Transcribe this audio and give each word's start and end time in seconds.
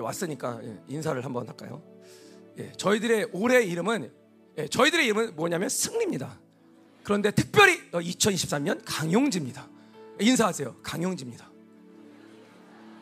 왔으니까 0.00 0.60
예, 0.62 0.78
인사를 0.88 1.24
한번 1.24 1.48
할까요? 1.48 1.82
예, 2.58 2.72
저희들의 2.72 3.28
올해 3.32 3.62
이름은 3.62 4.12
예, 4.58 4.68
저희들의 4.68 5.06
이름은 5.06 5.36
뭐냐면 5.36 5.68
승리입니다. 5.68 6.38
그런데 7.02 7.30
특별히 7.30 7.90
2023년 7.90 8.80
강용지입니다. 8.84 9.68
인사하세요. 10.20 10.76
강용지입니다. 10.82 11.50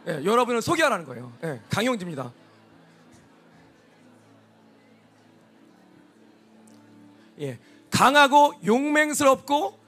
예, 0.08 0.24
여러분을 0.24 0.62
소개하라는 0.62 1.04
거예요. 1.04 1.32
예, 1.44 1.60
강용지입니다. 1.70 2.32
예, 7.40 7.58
강하고 7.90 8.54
용맹스럽고 8.64 9.78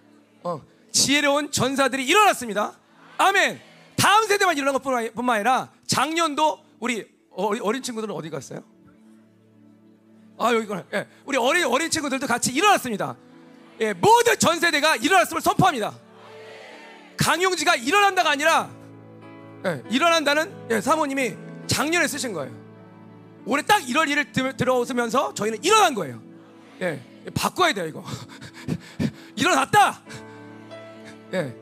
어, 0.45 0.62
지혜로운 0.93 1.50
전사들이 1.50 2.07
일어났습니다. 2.07 2.79
아멘. 3.16 3.61
다음 3.96 4.27
세대만 4.27 4.57
일어난 4.57 4.75
것뿐만 4.75 5.36
아니라 5.36 5.73
작년도 5.86 6.63
우리 6.85 7.03
어린 7.30 7.82
친구들은 7.82 8.14
어디 8.14 8.29
갔어요? 8.29 8.62
아 10.37 10.52
여기구나. 10.52 10.84
예, 10.92 11.06
우리 11.25 11.38
어린 11.38 11.65
어린 11.65 11.88
친구들도 11.88 12.27
같이 12.27 12.52
일어났습니다. 12.52 13.16
예, 13.80 13.95
모든 13.95 14.38
전 14.38 14.61
세대가 14.61 14.95
일어났음을 14.97 15.41
선포합니다. 15.41 15.95
강용지가 17.16 17.77
일어난다가 17.77 18.33
아니라 18.33 18.70
예, 19.65 19.83
일어난다는 19.89 20.52
예, 20.73 20.83
사모님이 20.83 21.34
작년에 21.66 22.06
쓰신 22.06 22.34
거예요. 22.34 22.55
올해 23.47 23.62
딱 23.64 23.89
이럴 23.89 24.06
일을 24.06 24.33
들어오면서 24.33 25.33
저희는 25.33 25.64
일어난 25.64 25.95
거예요. 25.95 26.20
예, 26.83 27.01
바꿔야 27.34 27.73
돼요 27.73 27.87
이거. 27.87 28.05
일어났다. 29.37 30.03
예, 31.33 31.56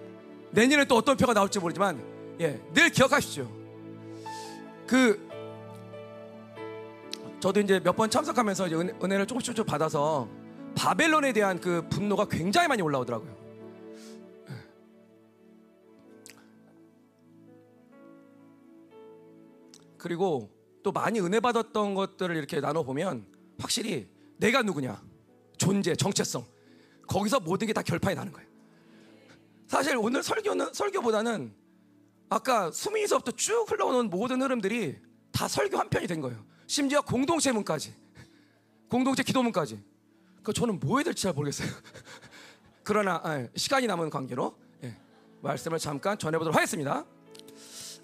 내년에 0.50 0.84
또 0.86 0.96
어떤 0.96 1.16
표가 1.16 1.32
나올지 1.32 1.60
모르지만 1.60 2.02
예, 2.40 2.60
늘 2.74 2.90
기억하십시오. 2.90 3.61
그 4.92 5.18
저도 7.40 7.60
이제 7.60 7.80
몇 7.80 7.96
번 7.96 8.10
참석하면서 8.10 8.66
이제 8.66 8.76
은 8.76 9.10
혜, 9.10 9.16
를 9.16 9.26
조금씩 9.26 9.56
조금씩 9.56 9.64
받아서 9.64 10.28
바벨론에 10.74 11.32
대한 11.32 11.58
그 11.58 11.88
분노가 11.88 12.26
굉장히 12.28 12.68
많이 12.68 12.82
올라오더라고요. 12.82 13.34
예. 14.50 14.54
그리고 19.96 20.50
또 20.82 20.92
많이 20.92 21.20
은혜 21.20 21.40
받았던 21.40 21.94
것들을 21.94 22.36
이렇게 22.36 22.60
나눠 22.60 22.82
보면 22.82 23.24
확실히 23.58 24.10
내가 24.36 24.60
누구냐, 24.60 25.02
존재, 25.56 25.96
정체성 25.96 26.44
거기서 27.06 27.40
모든 27.40 27.66
게 27.66 27.72
다 27.72 27.80
결판이 27.80 28.14
나는 28.14 28.30
거예요. 28.30 28.46
사실 29.66 29.96
오늘 29.96 30.22
설교는 30.22 30.74
설교보다는 30.74 31.61
아까 32.32 32.70
수민이서부터 32.70 33.32
쭉 33.32 33.70
흘러오는 33.70 34.08
모든 34.08 34.40
흐름들이 34.40 34.96
다 35.32 35.46
설교 35.48 35.78
한 35.78 35.90
편이 35.90 36.06
된 36.06 36.22
거예요. 36.22 36.42
심지어 36.66 37.02
공동체 37.02 37.52
문까지, 37.52 37.94
공동체 38.88 39.22
기도문까지. 39.22 39.82
그 40.42 40.52
저는 40.54 40.80
뭐 40.80 40.98
해야 40.98 41.04
될지 41.04 41.24
잘 41.24 41.34
모르겠어요. 41.34 41.68
그러나 42.82 43.20
아, 43.22 43.46
시간이 43.54 43.86
남은 43.86 44.08
관계로 44.08 44.56
예, 44.82 44.96
말씀을 45.42 45.78
잠깐 45.78 46.18
전해보도록 46.18 46.56
하겠습니다. 46.56 47.04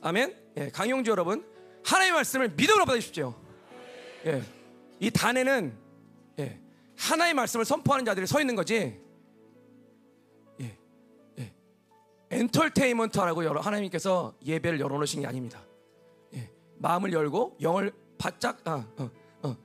아멘. 0.03 0.37
예, 0.59 0.69
강용주 0.69 1.11
여러분, 1.11 1.45
하나님의 1.85 2.13
말씀을 2.13 2.51
믿음으로 2.51 2.85
받으십시오. 2.85 3.35
예, 4.27 4.42
이 5.01 5.11
단에는 5.11 5.73
예, 6.41 6.61
하나님의 6.97 7.35
말씀을 7.35 7.65
선포하는 7.65 8.05
자들이 8.05 8.27
서 8.27 8.41
있는 8.41 8.55
거지. 8.55 9.01
엔터테인먼트라고 12.31 13.43
하나님께서 13.61 14.34
예배를 14.45 14.81
열어놓으신 14.81 15.23
게 15.23 15.27
아닙니다. 15.27 15.65
예, 16.35 16.51
마음을 16.77 17.12
열고 17.12 17.59
영을 17.61 17.93
바짝 18.19 18.61
아, 18.65 18.87
어, 18.98 19.11
어, 19.43 19.57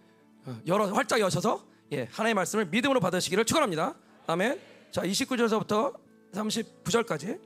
어, 0.45 0.61
열어 0.67 0.87
활짝 0.93 1.19
여셔서 1.19 1.65
예, 1.91 2.07
하나님의 2.11 2.35
말씀을 2.35 2.65
믿음으로 2.65 2.99
받으시기를 2.99 3.45
축원합니다. 3.45 3.95
아멘. 4.27 4.59
자, 4.91 5.01
29절서부터 5.01 5.99
39절까지 6.33 7.39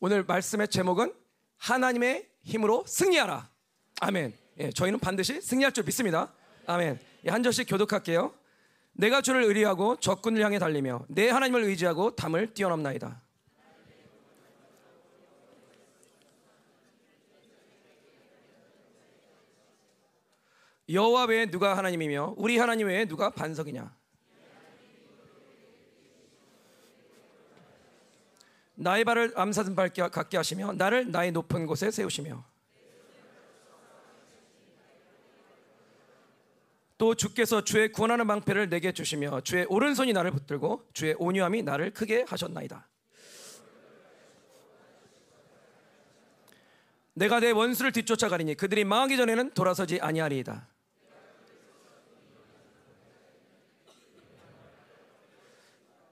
오늘 0.00 0.24
말씀의 0.24 0.68
제목은 0.68 1.12
하나님의 1.56 2.28
힘으로 2.42 2.84
승리하라. 2.86 3.50
아멘. 4.00 4.34
예, 4.58 4.70
저희는 4.70 4.98
반드시 4.98 5.40
승리할 5.40 5.72
줄 5.72 5.84
믿습니다. 5.84 6.32
아멘. 6.66 6.98
예, 7.26 7.30
한 7.30 7.42
절씩 7.42 7.68
교독할게요. 7.68 8.32
내가 8.98 9.20
주를 9.20 9.42
의리하고 9.44 9.96
적군을 9.96 10.42
향해 10.42 10.58
달리며 10.58 11.04
내 11.08 11.28
하나님을 11.28 11.62
의지하고 11.64 12.16
담을 12.16 12.54
뛰어넘나이다. 12.54 13.22
여호와 20.88 21.24
외에 21.24 21.46
누가 21.46 21.76
하나님이며 21.76 22.34
우리 22.36 22.58
하나님 22.58 22.86
외에 22.86 23.04
누가 23.04 23.30
반석이냐? 23.30 23.94
나의 28.76 29.04
발을 29.04 29.32
암사슴 29.34 29.74
밟게 29.74 30.08
갖게 30.08 30.36
하시며 30.36 30.72
나를 30.72 31.10
나의 31.10 31.32
높은 31.32 31.66
곳에 31.66 31.90
세우시며 31.90 32.44
또 36.98 37.14
주께서 37.14 37.62
주의 37.62 37.92
구원하는 37.92 38.26
방패를 38.26 38.68
내게 38.68 38.92
주시며 38.92 39.42
주의 39.42 39.66
오른손이 39.66 40.12
나를 40.12 40.30
붙들고 40.30 40.88
주의 40.92 41.14
온유함이 41.18 41.62
나를 41.62 41.92
크게 41.92 42.24
하셨나이다. 42.26 42.88
내가 47.14 47.40
내 47.40 47.50
원수를 47.50 47.92
뒤쫓아가리니 47.92 48.56
그들이 48.56 48.84
망하기 48.84 49.16
전에는 49.16 49.50
돌아서지 49.52 50.00
아니하리이다. 50.00 50.68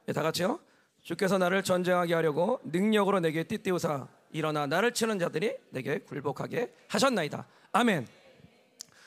네, 0.06 0.12
다 0.12 0.22
같이요. 0.22 0.60
주께서 1.02 1.36
나를 1.38 1.62
전쟁하게 1.62 2.14
하려고 2.14 2.60
능력으로 2.64 3.20
내게 3.20 3.44
띠띠우사 3.44 4.08
일어나 4.32 4.66
나를 4.66 4.92
치는 4.92 5.18
자들이 5.18 5.56
내게 5.70 5.98
굴복하게 5.98 6.74
하셨나이다. 6.88 7.46
아멘. 7.72 8.06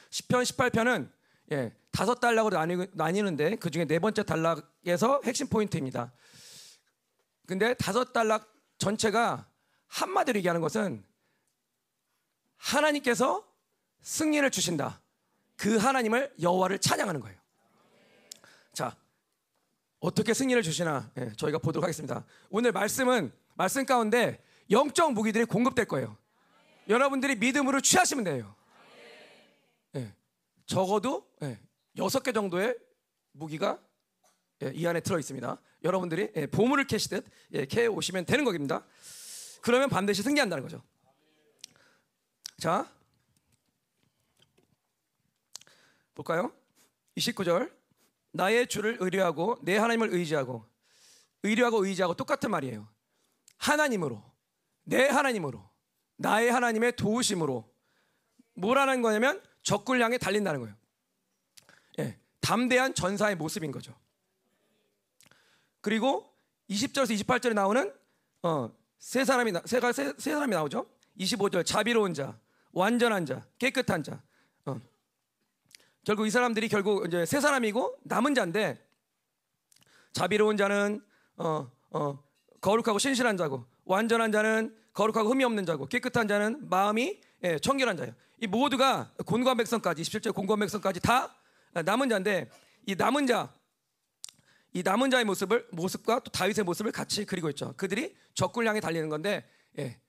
10편 0.10 0.44
18편은 0.44 1.17
예, 1.52 1.74
다섯 1.92 2.16
단락으로 2.20 2.58
나뉘, 2.94 3.22
는데그 3.24 3.70
중에 3.70 3.86
네 3.86 4.00
번째 4.00 4.24
단락에서 4.24 5.22
핵심 5.24 5.48
포인트입니다. 5.48 6.14
근데 7.46 7.74
다섯 7.76 8.12
단락 8.12 8.54
전체가 8.78 9.48
한마디로 9.88 10.38
얘기하는 10.40 10.62
것은 10.62 11.06
하나님께서 12.58 13.48
승리를 14.02 14.50
주신다. 14.52 15.02
그 15.56 15.78
하나님을 15.78 16.34
여호와를 16.42 16.80
찬양하는 16.80 17.22
거예요. 17.22 17.38
자, 18.74 18.96
어떻게 20.00 20.34
승리를 20.34 20.62
주시나 20.62 21.10
예, 21.18 21.32
저희가 21.38 21.58
보도록 21.58 21.84
하겠습니다. 21.84 22.26
오늘 22.50 22.72
말씀은 22.72 23.32
말씀 23.56 23.86
가운데 23.86 24.44
영적 24.70 25.14
무기들이 25.14 25.46
공급될 25.46 25.86
거예요. 25.86 26.18
여러분들이 26.90 27.36
믿음으로 27.36 27.82
취하시면 27.82 28.24
돼요. 28.24 28.56
예, 30.68 30.74
적어도 30.74 31.30
예, 31.44 31.60
여섯 31.98 32.22
개 32.22 32.32
정도의 32.32 32.78
무기가 33.32 33.82
예, 34.64 34.72
이 34.74 34.86
안에 34.86 35.00
들어 35.00 35.20
있습니다. 35.20 35.62
여러분들이 35.84 36.32
예, 36.36 36.48
보물을 36.48 36.86
캐시듯 36.86 37.26
예, 37.54 37.66
캐 37.66 37.88
오시면 37.88 38.26
되는 38.26 38.44
겁니다. 38.44 38.86
그러면 39.62 39.90
반드시 39.90 40.22
승리한다는 40.24 40.64
거죠. 40.64 40.84
자, 42.58 42.92
볼까요? 46.16 46.52
29절. 47.18 47.76
나의 48.32 48.68
주를 48.68 48.98
의뢰하고 49.00 49.58
내 49.64 49.78
하나님을 49.78 50.14
의지하고 50.14 50.66
의뢰하고 51.44 51.86
의지하고 51.86 52.14
똑같은 52.14 52.52
말이에요. 52.52 52.88
하나님으로 53.58 54.24
내 54.84 55.08
하나님으로 55.08 55.68
나의 56.18 56.52
하나님의 56.52 56.96
도우심으로 56.96 57.68
뭐라는 58.54 59.02
거냐면 59.02 59.42
적굴 59.68 60.02
향해 60.02 60.18
달린다는 60.18 60.62
거예요. 60.62 60.76
예, 62.00 62.18
담대한 62.40 62.94
전사의 62.94 63.36
모습인 63.36 63.74
거죠. 63.74 63.94
그리고 65.82 66.34
20절에서 66.70 67.22
28절에 67.22 67.54
나오는 67.54 67.94
어, 68.44 68.74
세 68.98 69.26
사람이 69.26 69.52
세, 69.66 69.82
세, 69.92 70.14
세 70.18 70.32
사람이 70.32 70.56
나오죠. 70.56 70.90
25절 71.20 71.66
자비로운 71.66 72.14
자, 72.14 72.40
완전한 72.72 73.26
자, 73.26 73.46
깨끗한 73.60 74.04
자. 74.04 74.24
어. 74.68 74.80
결국 76.06 76.28
이 76.28 76.30
사람들이 76.30 76.70
결국 76.70 77.06
이제 77.06 77.26
세 77.26 77.42
사람이고 77.42 77.98
남은 78.04 78.36
자인데 78.36 78.82
자비로운 80.14 80.56
자는 80.56 81.04
어, 81.36 81.70
어, 81.90 82.24
거룩하고 82.62 83.00
신실한 83.00 83.36
자고 83.36 83.66
완전한 83.84 84.32
자는 84.32 84.74
거룩하고 84.94 85.30
흠이 85.30 85.44
없는 85.44 85.66
자고 85.66 85.88
깨끗한 85.88 86.30
자는 86.30 86.70
마음이 86.70 87.20
예, 87.44 87.60
청결한 87.60 87.98
자예요. 87.98 88.14
이 88.40 88.48
모두가 88.48 89.12
곤고한 89.26 89.58
백성까지 89.58 90.02
27절 90.04 90.34
곤고한 90.34 90.60
백성까지 90.60 91.00
다 91.00 91.36
남은 91.74 92.10
자인데 92.10 92.50
이 92.86 92.96
남은 92.96 93.28
자, 93.28 93.54
이 94.74 94.84
남은 94.84 95.10
자의 95.10 95.26
모습을 95.26 95.68
모습과 95.72 96.20
또 96.20 96.32
다윗의 96.32 96.64
모습을 96.64 96.92
같이 96.92 97.26
그리고 97.26 97.50
있죠. 97.50 97.74
그들이 97.78 98.16
적굴 98.34 98.68
향해 98.68 98.80
달리는 98.80 99.10
건데 99.10 99.50
예, 99.80 100.00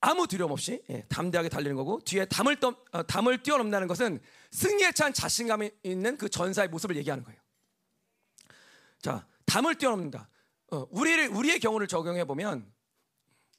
아무 0.00 0.26
두려움 0.26 0.52
없이 0.52 0.82
예, 0.90 1.02
담대하게 1.08 1.48
달리는 1.48 1.74
거고 1.76 2.00
뒤에 2.04 2.24
담을, 2.26 2.60
떠, 2.60 2.74
어, 2.92 3.02
담을 3.02 3.42
뛰어넘는다는 3.42 3.88
것은 3.88 4.20
승리에 4.52 4.92
찬 4.92 5.12
자신감이 5.12 5.70
있는 5.82 6.16
그 6.16 6.28
전사의 6.28 6.68
모습을 6.68 6.96
얘기하는 6.96 7.24
거예요. 7.24 7.40
자, 9.00 9.26
담을 9.44 9.74
뛰어넘는다. 9.74 10.28
어, 10.70 10.86
우리를 10.90 11.28
우리의 11.28 11.58
경우를 11.58 11.88
적용해 11.88 12.24
보면 12.26 12.72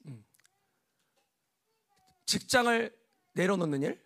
음, 0.06 0.24
직장을 2.30 2.96
내려놓는 3.32 3.82
일, 3.82 4.00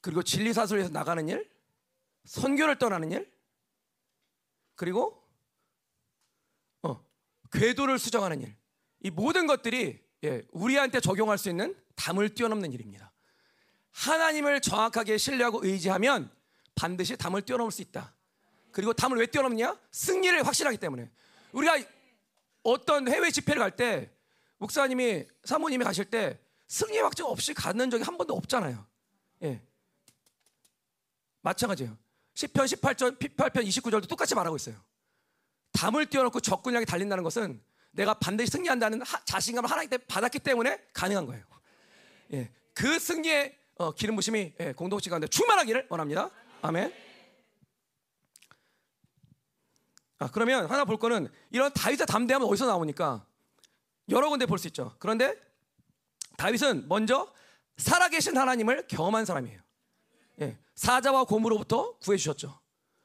그리고 0.00 0.22
진리사설에서 0.22 0.90
나가는 0.90 1.28
일, 1.28 1.50
선교를 2.24 2.78
떠나는 2.78 3.10
일, 3.10 3.32
그리고 4.76 5.20
어, 6.82 7.04
궤도를 7.52 7.98
수정하는 7.98 8.42
일. 8.42 8.56
이 9.00 9.10
모든 9.10 9.48
것들이 9.48 10.00
예, 10.22 10.46
우리한테 10.52 11.00
적용할 11.00 11.36
수 11.36 11.50
있는 11.50 11.76
담을 11.96 12.32
뛰어넘는 12.32 12.72
일입니다. 12.72 13.12
하나님을 13.90 14.60
정확하게 14.60 15.18
신뢰하고 15.18 15.66
의지하면 15.66 16.30
반드시 16.76 17.16
담을 17.16 17.42
뛰어넘을 17.42 17.72
수 17.72 17.82
있다. 17.82 18.14
그리고 18.70 18.92
담을 18.92 19.18
왜 19.18 19.26
뛰어넘냐? 19.26 19.76
승리를 19.90 20.46
확실하기 20.46 20.78
때문에. 20.78 21.10
우리가 21.50 21.76
어떤 22.62 23.08
해외 23.08 23.32
집회를 23.32 23.58
갈 23.58 23.76
때 23.76 24.12
목사님이 24.58 25.26
사모님이 25.42 25.82
가실 25.84 26.04
때 26.04 26.38
승리 26.72 26.96
확정 27.00 27.28
없이 27.28 27.52
가는 27.52 27.90
적이 27.90 28.02
한 28.02 28.16
번도 28.16 28.34
없잖아요. 28.34 28.86
예. 29.42 29.60
마찬가지예요. 31.42 31.98
10편 32.32 32.64
18절 32.64 33.18
18편 33.18 33.66
29절도 33.66 34.08
똑같이 34.08 34.34
말하고 34.34 34.56
있어요. 34.56 34.82
담을 35.72 36.06
띄워놓고 36.06 36.40
적군 36.40 36.74
향해 36.74 36.86
달린다는 36.86 37.24
것은 37.24 37.62
내가 37.90 38.14
반드시 38.14 38.52
승리한다는 38.52 39.02
하, 39.02 39.22
자신감을 39.22 39.70
하나님 39.70 39.90
때 39.90 39.98
받았기 39.98 40.38
때문에 40.38 40.82
가능한 40.94 41.26
거예요. 41.26 41.44
예. 42.32 42.50
그 42.72 42.98
승리의 42.98 43.54
어, 43.74 43.92
기름 43.92 44.16
부심이 44.16 44.54
예, 44.58 44.72
공동체 44.72 45.10
가운데 45.10 45.26
충만하기를 45.26 45.88
원합니다. 45.90 46.30
아멘. 46.62 46.90
아, 50.20 50.30
그러면 50.32 50.70
하나 50.70 50.86
볼 50.86 50.96
거는 50.96 51.28
이런 51.50 51.70
다윗의 51.70 52.06
담대함은 52.06 52.46
어디서 52.46 52.64
나오니까 52.64 53.26
여러 54.08 54.30
군데 54.30 54.46
볼 54.46 54.58
수 54.58 54.68
있죠. 54.68 54.96
그런데 54.98 55.51
다윗은 56.42 56.88
먼저 56.88 57.32
살아계신 57.76 58.36
하나님을 58.36 58.88
경험한 58.88 59.24
사람이에요. 59.24 59.60
예, 60.40 60.58
사자와 60.74 61.22
곰으로부터 61.22 61.96
구해주셨죠. 61.98 62.58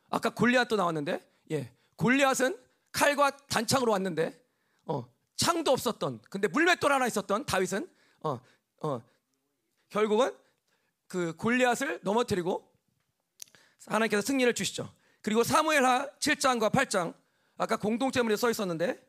아까 0.10 0.32
골리앗도 0.32 0.76
나왔는데, 0.76 1.24
예, 1.52 1.72
골리앗은 1.98 2.58
칼과 2.92 3.38
단창으로 3.46 3.92
왔는데, 3.92 4.44
어, 4.88 5.08
창도 5.36 5.70
없었던, 5.72 6.22
근데 6.32 6.48
물맷돌 6.48 6.92
하나 6.92 7.06
있었던 7.06 7.46
다윗은, 7.46 7.88
어, 8.22 8.40
어, 8.82 9.02
결국은 9.90 10.36
그 11.06 11.36
골리앗을 11.36 12.00
넘어뜨리고 12.02 12.68
하나님께서 13.86 14.24
승리를 14.24 14.52
주시죠. 14.56 14.92
그리고 15.22 15.44
사무엘하 15.44 16.10
7장과 16.18 16.72
8장 16.72 17.14
아까 17.58 17.78
공동체문에 17.78 18.36
써 18.36 18.50
있었는데 18.50 19.00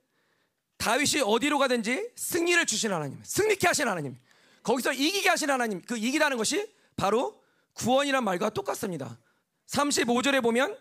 다윗이 0.79 1.23
어디로 1.25 1.59
가든지 1.59 2.11
승리를 2.17 2.65
주신 2.67 2.93
하나님, 2.93 3.21
승리케 3.23 3.67
하신 3.67 3.89
하나님, 3.89 4.19
거기서 4.63 4.93
이기게 4.93 5.29
하신 5.29 5.51
하나님, 5.51 5.83
그 5.83 5.97
이기다는 5.97 6.37
것이 6.37 6.73
바로 6.97 7.43
구원이란 7.75 8.25
말과 8.25 8.51
똑같습니다. 8.51 9.19
35절에 9.67 10.43
보면 10.43 10.77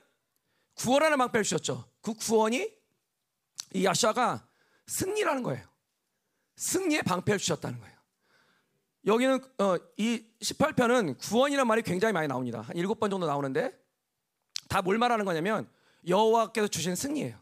구원하는 0.76 1.18
방패를 1.18 1.44
주셨죠. 1.44 1.90
그 2.02 2.14
구원이 2.14 2.72
이 3.74 3.86
야샤가 3.86 4.48
승리라는 4.88 5.44
거예요. 5.44 5.68
승리의 6.56 7.04
방패를 7.04 7.40
주셨다는 7.40 7.80
거예요. 7.80 7.98
여기는 9.06 9.40
어, 9.60 9.78
이 9.98 10.24
18편은 10.42 11.18
구원이라는 11.20 11.68
말이 11.68 11.82
굉장히 11.82 12.14
많이 12.14 12.28
나옵니다. 12.28 12.62
한 12.62 12.76
7번 12.76 13.10
정도 13.10 13.26
나오는데 13.26 13.74
다 14.68 14.82
뭘 14.82 14.98
말하는 14.98 15.26
거냐면 15.26 15.70
여호와께서 16.08 16.68
주신 16.68 16.96
승리예요. 16.96 17.38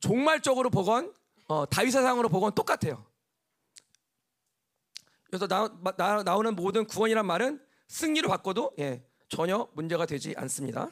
종말적으로 0.00 0.70
보건 0.70 1.12
어, 1.50 1.66
다윗의 1.66 2.00
상으로 2.02 2.28
보건 2.28 2.54
똑같아요. 2.54 3.04
그래서 5.24 5.48
나, 5.48 5.68
나, 5.96 6.22
나오는 6.22 6.54
모든 6.54 6.86
구원이란 6.86 7.26
말은 7.26 7.60
승리로 7.88 8.28
바꿔도 8.28 8.74
예, 8.78 9.04
전혀 9.28 9.68
문제가 9.74 10.06
되지 10.06 10.32
않습니다. 10.36 10.88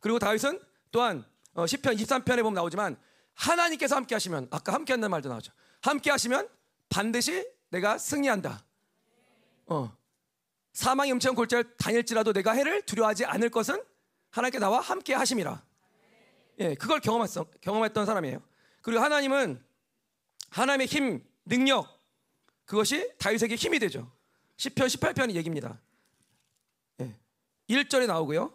그리고 0.00 0.18
다윗은 0.18 0.60
또한 0.90 1.24
어, 1.54 1.64
10편 1.64 1.98
23편에 1.98 2.42
보면 2.42 2.52
나오지만 2.52 3.00
하나님께서 3.32 3.96
함께 3.96 4.14
하시면 4.14 4.48
아까 4.50 4.74
함께 4.74 4.92
한다는 4.92 5.10
말도 5.10 5.30
나오죠. 5.30 5.50
함께 5.80 6.10
하시면 6.10 6.46
반드시 6.90 7.48
내가 7.70 7.96
승리한다. 7.96 8.62
어. 9.68 9.96
사망의 10.74 11.12
음체한 11.12 11.34
골짜를 11.34 11.74
다닐지라도 11.78 12.34
내가 12.34 12.52
해를 12.52 12.82
두려워하지 12.82 13.24
않을 13.24 13.48
것은 13.48 13.82
하나님께 14.28 14.58
나와 14.58 14.80
함께 14.80 15.14
하심이라. 15.14 15.69
예, 16.60 16.74
그걸 16.74 17.00
경험했어, 17.00 17.44
경험했던 17.62 18.06
사람이에요. 18.06 18.42
그리고 18.82 19.02
하나님은 19.02 19.62
하나님의 20.50 20.86
힘, 20.86 21.24
능력 21.44 22.00
그것이 22.66 23.12
다윗에게 23.18 23.56
힘이 23.56 23.78
되죠. 23.78 24.10
10편 24.56 24.86
18편의 24.86 25.32
얘기입니다. 25.32 25.80
예. 27.00 27.16
1절에 27.68 28.06
나오고요. 28.06 28.52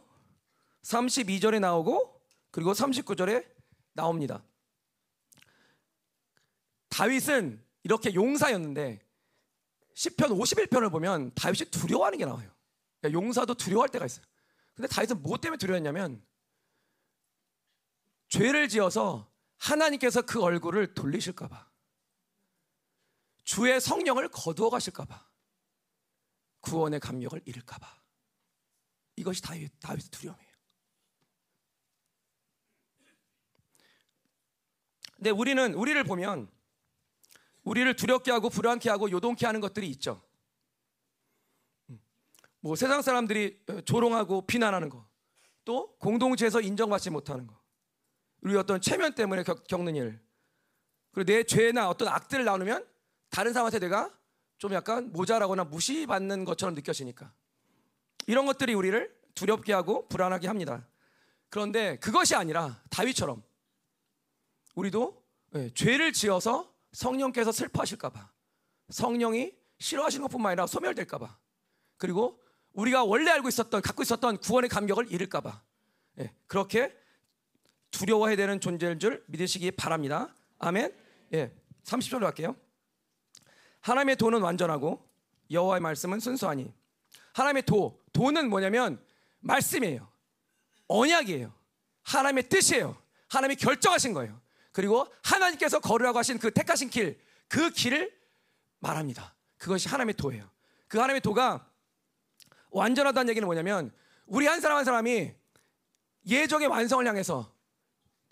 32절에 0.84 1.60
나오고 1.60 2.22
그리고 2.52 2.74
39절에 2.74 3.46
나옵니다. 3.94 4.44
다윗은 6.90 7.62
이렇게 7.84 8.14
용사였는데 8.14 9.02
10편 9.96 10.40
51편을 10.40 10.92
보면 10.92 11.32
다윗이 11.34 11.72
두려워하는 11.72 12.20
게 12.20 12.26
나와요. 12.26 12.50
그러니까 13.02 13.20
용사도 13.20 13.56
두려워할 13.56 13.90
때가 13.90 14.06
있어요. 14.06 14.26
근데 14.76 14.88
다윗은 14.88 15.22
무엇 15.22 15.42
때문에 15.42 15.58
두려웠냐면 15.58 16.22
죄를 18.28 18.68
지어서 18.70 19.32
하나님께서 19.58 20.22
그 20.22 20.42
얼굴을 20.42 20.94
돌리실까 20.94 21.48
봐. 21.48 21.70
주의 23.44 23.80
성령을 23.80 24.30
거두어 24.30 24.70
가실까 24.70 25.06
봐. 25.06 25.28
구원의 26.62 27.00
감격을 27.00 27.42
잃을까 27.46 27.78
봐. 27.78 28.02
이것이 29.16 29.42
다윗, 29.42 29.72
다윗의 29.80 30.10
두려움이에요. 30.10 30.56
근데 35.16 35.30
우리는 35.30 35.74
우리를 35.74 36.04
보면 36.04 36.52
우리를 37.64 37.96
두렵게 37.96 38.32
하고 38.32 38.50
불안케 38.50 38.90
하고 38.90 39.10
요동케 39.10 39.46
하는 39.46 39.62
것들이 39.62 39.88
있죠. 39.92 40.22
뭐 42.60 42.76
세상 42.76 43.02
사람들이 43.02 43.64
조롱하고 43.86 44.48
비난하는 44.48 44.90
거, 44.90 45.08
또 45.64 45.96
공동체에서 45.98 46.62
인정받지 46.62 47.12
못하는 47.12 47.48
거, 47.48 47.55
우리 48.46 48.56
어떤 48.56 48.80
체면 48.80 49.16
때문에 49.16 49.44
겪는 49.44 49.96
일, 49.96 50.20
그리고 51.12 51.26
내 51.26 51.44
죄나 51.44 51.90
어떤 51.90 52.10
악들을 52.10 52.46
나누면 52.46 52.86
다른 53.32 53.54
사람한테 53.54 53.80
내가 53.80 54.14
좀 54.60 54.72
약간 54.74 55.12
모자라거나 55.12 55.64
무시받는 55.64 56.46
것처럼 56.46 56.76
느껴지니까 56.76 57.34
이런 58.28 58.46
것들이 58.46 58.76
우리를 58.76 59.12
두렵게 59.34 59.74
하고 59.74 60.08
불안하게 60.10 60.48
합니다. 60.48 60.88
그런데 61.50 61.98
그것이 61.98 62.36
아니라 62.36 62.80
다윗처럼 62.92 63.42
우리도 64.76 65.26
네, 65.50 65.74
죄를 65.74 66.14
지어서 66.14 66.72
성령께서 66.92 67.52
슬퍼하실까봐 67.52 68.30
성령이 68.90 69.56
싫어하시는 69.80 70.22
것뿐만 70.28 70.52
아니라 70.52 70.68
소멸될까봐 70.68 71.36
그리고 71.98 72.40
우리가 72.74 73.06
원래 73.06 73.32
알고 73.32 73.48
있었던 73.48 73.82
갖고 73.82 74.04
있었던 74.04 74.38
구원의 74.38 74.70
감격을 74.70 75.12
잃을까봐 75.12 75.64
네, 76.18 76.36
그렇게 76.46 76.96
두려워해야 77.96 78.36
되는 78.36 78.60
존재인 78.60 79.00
줄 79.00 79.24
믿으시기 79.28 79.72
바랍니다. 79.72 80.34
아멘. 80.60 80.94
예, 81.34 81.52
30절로 81.86 82.22
갈게요. 82.22 82.56
하나님의 83.80 84.18
도는 84.18 84.42
완전하고 84.42 85.08
여호와의 85.50 85.82
말씀은 85.82 86.20
순수하니 86.20 86.74
하나님의 87.34 87.64
도 87.64 88.04
도는 88.12 88.50
뭐냐면 88.50 89.02
말씀이에요. 89.40 90.08
언약이에요. 90.88 91.54
하나님의 92.04 92.50
뜻이에요. 92.50 92.98
하나님이 93.30 93.56
결정하신 93.56 94.14
거예요. 94.14 94.40
그리고 94.72 95.08
하나님께서 95.24 95.80
걸으라고 95.80 96.20
하신 96.20 96.38
그 96.38 96.52
택하신 96.52 96.90
길, 96.90 97.20
그 97.48 97.70
길을 97.70 98.14
말합니다. 98.80 99.34
그것이 99.58 99.88
하나님의 99.88 100.16
도예요. 100.16 100.50
그 100.88 100.98
하나님의 100.98 101.22
도가 101.22 101.66
완전하다는 102.72 103.30
얘기는 103.30 103.46
뭐냐면 103.46 103.92
우리 104.26 104.48
한 104.48 104.60
사람 104.60 104.78
한 104.78 104.86
사람이 104.86 105.34
예정의 106.28 106.68
완성을 106.68 107.08
향해서 107.08 107.55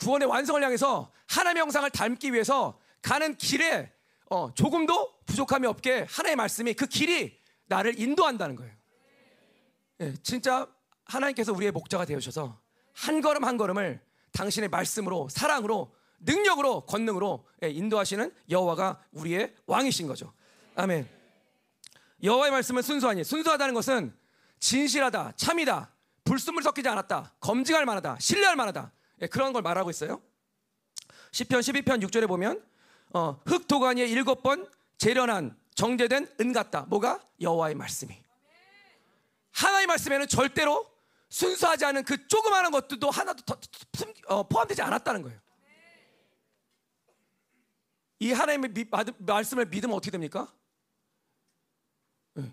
구원의 0.04 0.28
완성을 0.28 0.62
향해서 0.62 1.12
하나님의 1.28 1.62
형상을 1.62 1.90
닮기 1.90 2.34
위해서 2.34 2.78
가는 3.02 3.36
길에 3.38 3.92
어, 4.30 4.54
조금도 4.54 5.14
부족함이 5.26 5.66
없게 5.66 6.06
하나님의 6.10 6.36
말씀이 6.36 6.74
그 6.74 6.86
길이 6.88 7.40
나를 7.68 7.98
인도한다는 7.98 8.56
거예요. 8.58 8.74
예, 10.02 10.14
진짜 10.22 10.68
하나님께서 11.06 11.54
우리의 11.54 11.72
목자가 11.72 12.04
되어주셔서 12.04 12.60
한 12.94 13.22
걸음 13.22 13.46
한 13.46 13.56
걸음을 13.56 14.02
당신의 14.34 14.70
말씀으로 14.70 15.30
사랑으로 15.30 15.96
능력으로 16.20 16.82
권능으로 16.82 17.46
예, 17.64 17.70
인도하시는 17.70 18.34
여호와가 18.50 19.02
우리의 19.12 19.54
왕이신 19.68 20.08
거죠. 20.08 20.34
아멘. 20.76 21.08
여호와의 22.22 22.52
말씀은 22.52 22.82
순수하니 22.82 23.24
순수하다는 23.24 23.74
것은 23.74 24.14
진실하다, 24.60 25.34
참이다, 25.38 25.94
불순물 26.24 26.64
섞이지 26.64 26.88
않았다, 26.88 27.36
검증할 27.40 27.86
만하다, 27.86 28.18
신뢰할 28.20 28.56
만하다 28.56 28.92
예, 29.22 29.28
그런 29.28 29.54
걸 29.54 29.62
말하고 29.62 29.90
있어요. 29.90 30.22
시편 31.32 31.62
12편 31.62 32.04
6절에 32.04 32.28
보면 32.28 32.64
어, 33.14 33.42
흙도가니에 33.46 34.08
일곱 34.08 34.44
번 34.44 34.70
재련한 34.98 35.58
정제된 35.76 36.36
은 36.40 36.54
같다. 36.54 36.82
뭐가 36.84 37.20
여호와의 37.42 37.76
말씀이. 37.76 38.24
하나의 39.52 39.88
말씀에는 39.88 40.28
절대로 40.28 40.92
순수하지 41.30 41.86
않은 41.86 42.04
그 42.04 42.28
조그마한 42.28 42.72
것들도 42.72 43.10
하나도 43.10 43.44
더, 43.44 43.58
숨, 43.94 44.14
어, 44.28 44.48
포함되지 44.48 44.82
않았다는 44.82 45.24
거예요. 45.24 45.40
이 48.20 48.32
하나님의 48.32 48.72
미, 48.74 48.86
말씀을 49.18 49.66
믿으면 49.66 49.96
어떻게 49.96 50.12
됩니까? 50.12 50.54
네, 52.36 52.52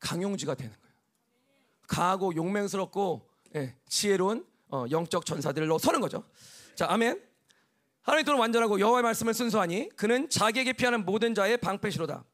강용지가 0.00 0.54
되는 0.54 0.72
거예요. 0.72 0.94
강하고 1.86 2.34
용맹스럽고 2.34 3.28
네, 3.52 3.76
지혜로운 3.88 4.46
어, 4.70 4.84
영적 4.90 5.26
전사들로 5.26 5.78
서는 5.78 6.00
거죠. 6.00 6.24
자, 6.74 6.86
아멘. 6.88 7.22
하나님의 8.02 8.24
도는 8.24 8.40
완전하고 8.40 8.80
여호와의 8.80 9.02
말씀은 9.02 9.34
순수하니 9.34 9.90
그는 9.96 10.30
자기에게 10.30 10.72
피하는 10.74 11.04
모든 11.04 11.34
자의 11.34 11.56
방패시로다. 11.56 12.24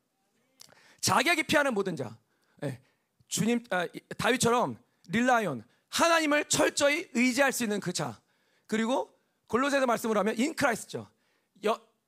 자기에게 1.00 1.42
피하는 1.44 1.74
모든 1.74 1.96
자. 1.96 2.16
네, 2.60 2.80
주님 3.28 3.64
아, 3.70 3.86
다윗처럼 4.16 4.78
rely 5.08 5.45
on 5.45 5.64
하나님을 5.88 6.46
철저히 6.46 7.08
의지할 7.14 7.52
수 7.52 7.64
있는 7.64 7.80
그 7.80 7.92
자. 7.92 8.20
그리고 8.66 9.10
골로새서 9.48 9.86
말씀을 9.86 10.16
하면 10.18 10.38
인크라이스죠. 10.38 11.08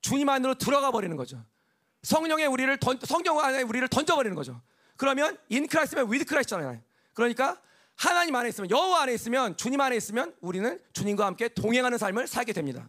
주님 0.07 0.29
안으로 0.29 0.55
들어가 0.55 0.91
버리는 0.91 1.15
거죠. 1.17 1.43
성령에 2.03 2.45
우리를 2.45 2.77
던, 2.77 2.97
성령 3.03 3.39
안에 3.39 3.63
우리를 3.63 3.85
던져 3.89 4.15
버리는 4.15 4.35
거죠. 4.35 4.61
그러면 4.95 5.37
in 5.49 5.58
Christ면 5.58 6.11
with 6.11 6.25
Christ잖아요. 6.25 6.81
그러니까 7.13 7.59
하나님 7.97 8.35
안에 8.35 8.49
있으면 8.49 8.69
여호와 8.69 9.01
안에 9.01 9.13
있으면 9.15 9.57
주님 9.57 9.81
안에 9.81 9.95
있으면 9.95 10.35
우리는 10.39 10.79
주님과 10.93 11.25
함께 11.25 11.47
동행하는 11.49 11.97
삶을 11.97 12.27
살게 12.27 12.53
됩니다. 12.53 12.87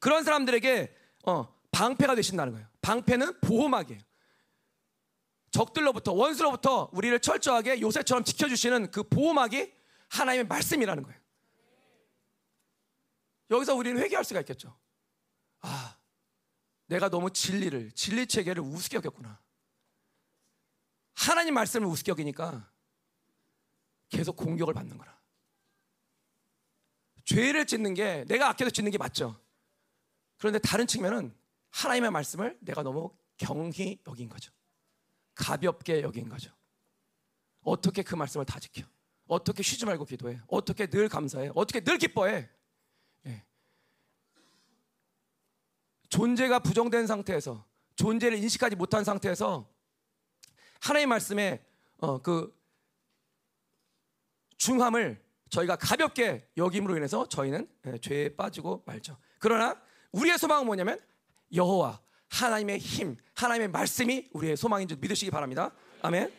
그런 0.00 0.24
사람들에게 0.24 0.96
어, 1.26 1.54
방패가 1.70 2.14
되신다는 2.14 2.54
거예요. 2.54 2.66
방패는 2.80 3.40
보호막이에요. 3.40 4.00
적들로부터 5.50 6.12
원수로부터 6.12 6.88
우리를 6.92 7.18
철저하게 7.20 7.80
요새처럼 7.80 8.24
지켜주시는 8.24 8.90
그 8.90 9.02
보호막이 9.02 9.72
하나님의 10.08 10.46
말씀이라는 10.46 11.02
거예요. 11.02 11.18
여기서 13.50 13.74
우리는 13.74 14.00
회개할 14.00 14.24
수가 14.24 14.40
있겠죠. 14.40 14.78
아, 15.60 15.96
내가 16.86 17.10
너무 17.10 17.30
진리를, 17.30 17.92
진리 17.92 18.26
체계를 18.26 18.62
우습게 18.62 18.96
여겼구나. 18.96 19.40
하나님 21.14 21.54
말씀을 21.54 21.86
우습게 21.88 22.10
여기니까 22.10 22.70
계속 24.08 24.36
공격을 24.36 24.74
받는 24.74 24.96
거라. 24.96 25.18
죄를 27.24 27.66
짓는 27.66 27.94
게 27.94 28.24
내가 28.26 28.48
아껴서 28.48 28.70
짓는 28.70 28.90
게 28.90 28.98
맞죠. 28.98 29.38
그런데 30.38 30.58
다른 30.58 30.86
측면은 30.86 31.34
하나님의 31.70 32.10
말씀을 32.10 32.56
내가 32.60 32.82
너무 32.82 33.14
경히 33.36 34.00
여긴 34.06 34.28
거죠. 34.28 34.50
가볍게 35.34 36.02
여긴 36.02 36.28
거죠. 36.28 36.50
어떻게 37.62 38.02
그 38.02 38.14
말씀을 38.14 38.46
다 38.46 38.58
지켜? 38.58 38.82
어떻게 39.26 39.62
쉬지 39.62 39.84
말고 39.84 40.06
기도해? 40.06 40.40
어떻게 40.48 40.86
늘 40.86 41.08
감사해? 41.08 41.50
어떻게 41.54 41.80
늘 41.80 41.98
기뻐해? 41.98 42.48
예. 43.26 43.44
존재가 46.08 46.60
부정된 46.60 47.06
상태에서 47.06 47.64
존재를 47.94 48.38
인식하지 48.38 48.76
못한 48.76 49.04
상태에서 49.04 49.70
하나님의 50.80 51.06
말씀에 51.08 51.64
어, 51.98 52.22
그 52.22 52.57
중함을 54.58 55.20
저희가 55.48 55.76
가볍게 55.76 56.46
여김으로 56.56 56.96
인해서 56.96 57.26
저희는 57.28 57.68
예, 57.86 57.98
죄에 57.98 58.36
빠지고 58.36 58.82
말죠. 58.86 59.16
그러나 59.38 59.80
우리의 60.12 60.36
소망은 60.38 60.66
뭐냐면 60.66 61.00
여호와 61.54 62.00
하나님의 62.28 62.78
힘, 62.78 63.16
하나님의 63.34 63.68
말씀이 63.68 64.28
우리의 64.32 64.56
소망인 64.56 64.86
줄 64.86 64.98
믿으시기 64.98 65.30
바랍니다. 65.30 65.72
아멘. 66.02 66.30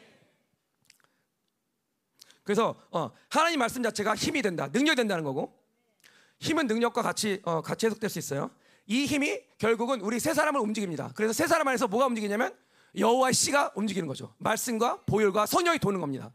그래서 2.44 2.76
어, 2.92 3.12
하나님 3.30 3.60
말씀 3.60 3.82
자체가 3.82 4.16
힘이 4.16 4.42
된다, 4.42 4.68
능력이 4.68 4.96
된다는 4.96 5.24
거고 5.24 5.58
힘은 6.40 6.68
능력과 6.68 7.02
같이 7.02 7.42
어, 7.44 7.62
같이 7.62 7.88
해석될 7.88 8.10
수 8.10 8.20
있어요. 8.20 8.52
이 8.86 9.06
힘이 9.06 9.42
결국은 9.58 10.02
우리 10.02 10.20
세 10.20 10.34
사람을 10.34 10.60
움직입니다. 10.60 11.12
그래서 11.16 11.34
세 11.34 11.48
사람 11.48 11.68
안에서 11.68 11.88
뭐가 11.88 12.08
움직이냐면 12.08 12.56
여호와의 12.98 13.34
씨가 13.34 13.74
움직이는 13.76 14.08
거죠. 14.08 14.34
말씀과 14.40 15.04
보혈과 15.06 15.46
성령이 15.46 15.80
도는 15.80 16.00
겁니다. 16.00 16.32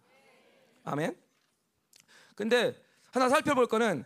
아멘. 0.85 1.24
근데 2.35 2.75
하나 3.13 3.29
살펴볼 3.29 3.67
거는 3.67 4.05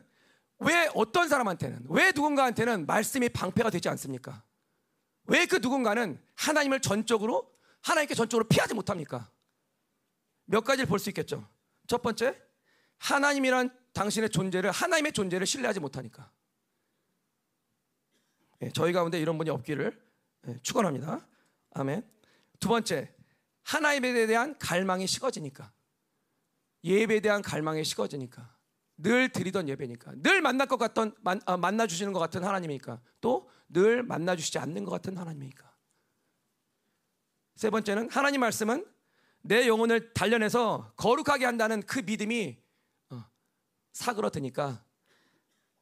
왜 0.61 0.89
어떤 0.95 1.29
사람한테는 1.29 1.87
왜 1.89 2.13
누군가한테는 2.13 2.87
말씀이 2.87 3.29
방패가 3.29 3.71
되지 3.71 3.89
않습니까? 3.89 4.43
왜 5.25 5.47
그 5.47 5.57
누군가는 5.57 6.21
하나님을 6.35 6.81
전적으로 6.81 7.53
하나님께 7.83 8.15
전적으로 8.15 8.49
피하지 8.49 8.75
못합니까? 8.75 9.31
몇 10.47 10.65
가지를 10.65 10.87
볼 10.89 10.99
수 10.99 11.11
있겠죠. 11.11 11.47
첫 11.87 12.03
번째, 12.03 12.37
하나님이란 12.99 13.71
당신의 13.93 14.31
존재를 14.31 14.71
하나님의 14.71 15.13
존재를 15.13 15.47
신뢰하지 15.47 15.81
못하니까. 15.81 16.31
예, 18.63 18.71
저희 18.73 18.93
가운데 18.93 19.21
이런 19.21 19.39
분이 19.39 19.51
없기를 19.51 20.03
예, 20.49 20.59
축원합니다. 20.63 21.27
아멘. 21.75 22.09
두 22.59 22.69
번째, 22.69 23.15
하나님에 23.63 24.27
대한 24.27 24.59
갈망이 24.59 25.07
식어지니까. 25.07 25.71
예배에 26.85 27.21
대한 27.21 27.43
갈망이 27.43 27.85
식어지니까. 27.85 28.57
늘 28.97 29.29
드리던 29.29 29.69
예배니까. 29.69 30.13
늘 30.17 30.41
만날 30.41 30.67
것 30.67 30.77
같던 30.77 31.15
만, 31.21 31.41
아, 31.47 31.57
만나 31.57 31.87
주시는 31.87 32.13
것 32.13 32.19
같은 32.19 32.45
하나님이니까. 32.45 33.01
또 33.21 33.49
늘 33.69 34.03
만나 34.03 34.35
주시지 34.35 34.59
않는 34.59 34.85
것 34.85 34.91
같은 34.91 35.17
하나님이니까. 35.17 35.71
세 37.55 37.71
번째는 37.71 38.11
하나님 38.11 38.41
말씀은 38.41 38.87
내 39.43 39.67
영혼을 39.67 40.13
단련해서 40.15 40.93
거룩하게 40.97 41.45
한다는 41.45 41.83
그 41.83 42.01
믿음이 42.01 42.59
어, 43.11 43.25
사그러드니까 43.93 44.85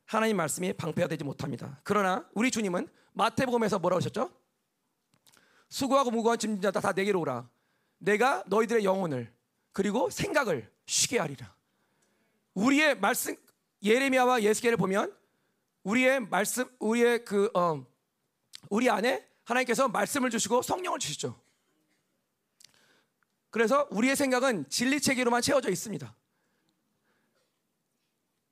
하나님 0.04 0.36
말씀이 0.36 0.72
방패가 0.72 1.08
되지 1.08 1.24
못합니다. 1.24 1.80
그러나 1.84 2.28
우리 2.34 2.50
주님은 2.50 2.88
마태복음에서 3.12 3.78
뭐라고 3.78 3.98
하셨죠? 3.98 4.30
수고하고 5.68 6.10
무거운 6.10 6.38
짐진 6.38 6.62
자다 6.62 6.80
다 6.80 6.92
내게로 6.92 7.20
오라. 7.20 7.48
내가 7.98 8.44
너희들의 8.46 8.84
영혼을 8.84 9.34
그리고 9.76 10.08
생각을 10.08 10.72
쉬게 10.86 11.18
하리라. 11.18 11.54
우리의 12.54 12.98
말씀 12.98 13.36
예레미야와 13.84 14.42
예스겔을 14.42 14.78
보면 14.78 15.14
우리의 15.82 16.20
말씀 16.20 16.64
우리의 16.78 17.26
그 17.26 17.50
어, 17.54 17.84
우리 18.70 18.88
안에 18.88 19.28
하나님께서 19.44 19.88
말씀을 19.88 20.30
주시고 20.30 20.62
성령을 20.62 20.98
주시죠. 20.98 21.38
그래서 23.50 23.86
우리의 23.90 24.16
생각은 24.16 24.66
진리 24.70 24.98
체계로만 24.98 25.42
채워져 25.42 25.68
있습니다. 25.68 26.16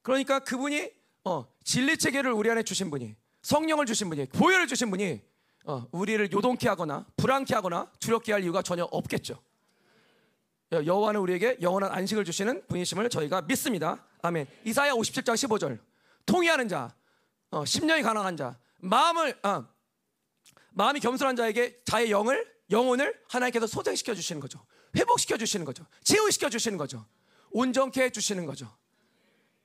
그러니까 0.03 0.41
그분이 0.41 0.91
어, 1.25 1.51
진리 1.65 1.97
체계를 1.97 2.33
우리 2.33 2.51
안에 2.51 2.65
주신 2.65 2.91
분이 2.91 3.17
성령을 3.41 3.87
주신 3.87 4.11
분이 4.11 4.27
보혈을 4.27 4.67
주신 4.67 4.91
분이 4.91 5.23
어, 5.65 5.89
우리를 5.91 6.31
요동케 6.31 6.69
하거나 6.69 7.07
불안케 7.17 7.55
하거나 7.55 7.91
두렵게 7.99 8.31
할 8.31 8.45
이유가 8.45 8.61
전혀 8.61 8.85
없겠죠. 8.85 9.43
여호와는 10.87 11.21
우리에게 11.21 11.59
영원한 11.61 11.93
안식을 11.93 12.25
주시는 12.25 12.67
분이심을 12.69 13.09
저희가 13.11 13.43
믿습니다. 13.43 14.05
아멘. 14.23 14.47
이사야 14.65 14.93
57장 14.93 15.35
15절. 15.35 15.79
통의하는 16.27 16.69
자, 16.69 16.95
어, 17.51 17.65
10년이 17.65 18.03
가난한 18.03 18.37
자, 18.37 18.59
마음을 18.79 19.39
어, 19.45 19.67
마음이 20.71 21.01
겸손한 21.01 21.37
자에게 21.37 21.83
자의 21.85 22.11
영을 22.11 22.53
영혼을 22.71 23.21
하나님께서 23.29 23.67
소생시켜 23.67 24.15
주시는 24.15 24.41
거죠. 24.41 24.65
회복시켜 24.97 25.37
주시는 25.37 25.65
거죠. 25.65 25.87
치유시켜 26.03 26.49
주시는 26.49 26.79
거죠. 26.79 27.05
온전케 27.51 28.03
해 28.03 28.11
주시는 28.11 28.47
거죠. 28.47 28.75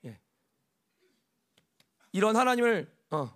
예. 0.06 0.20
이런 2.12 2.36
하나님을 2.36 2.92
어, 3.12 3.36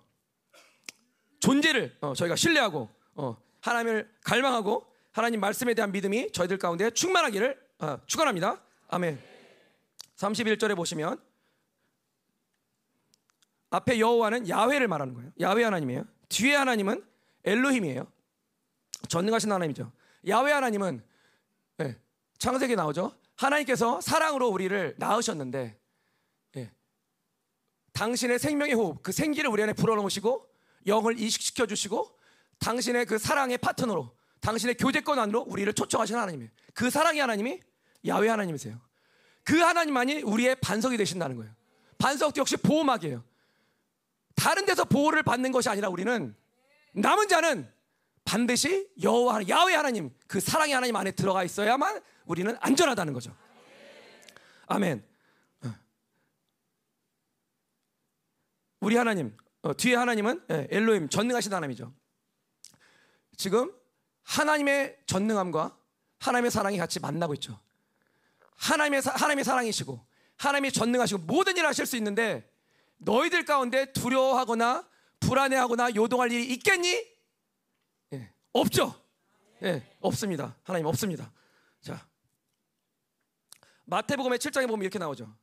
존재를 1.40 1.96
어, 2.00 2.14
저희가 2.14 2.36
신뢰하고 2.36 2.88
어, 3.14 3.36
하나님을 3.60 4.10
갈망하고 4.22 4.86
하나님 5.12 5.40
말씀에 5.40 5.74
대한 5.74 5.92
믿음이 5.92 6.32
저희들 6.32 6.58
가운데 6.58 6.90
충만하기를 6.90 7.63
어, 7.78 7.98
축원합니다. 8.06 8.60
아멘. 8.88 9.20
31절에 10.16 10.76
보시면 10.76 11.20
앞에 13.70 13.98
여호와는 13.98 14.48
야훼를 14.48 14.86
말하는 14.86 15.14
거예요. 15.14 15.32
야훼 15.40 15.64
하나님이에요. 15.64 16.04
뒤에 16.28 16.54
하나님은 16.54 17.04
엘로힘이에요. 17.44 18.06
전능하신 19.08 19.50
하나님이죠. 19.50 19.90
야훼 20.28 20.52
하나님은 20.52 21.02
네, 21.78 21.98
창세기 22.38 22.76
나오죠. 22.76 23.12
하나님께서 23.36 24.00
사랑으로 24.00 24.48
우리를 24.48 24.94
낳으셨는데 24.96 25.76
네, 26.52 26.72
당신의 27.92 28.38
생명의 28.38 28.74
호흡, 28.74 29.02
그 29.02 29.10
생기를 29.10 29.50
우리 29.50 29.62
안에 29.64 29.72
불어넣으시고 29.72 30.48
영을 30.86 31.18
이식시켜 31.18 31.66
주시고 31.66 32.16
당신의 32.60 33.06
그 33.06 33.18
사랑의 33.18 33.58
파트너로 33.58 34.13
당신의 34.44 34.74
교제권 34.74 35.18
안으로 35.18 35.40
우리를 35.40 35.72
초청하신 35.72 36.16
하나님이에요. 36.16 36.50
그 36.74 36.90
사랑의 36.90 37.18
하나님이 37.20 37.60
야외 38.06 38.28
하나님이세요. 38.28 38.78
그 39.42 39.58
하나님만이 39.58 40.20
우리의 40.22 40.56
반석이 40.56 40.98
되신다는 40.98 41.36
거예요. 41.36 41.50
반석도 41.96 42.40
역시 42.40 42.58
보호막이에요. 42.58 43.24
다른 44.36 44.66
데서 44.66 44.84
보호를 44.84 45.22
받는 45.22 45.50
것이 45.50 45.70
아니라 45.70 45.88
우리는 45.88 46.36
남은 46.92 47.28
자는 47.28 47.72
반드시 48.24 48.86
여호와 49.02 49.48
야외 49.48 49.74
하나님 49.74 50.14
그 50.26 50.40
사랑의 50.40 50.74
하나님 50.74 50.94
안에 50.96 51.12
들어가 51.12 51.42
있어야만 51.42 52.02
우리는 52.26 52.54
안전하다는 52.60 53.14
거죠. 53.14 53.34
아멘. 54.66 55.06
어. 55.64 55.74
우리 58.80 58.96
하나님 58.96 59.34
어, 59.62 59.74
뒤에 59.74 59.94
하나님은 59.94 60.44
예, 60.50 60.68
엘로임 60.70 61.08
전능하신 61.08 61.52
하나님이죠. 61.52 61.94
지금 63.38 63.72
하나님의 64.24 64.98
전능함과 65.06 65.76
하나님의 66.18 66.50
사랑이 66.50 66.78
같이 66.78 67.00
만나고 67.00 67.34
있죠. 67.34 67.60
하나님의 68.56 69.02
사, 69.02 69.12
하나님의 69.12 69.44
사랑이시고 69.44 70.04
하나님이 70.36 70.72
전능하시고 70.72 71.22
모든 71.22 71.56
일을 71.56 71.68
하실 71.68 71.86
수 71.86 71.96
있는데 71.96 72.50
너희들 72.98 73.44
가운데 73.44 73.92
두려워하거나 73.92 74.88
불안해하거나 75.20 75.94
요동할 75.94 76.32
일이 76.32 76.52
있겠니? 76.54 77.06
예, 78.12 78.32
없죠. 78.52 78.94
예, 79.62 79.86
없습니다. 80.00 80.56
하나님 80.62 80.86
없습니다. 80.86 81.30
자, 81.80 82.06
마태복음의 83.84 84.38
7장에 84.38 84.66
보면 84.66 84.82
이렇게 84.82 84.98
나오죠. 84.98 85.34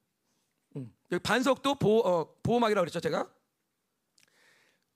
음, 0.75 0.93
여기 1.11 1.21
반석도 1.21 1.75
보호, 1.75 1.99
어, 1.99 2.35
보호막이라고 2.41 2.83
그랬죠, 2.83 2.99
제가. 2.99 3.29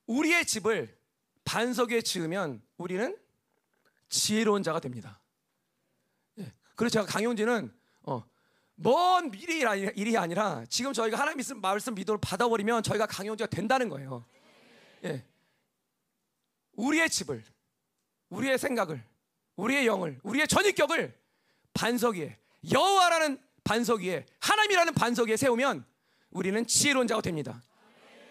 우리의 0.08 0.46
집을 0.46 0.98
반석 1.44 1.92
위에 1.92 2.02
지으면 2.02 2.62
우리는 2.78 3.16
지혜로운 4.10 4.64
자가 4.64 4.80
됩니다. 4.80 5.20
예, 6.40 6.52
그래서 6.76 6.94
제가 6.94 7.06
강용진은 7.06 7.74
어, 8.04 8.24
먼 8.76 9.32
미래 9.32 9.92
일이 9.96 10.18
아니라 10.18 10.64
지금 10.70 10.94
저희가 10.94 11.18
하나님 11.18 11.38
말씀, 11.38 11.62
말씀 11.62 11.96
믿음을 11.96 12.20
받아버리면 12.22 12.84
저희가 12.84 13.06
강용지가 13.06 13.50
된다는 13.50 13.90
거예요. 13.90 14.26
예. 15.06 15.24
우리의 16.74 17.10
집을, 17.10 17.44
우리의 18.30 18.58
생각을, 18.58 19.02
우리의 19.56 19.88
영을, 19.88 20.20
우리의 20.24 20.48
전입격을 20.48 21.18
반석 21.74 22.16
위에 22.16 22.38
여호와라는 22.72 23.40
반석 23.64 24.02
위에 24.02 24.26
하나님이라는 24.40 24.94
반석 24.94 25.30
위에 25.30 25.38
세우면 25.38 25.86
우리는 26.32 26.68
지혜로운 26.68 27.08
자가 27.08 27.22
됩니다. 27.22 27.64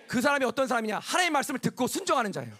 그 0.07 0.21
사람이 0.21 0.45
어떤 0.45 0.67
사람이냐? 0.69 0.99
하나님의 0.99 1.31
말씀을 1.31 1.61
듣고 1.61 1.87
순종하는 1.87 2.33
자예요. 2.33 2.55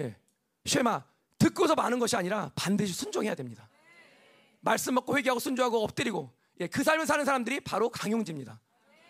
예. 0.00 0.16
쉐마 0.64 1.04
듣고서 1.42 1.74
많은 1.74 1.98
것이 1.98 2.14
아니라 2.16 2.52
반드시 2.54 2.92
순종해야 2.92 3.34
됩니다. 3.34 3.68
말씀 4.60 4.94
먹고 4.94 5.16
회개하고 5.16 5.40
순종하고 5.40 5.82
엎드리고 5.82 6.32
예, 6.60 6.68
그 6.68 6.84
삶을 6.84 7.06
사는 7.06 7.24
사람들이 7.24 7.60
바로 7.60 7.88
강용지입니다. 7.88 8.60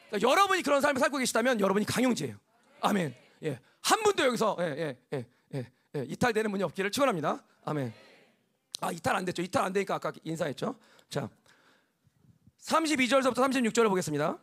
그러니까 0.09 0.31
여러분이 0.31 0.63
그런 0.63 0.81
삶을 0.81 0.99
살고 0.99 1.19
계시다면 1.19 1.61
여러분이 1.61 1.85
강용지예요. 1.85 2.37
아멘. 2.81 3.15
예, 3.45 3.61
한 3.83 4.03
분도 4.03 4.25
여기서 4.25 4.57
예, 4.61 4.65
예, 4.65 4.99
예, 5.13 5.27
예, 5.55 5.73
예, 5.97 6.05
이탈되는 6.09 6.51
분이 6.51 6.63
없기를 6.63 6.91
축원합니다. 6.91 7.45
아멘. 7.67 7.93
아 8.81 8.91
이탈 8.91 9.15
안 9.15 9.25
됐죠. 9.27 9.43
이탈 9.43 9.65
안 9.65 9.73
되니까 9.75 9.97
아까 9.97 10.11
인사했죠. 10.25 10.79
자, 11.11 11.29
32절부터 12.63 13.35
36절을 13.35 13.89
보겠습니다. 13.91 14.39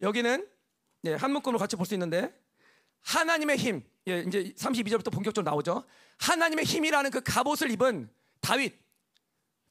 여기는 0.00 0.48
예, 1.04 1.14
한 1.14 1.32
묶음으로 1.32 1.58
같이 1.58 1.76
볼 1.76 1.84
수 1.84 1.94
있는데 1.94 2.34
하나님의 3.02 3.56
힘, 3.56 3.82
예, 4.08 4.20
이제 4.20 4.52
32절부터 4.56 5.12
본격적으로 5.12 5.50
나오죠. 5.50 5.84
하나님의 6.18 6.64
힘이라는 6.64 7.10
그 7.10 7.22
갑옷을 7.22 7.70
입은 7.70 8.10
다윗 8.40 8.78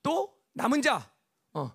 또 0.02 0.36
남은 0.54 0.82
자 0.82 1.12
어, 1.54 1.72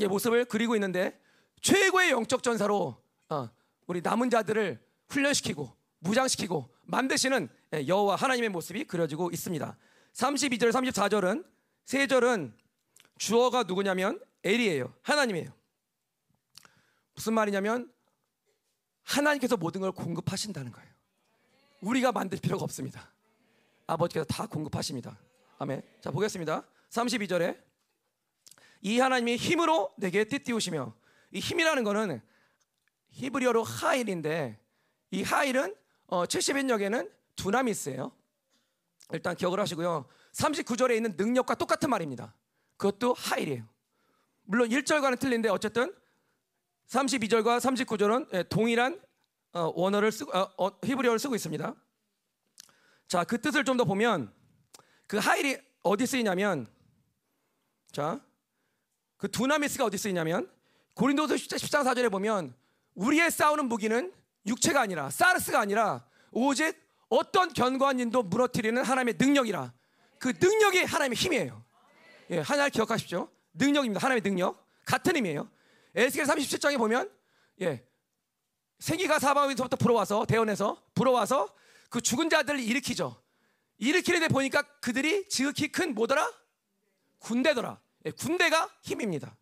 예, 0.00 0.06
모습을 0.06 0.44
그리고 0.44 0.74
있는데 0.76 1.20
최고의 1.60 2.10
영적 2.10 2.42
전사로 2.42 3.02
어, 3.28 3.50
우리 3.86 4.00
남은 4.00 4.30
자들을 4.30 4.80
훈련시키고 5.08 5.76
무장시키고 6.00 6.72
만드시는 6.84 7.48
예, 7.74 7.86
여호와 7.86 8.16
하나님의 8.16 8.50
모습이 8.50 8.84
그려지고 8.84 9.30
있습니다. 9.30 9.76
32절, 10.12 10.70
34절은 10.70 11.44
세 11.84 12.06
절은 12.06 12.54
주어가 13.18 13.62
누구냐면 13.64 14.20
엘이에요. 14.44 14.94
하나님이에요. 15.02 15.52
무슨 17.14 17.34
말이냐면 17.34 17.91
하나님께서 19.04 19.56
모든 19.56 19.80
걸 19.80 19.92
공급하신다는 19.92 20.72
거예요. 20.72 20.88
우리가 21.80 22.12
만들 22.12 22.38
필요가 22.38 22.64
없습니다. 22.64 23.12
아버지께서 23.86 24.24
다 24.24 24.46
공급하십니다. 24.46 25.18
아멘. 25.58 25.82
자, 26.00 26.10
보겠습니다. 26.10 26.64
32절에 26.90 27.60
이 28.82 28.98
하나님이 28.98 29.36
힘으로 29.36 29.92
내게 29.96 30.24
띠띠우시며 30.24 30.94
이 31.32 31.38
힘이라는 31.38 31.84
거는 31.84 32.20
히브리어로 33.10 33.62
하일인데 33.62 34.58
이 35.10 35.22
하일은 35.22 35.74
어, 36.06 36.24
70인역에는 36.24 37.10
두나미스예요. 37.36 38.12
일단 39.12 39.36
기억을 39.36 39.60
하시고요. 39.60 40.06
39절에 40.32 40.96
있는 40.96 41.14
능력과 41.16 41.54
똑같은 41.54 41.90
말입니다. 41.90 42.34
그것도 42.76 43.14
하일이에요. 43.14 43.68
물론 44.44 44.68
1절과는 44.68 45.18
틀린데 45.18 45.48
어쨌든 45.48 45.94
32절과 46.88 47.58
39절은 47.60 48.34
예, 48.34 48.42
동일한 48.44 49.00
어, 49.52 49.72
원어를 49.74 50.12
쓰고 50.12 50.36
어, 50.36 50.50
어, 50.58 50.70
히브리어를 50.84 51.18
쓰고 51.18 51.34
있습니다. 51.34 51.74
자, 53.08 53.24
그 53.24 53.40
뜻을 53.40 53.64
좀 53.64 53.76
더 53.76 53.84
보면 53.84 54.32
그 55.06 55.18
하일이 55.18 55.58
어디 55.82 56.06
쓰이냐면 56.06 56.66
자, 57.92 58.20
그 59.18 59.30
두나미스가 59.30 59.84
어디 59.84 59.98
쓰이냐면 59.98 60.50
고린도서 60.94 61.34
10장 61.34 61.84
4절에 61.84 62.10
보면 62.10 62.54
우리의 62.94 63.30
싸우는 63.30 63.66
무기는 63.66 64.12
육체가 64.46 64.80
아니라 64.80 65.10
사르스가 65.10 65.60
아니라 65.60 66.04
오직 66.30 66.76
어떤 67.08 67.52
견고한 67.52 68.00
인도 68.00 68.22
무너뜨리는 68.22 68.82
하나님의 68.82 69.14
능력이라 69.18 69.72
그 70.18 70.32
능력이 70.40 70.84
하나님의 70.84 71.16
힘이에요. 71.16 71.64
예, 72.30 72.38
하나를 72.38 72.70
기억하십시오. 72.70 73.28
능력입니다. 73.54 74.00
하나님의 74.02 74.22
능력 74.22 74.66
같은 74.84 75.16
의미예요. 75.16 75.48
에스겔 75.94 76.26
37장에 76.26 76.78
보면 76.78 77.10
예, 77.60 77.86
생기가 78.78 79.18
사방에서부터 79.18 79.76
불어와서 79.76 80.26
대원에서 80.26 80.82
불어와서 80.94 81.54
그 81.90 82.00
죽은 82.00 82.30
자들을 82.30 82.60
일으키죠. 82.60 83.22
일으키는데 83.78 84.28
보니까 84.28 84.62
그들이 84.80 85.28
지극히 85.28 85.70
큰 85.70 85.94
뭐더라? 85.94 86.30
군대더라. 87.18 87.80
예, 88.06 88.10
군대가 88.10 88.70
힘입니다. 88.80 89.36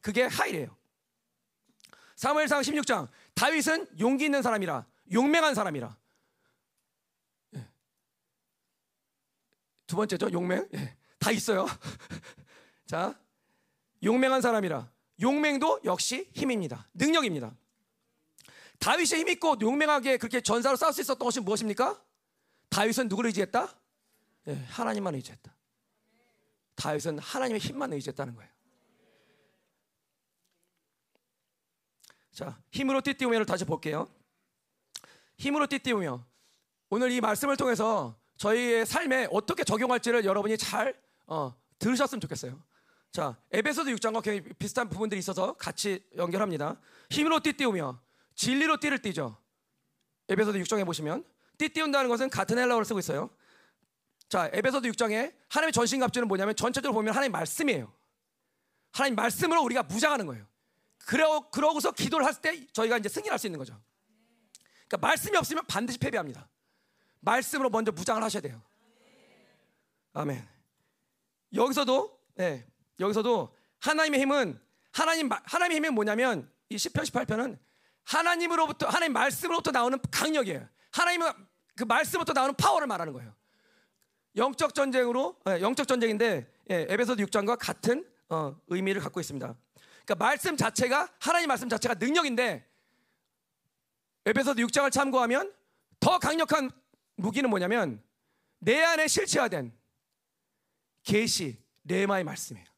그게 0.00 0.24
하일이에요. 0.24 0.76
사무엘상 2.16 2.60
16장 2.60 3.08
다윗은 3.34 3.98
용기 3.98 4.26
있는 4.26 4.42
사람이라 4.42 4.86
용맹한 5.12 5.54
사람이라. 5.54 5.96
예. 7.56 7.68
두 9.86 9.96
번째죠 9.96 10.30
용맹. 10.32 10.68
예. 10.74 10.96
다 11.18 11.30
있어요. 11.30 11.66
자 12.86 13.18
용맹한 14.02 14.40
사람이라 14.40 14.91
용맹도 15.20 15.80
역시 15.84 16.28
힘입니다. 16.32 16.88
능력입니다. 16.94 17.54
다윗이 18.78 19.20
힘있고 19.20 19.56
용맹하게 19.60 20.16
그렇게 20.16 20.40
전사로 20.40 20.76
싸울 20.76 20.92
수 20.92 21.00
있었던 21.00 21.24
것이 21.24 21.40
무엇입니까? 21.40 22.02
다윗은 22.68 23.08
누구를 23.08 23.28
의지했다? 23.28 23.72
예, 24.48 24.54
하나님만 24.70 25.14
의지했다. 25.14 25.54
다윗은 26.74 27.18
하나님의 27.18 27.60
힘만 27.60 27.92
의지했다는 27.92 28.34
거예요. 28.34 28.50
자, 32.32 32.58
힘으로 32.70 33.00
띠띠우며를 33.02 33.46
다시 33.46 33.64
볼게요. 33.64 34.08
힘으로 35.36 35.66
띠띠우며 35.66 36.24
오늘 36.88 37.10
이 37.10 37.20
말씀을 37.20 37.56
통해서 37.56 38.18
저희의 38.38 38.86
삶에 38.86 39.28
어떻게 39.30 39.64
적용할지를 39.64 40.24
여러분이 40.24 40.58
잘 40.58 41.00
어, 41.26 41.54
들으셨으면 41.78 42.20
좋겠어요. 42.20 42.60
자, 43.12 43.36
에베소서 43.50 43.90
6장과 43.90 44.22
굉장히 44.22 44.54
비슷한 44.54 44.88
부분들이 44.88 45.18
있어서 45.18 45.52
같이 45.52 46.02
연결합니다. 46.16 46.80
힘으로 47.10 47.40
띠띠우며 47.40 48.00
진리로 48.34 48.78
띠를 48.78 49.00
띠죠. 49.00 49.36
에베소서 50.30 50.56
6장에 50.58 50.86
보시면 50.86 51.24
띠띠운다는 51.58 52.08
것은 52.08 52.30
같은 52.30 52.56
헬라어를 52.56 52.86
쓰고 52.86 52.98
있어요. 53.00 53.28
자, 54.30 54.48
에베소서 54.54 54.88
6장에 54.88 55.34
하나님의 55.50 55.72
전신갑주는 55.72 56.26
뭐냐면 56.26 56.56
전체적으로 56.56 56.94
보면 56.94 57.12
하나님 57.12 57.32
말씀이에요. 57.32 57.92
하나님 58.92 59.14
말씀으로 59.14 59.62
우리가 59.62 59.82
무장하는 59.82 60.26
거예요. 60.26 60.46
그러, 61.04 61.50
그러고서 61.50 61.92
기도를 61.92 62.24
할 62.24 62.32
때 62.40 62.66
저희가 62.72 62.96
이제 62.96 63.10
승리할 63.10 63.38
수 63.38 63.46
있는 63.46 63.58
거죠. 63.58 63.78
그러니까 64.88 65.06
말씀이 65.06 65.36
없으면 65.36 65.66
반드시 65.66 65.98
패배합니다. 65.98 66.48
말씀으로 67.20 67.68
먼저 67.68 67.92
무장을 67.92 68.22
하셔야 68.22 68.40
돼요. 68.40 68.62
아멘. 70.14 70.46
여기서도 71.54 72.18
네, 72.36 72.66
여기서도 73.00 73.56
하나님의 73.80 74.20
힘은 74.20 74.60
하나님 74.92 75.30
하나님의 75.30 75.76
힘은 75.76 75.94
뭐냐면 75.94 76.50
이 76.68 76.78
시편 76.78 77.04
18편은 77.04 77.58
하나님으로부터 78.04 78.88
하나님 78.88 79.12
말씀으로부터 79.12 79.70
나오는 79.70 79.98
강력이에요. 80.10 80.68
하나님의 80.92 81.32
그 81.76 81.84
말씀으로부터 81.84 82.32
나오는 82.32 82.54
파워를 82.54 82.86
말하는 82.86 83.12
거예요. 83.12 83.34
영적 84.36 84.74
전쟁으로 84.74 85.36
예, 85.48 85.60
영적 85.60 85.86
전쟁인데 85.86 86.50
예, 86.70 86.86
에베소서 86.88 87.22
6장과 87.22 87.56
같은 87.58 88.08
어, 88.28 88.56
의미를 88.68 89.00
갖고 89.02 89.20
있습니다. 89.20 89.54
그러니까 90.04 90.14
말씀 90.14 90.56
자체가 90.56 91.08
하나님 91.18 91.48
말씀 91.48 91.68
자체가 91.68 91.94
능력인데 91.94 92.66
에베소서 94.26 94.54
6장을 94.56 94.90
참고하면 94.90 95.52
더 96.00 96.18
강력한 96.18 96.70
무기는 97.16 97.48
뭐냐면 97.48 98.02
내 98.58 98.82
안에 98.82 99.06
실체화된 99.06 99.72
계시 101.02 101.62
레마의 101.84 102.24
말씀이에요. 102.24 102.71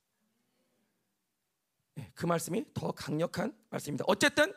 예, 1.98 2.11
그 2.14 2.26
말씀이 2.26 2.64
더 2.74 2.92
강력한 2.92 3.57
말씀입니다. 3.70 4.04
어쨌든 4.09 4.52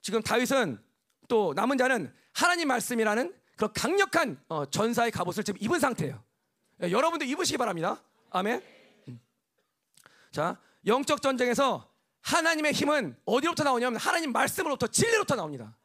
지금 0.00 0.22
다윗은 0.22 0.82
또 1.28 1.52
남은 1.54 1.76
자는 1.76 2.12
하나님 2.32 2.68
말씀이라는 2.68 3.34
그런 3.56 3.72
강력한 3.72 4.42
어, 4.48 4.64
전사의 4.66 5.10
갑옷을 5.10 5.44
지금 5.44 5.60
입은 5.60 5.80
상태예요. 5.80 6.22
예, 6.82 6.90
여러분도 6.90 7.24
입으시기 7.24 7.58
바랍니다. 7.58 8.02
아멘. 8.30 8.62
음. 9.08 9.20
자, 10.30 10.58
영적 10.86 11.20
전쟁에서 11.20 11.92
하나님의 12.22 12.72
힘은 12.72 13.16
어디로부터 13.24 13.64
나오냐면 13.64 13.98
하나님 13.98 14.32
말씀으로부터 14.32 14.86
진리로부터 14.86 15.34
나옵니다. 15.34 15.76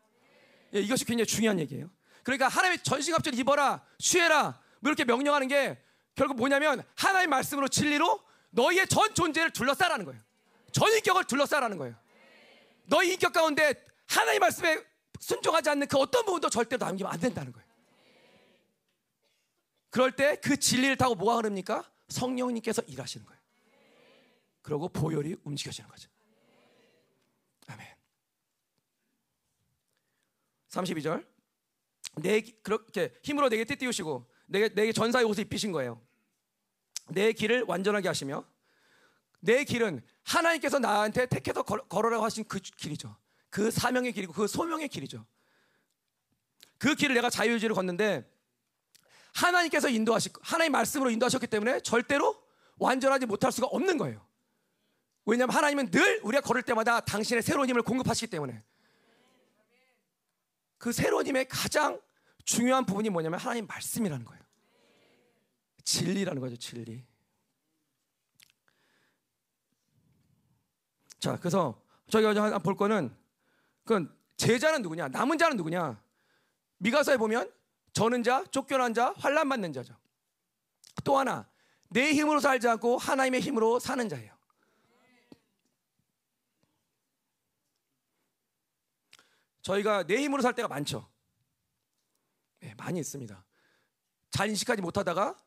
예, 0.76 0.80
이것이 0.80 1.06
굉장히 1.06 1.26
중요한 1.26 1.60
얘기예요. 1.60 1.90
그러니까 2.24 2.48
하나님의 2.48 2.84
전신갑주를 2.84 3.38
입어라, 3.38 3.84
취해라, 3.98 4.60
뭐 4.80 4.90
이렇게 4.90 5.04
명령하는 5.04 5.48
게 5.48 5.82
결국 6.16 6.38
뭐냐면 6.38 6.84
하나님의 6.96 7.28
말씀으로 7.28 7.68
진리로 7.68 8.22
너희의 8.54 8.88
전 8.88 9.14
존재를 9.14 9.52
둘러싸라는 9.52 10.06
거예요. 10.06 10.22
전 10.72 10.92
인격을 10.94 11.26
둘러싸라는 11.26 11.78
거예요. 11.78 11.96
너희 12.86 13.14
인격 13.14 13.34
가운데 13.34 13.84
하나님의 14.08 14.40
말씀에 14.40 14.84
순종하지 15.20 15.70
않는 15.70 15.88
그 15.88 15.98
어떤 15.98 16.26
부분도 16.26 16.50
절대로 16.50 16.86
남기면 16.86 17.12
안 17.12 17.20
된다는 17.20 17.52
거예요. 17.52 17.68
그럴 19.90 20.12
때 20.12 20.36
그 20.38 20.58
진리를 20.58 20.98
타고 20.98 21.16
뭐가 21.16 21.38
흐릅니까? 21.38 21.90
성령님께서 22.08 22.82
일하시는 22.84 23.26
거예요. 23.26 23.42
그러고 24.62 24.90
보혈이 24.90 25.36
움직여지는 25.44 25.90
거죠. 25.90 26.10
아멘. 27.68 27.88
32절. 30.70 31.26
내 32.16 32.42
그렇게 32.62 33.14
힘으로 33.24 33.50
내게 33.50 33.64
띠띠우시고 33.66 34.30
내게 34.48 34.70
내게 34.70 34.92
전사의 34.92 35.26
옷을 35.26 35.44
입히신 35.46 35.72
거예요. 35.72 36.02
내 37.10 37.34
길을 37.34 37.66
완전하게 37.68 38.08
하시며 38.08 38.46
내 39.40 39.64
길은 39.64 40.02
하나님께서 40.24 40.80
나한테 40.80 41.26
택해서 41.26 41.64
걸어라고 41.64 42.24
하신 42.24 42.46
그 42.48 42.60
길이죠. 42.60 43.16
그 43.50 43.72
사명의 43.72 44.14
길이고 44.14 44.34
그 44.34 44.48
소명의 44.48 44.88
길이죠. 44.88 45.26
그 46.78 46.96
길을 46.96 47.16
내가 47.16 47.30
자유의지로 47.30 47.76
걷는데 47.76 48.30
하나님께서 49.34 49.90
인도하시고 49.90 50.42
하나님 50.44 50.72
말씀으로 50.72 51.10
인도하셨기 51.10 51.48
때문에 51.48 51.82
절대로 51.82 52.42
완전하지 52.78 53.26
못할 53.26 53.52
수가 53.52 53.68
없는 53.68 53.98
거예요. 53.98 54.26
왜냐하면 55.26 55.56
하나님은 55.56 55.92
늘 55.92 56.20
우리가 56.24 56.42
걸을 56.42 56.64
때마다 56.64 57.00
당신의 57.00 57.44
새로운 57.44 57.70
힘을 57.70 57.82
공급하시기 57.82 58.28
때문에 58.28 58.62
그 60.78 60.92
새로운 60.92 61.26
힘의 61.26 61.48
가장 61.48 62.00
중요한 62.44 62.86
부분이 62.86 63.10
뭐냐면 63.10 63.40
하나님 63.40 63.66
말씀이라는 63.68 64.26
거예요. 64.26 64.43
진리라는 65.84 66.42
거죠, 66.42 66.56
진리. 66.58 67.06
자, 71.20 71.38
그래서 71.38 71.82
저희가 72.10 72.60
볼 72.60 72.76
거는 72.76 73.16
그 73.86 74.08
제자는 74.38 74.82
누구냐? 74.82 75.08
남은 75.10 75.38
자는 75.38 75.58
누구냐? 75.58 76.02
미가서에 76.78 77.18
보면 77.18 77.52
저는 77.94 78.24
자, 78.24 78.44
쫓겨난 78.46 78.94
자, 78.94 79.14
환란 79.18 79.48
받는 79.48 79.72
자죠. 79.72 79.96
또 81.04 81.18
하나 81.18 81.50
내 81.90 82.12
힘으로 82.14 82.40
살지 82.40 82.68
않고 82.68 82.98
하나님의 82.98 83.42
힘으로 83.42 83.80
사는 83.80 84.08
자예요. 84.10 84.34
저희가 89.62 90.06
내 90.06 90.18
힘으로 90.18 90.42
살 90.42 90.54
때가 90.54 90.68
많죠. 90.68 91.10
네, 92.60 92.74
많이 92.76 93.00
있습니다. 93.00 93.46
잘 94.32 94.50
인식하지 94.50 94.82
못하다가 94.82 95.38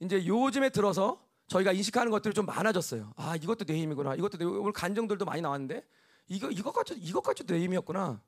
이제 0.00 0.26
요즘에 0.26 0.70
들어서 0.70 1.22
저희가 1.48 1.72
인식하는 1.72 2.10
것들이 2.10 2.34
좀 2.34 2.46
많아졌어요. 2.46 3.12
아 3.16 3.36
이것도 3.36 3.64
내 3.64 3.78
힘이구나. 3.78 4.14
이것도 4.14 4.38
내 4.38 4.44
오늘 4.44 4.72
간정들도 4.72 5.24
많이 5.24 5.40
나왔는데 5.42 5.86
이거 6.28 6.50
이것까지 6.50 6.94
이것까지 6.94 7.44
내 7.44 7.60
힘이었구나. 7.60 8.20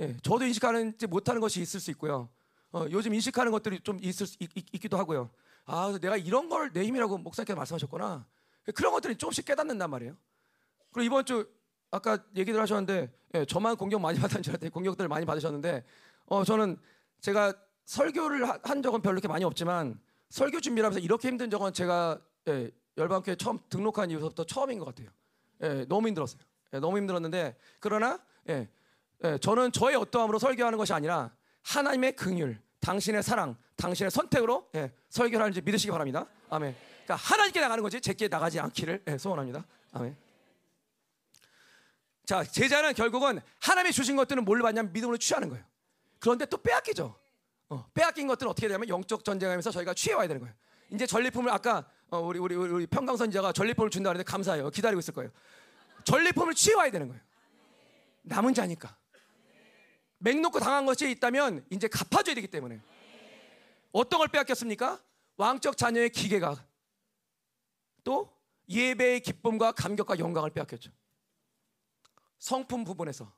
예, 0.00 0.16
저도 0.22 0.44
인식하는지 0.44 1.06
못하는 1.06 1.40
것이 1.40 1.60
있을 1.60 1.80
수 1.80 1.90
있고요. 1.92 2.28
어, 2.72 2.86
요즘 2.90 3.14
인식하는 3.14 3.52
것들이 3.52 3.80
좀 3.80 3.98
있을 4.02 4.26
수, 4.26 4.36
있, 4.40 4.48
기도 4.80 4.96
하고요. 4.98 5.30
아 5.66 5.96
내가 6.00 6.16
이런 6.16 6.48
걸 6.48 6.70
내 6.72 6.84
힘이라고 6.84 7.18
목사님께서 7.18 7.56
말씀하셨구나. 7.56 8.26
그런 8.74 8.92
것들이 8.92 9.16
조금씩 9.16 9.44
깨닫는단 9.44 9.90
말이에요. 9.90 10.16
그리고 10.90 11.06
이번 11.06 11.24
주 11.24 11.48
아까 11.90 12.18
얘기들 12.36 12.60
하셨는데 12.60 13.12
예, 13.34 13.44
저만 13.44 13.76
공격 13.76 14.00
많이 14.00 14.18
받은 14.18 14.42
줄 14.42 14.52
알았더니 14.52 14.70
공격들 14.72 15.06
많이 15.08 15.26
받으셨는데 15.26 15.84
어, 16.26 16.44
저는 16.44 16.78
제가 17.20 17.52
설교를 17.84 18.46
한 18.62 18.82
적은 18.82 19.02
별로 19.02 19.14
이렇게 19.14 19.28
많이 19.28 19.44
없지만 19.44 20.00
설교 20.34 20.60
준비를 20.60 20.84
하면서 20.84 20.98
이렇게 20.98 21.28
힘든 21.28 21.48
적은 21.48 21.72
제가 21.72 22.18
예, 22.48 22.68
열방교회 22.98 23.36
처음 23.36 23.60
등록한 23.68 24.10
이후부터 24.10 24.42
처음인 24.42 24.80
것 24.80 24.86
같아요. 24.86 25.08
예, 25.62 25.84
너무 25.88 26.08
힘들었어요. 26.08 26.42
예, 26.72 26.80
너무 26.80 26.98
힘들었는데 26.98 27.56
그러나 27.78 28.18
예, 28.48 28.68
예, 29.22 29.38
저는 29.38 29.70
저의 29.70 29.94
어떠함으로 29.94 30.40
설교하는 30.40 30.76
것이 30.76 30.92
아니라 30.92 31.30
하나님의 31.62 32.16
긍휼, 32.16 32.58
당신의 32.80 33.22
사랑, 33.22 33.56
당신의 33.76 34.10
선택으로 34.10 34.68
예, 34.74 34.92
설교를 35.08 35.40
하는지 35.40 35.60
믿으시기 35.60 35.92
바랍니다. 35.92 36.26
아멘. 36.50 36.74
그러니까 37.04 37.14
하나님께 37.14 37.60
나가는 37.60 37.80
거지 37.80 38.00
제게 38.00 38.26
나가지 38.26 38.58
않기를 38.58 39.04
예, 39.06 39.16
소원합니다. 39.16 39.64
아멘. 39.92 40.16
자, 42.26 42.42
제자는 42.42 42.94
결국은 42.94 43.38
하나님이 43.60 43.92
주신 43.92 44.16
것들은 44.16 44.44
뭘 44.44 44.62
받냐면 44.62 44.92
믿음으로 44.92 45.16
취하는 45.16 45.48
거예요. 45.48 45.64
그런데 46.18 46.44
또 46.46 46.56
빼앗기죠. 46.56 47.14
어, 47.70 47.86
빼앗긴 47.94 48.26
것들은 48.26 48.50
어떻게 48.50 48.68
되냐면 48.68 48.88
영적 48.88 49.24
전쟁하면서 49.24 49.70
저희가 49.70 49.94
취해와야 49.94 50.28
되는 50.28 50.40
거예요. 50.40 50.54
이제 50.90 51.06
전리품을 51.06 51.50
아까 51.50 51.88
어, 52.10 52.18
우리 52.20 52.38
우리 52.38 52.54
우리 52.54 52.86
평강선지자가 52.86 53.52
전리품을 53.52 53.90
준다 53.90 54.10
그랬는데 54.10 54.30
감사해요. 54.30 54.70
기다리고 54.70 55.00
있을 55.00 55.14
거예요. 55.14 55.30
전리품을 56.04 56.54
취해와야 56.54 56.90
되는 56.90 57.08
거예요. 57.08 57.22
남은 58.22 58.54
자니까. 58.54 58.96
맹 60.18 60.40
놓고 60.42 60.58
당한 60.60 60.86
것이 60.86 61.10
있다면 61.10 61.66
이제 61.70 61.88
갚아줘야 61.88 62.34
되기 62.34 62.46
때문에. 62.46 62.80
어떤 63.92 64.18
걸 64.18 64.28
빼앗겼습니까? 64.28 65.02
왕적 65.36 65.76
자녀의 65.76 66.10
기계가 66.10 66.64
또 68.02 68.32
예배의 68.68 69.20
기쁨과 69.20 69.72
감격과 69.72 70.18
영광을 70.18 70.50
빼앗겼죠. 70.50 70.90
성품 72.38 72.84
부분에서 72.84 73.32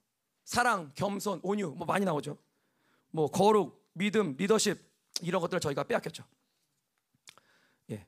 사랑, 0.45 0.93
겸손, 0.95 1.41
온유 1.43 1.75
뭐 1.77 1.87
많이 1.87 2.05
나오죠. 2.05 2.39
뭐 3.11 3.31
거룩, 3.31 3.86
믿음, 3.97 4.37
리더십 4.37 4.79
이런 5.23 5.41
것들을 5.41 5.59
저희가 5.61 5.85
빼앗겼죠. 5.85 6.23
예. 7.91 8.07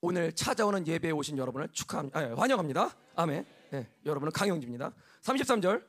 오늘 0.00 0.32
찾아오는 0.32 0.86
예배에 0.86 1.10
오신 1.10 1.36
여러분을 1.38 1.68
축하합니다. 1.72 2.18
아, 2.18 2.34
환영합니다. 2.36 2.96
아멘. 3.16 3.44
예. 3.72 3.88
여러분은 4.06 4.32
강영지입니다. 4.32 4.94
33절. 5.22 5.84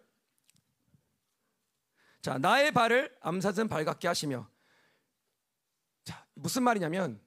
자, 2.22 2.40
나의 2.40 2.72
발을 2.72 3.16
암사슴 3.22 3.68
발같게 3.68 4.08
하시며 4.08 4.50
자, 6.04 6.26
무슨 6.34 6.64
말이냐면 6.64 7.22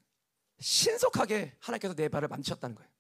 신속하게 0.58 1.54
하나님께서 1.60 1.94
내 1.94 2.08
발을 2.08 2.26
만드셨다는 2.26 2.74
거예요. 2.74 2.90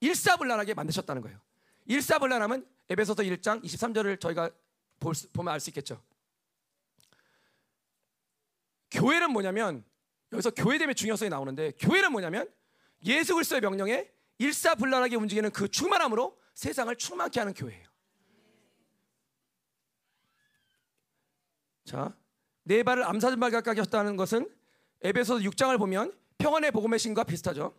일사불란하게 0.00 0.74
만드셨다는 0.74 1.22
거예요. 1.22 1.38
일사불란하면 1.86 2.68
에베소서 2.88 3.22
1장 3.22 3.62
23절을 3.62 4.20
저희가 4.20 4.50
볼 4.98 5.14
수, 5.14 5.30
보면 5.30 5.54
알 5.54 5.60
수 5.60 5.70
있겠죠. 5.70 6.02
교회는 8.96 9.30
뭐냐면 9.30 9.84
여기서 10.32 10.50
교회 10.50 10.78
됨의 10.78 10.94
중요성이 10.94 11.28
나오는데 11.28 11.72
교회는 11.78 12.10
뭐냐면 12.12 12.50
예수 13.04 13.34
그리스도의 13.34 13.60
명령에 13.60 14.10
일사불란하게 14.38 15.16
움직이는 15.16 15.50
그 15.50 15.68
충만함으로 15.68 16.36
세상을 16.54 16.94
충만케 16.96 17.38
하는 17.38 17.54
교회예요. 17.54 17.86
자, 21.84 22.16
네 22.64 22.82
발을 22.82 23.04
암사진 23.04 23.38
발 23.38 23.50
가까이 23.50 23.76
하셨다는 23.76 24.16
것은 24.16 24.50
에베소서 25.02 25.44
6장을 25.44 25.78
보면 25.78 26.12
평안의 26.38 26.72
복음의 26.72 26.98
신과 26.98 27.24
비슷하죠. 27.24 27.78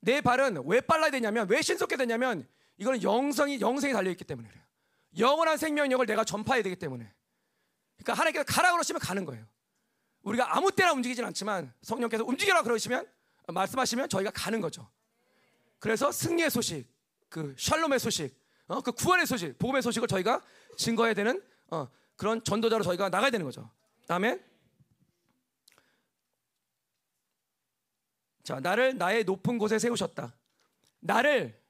네 0.00 0.20
발은 0.20 0.62
왜 0.66 0.80
빨라야 0.80 1.10
되냐면 1.10 1.48
왜 1.50 1.62
신속해 1.62 1.96
되냐면 1.96 2.46
이거는 2.76 3.02
영성이 3.02 3.60
영생이 3.60 3.92
달려 3.92 4.10
있기 4.10 4.24
때문에 4.24 4.48
그래요. 4.48 4.62
영원한 5.18 5.56
생명력을 5.56 6.04
내가 6.06 6.22
전파해야 6.22 6.62
되기 6.62 6.76
때문에. 6.76 7.12
그러니까 7.96 8.12
하나님께서 8.12 8.44
가라 8.44 8.72
그러시면 8.72 9.00
가는 9.00 9.24
거예요. 9.24 9.46
우리가 10.26 10.56
아무 10.56 10.72
때나 10.72 10.92
움직이진 10.92 11.24
않지만 11.24 11.72
성령께서 11.82 12.24
움직여라 12.24 12.62
그러시면 12.62 13.08
말씀하시면 13.46 14.08
저희가 14.08 14.32
가는 14.32 14.60
거죠. 14.60 14.90
그래서 15.78 16.10
승리의 16.10 16.50
소식, 16.50 16.88
그 17.28 17.54
샬롬의 17.56 18.00
소식, 18.00 18.36
어, 18.66 18.80
그 18.80 18.90
구원의 18.90 19.26
소식, 19.26 19.56
복음의 19.58 19.82
소식을 19.82 20.08
저희가 20.08 20.42
증거해야 20.76 21.14
되는 21.14 21.40
어, 21.70 21.88
그런 22.16 22.42
전도자로 22.42 22.82
저희가 22.82 23.08
나가야 23.08 23.30
되는 23.30 23.46
거죠. 23.46 23.70
아멘. 24.08 24.44
자, 28.42 28.58
나를 28.58 28.98
나의 28.98 29.22
높은 29.24 29.58
곳에 29.58 29.78
세우셨다. 29.78 30.34
나를 31.00 31.60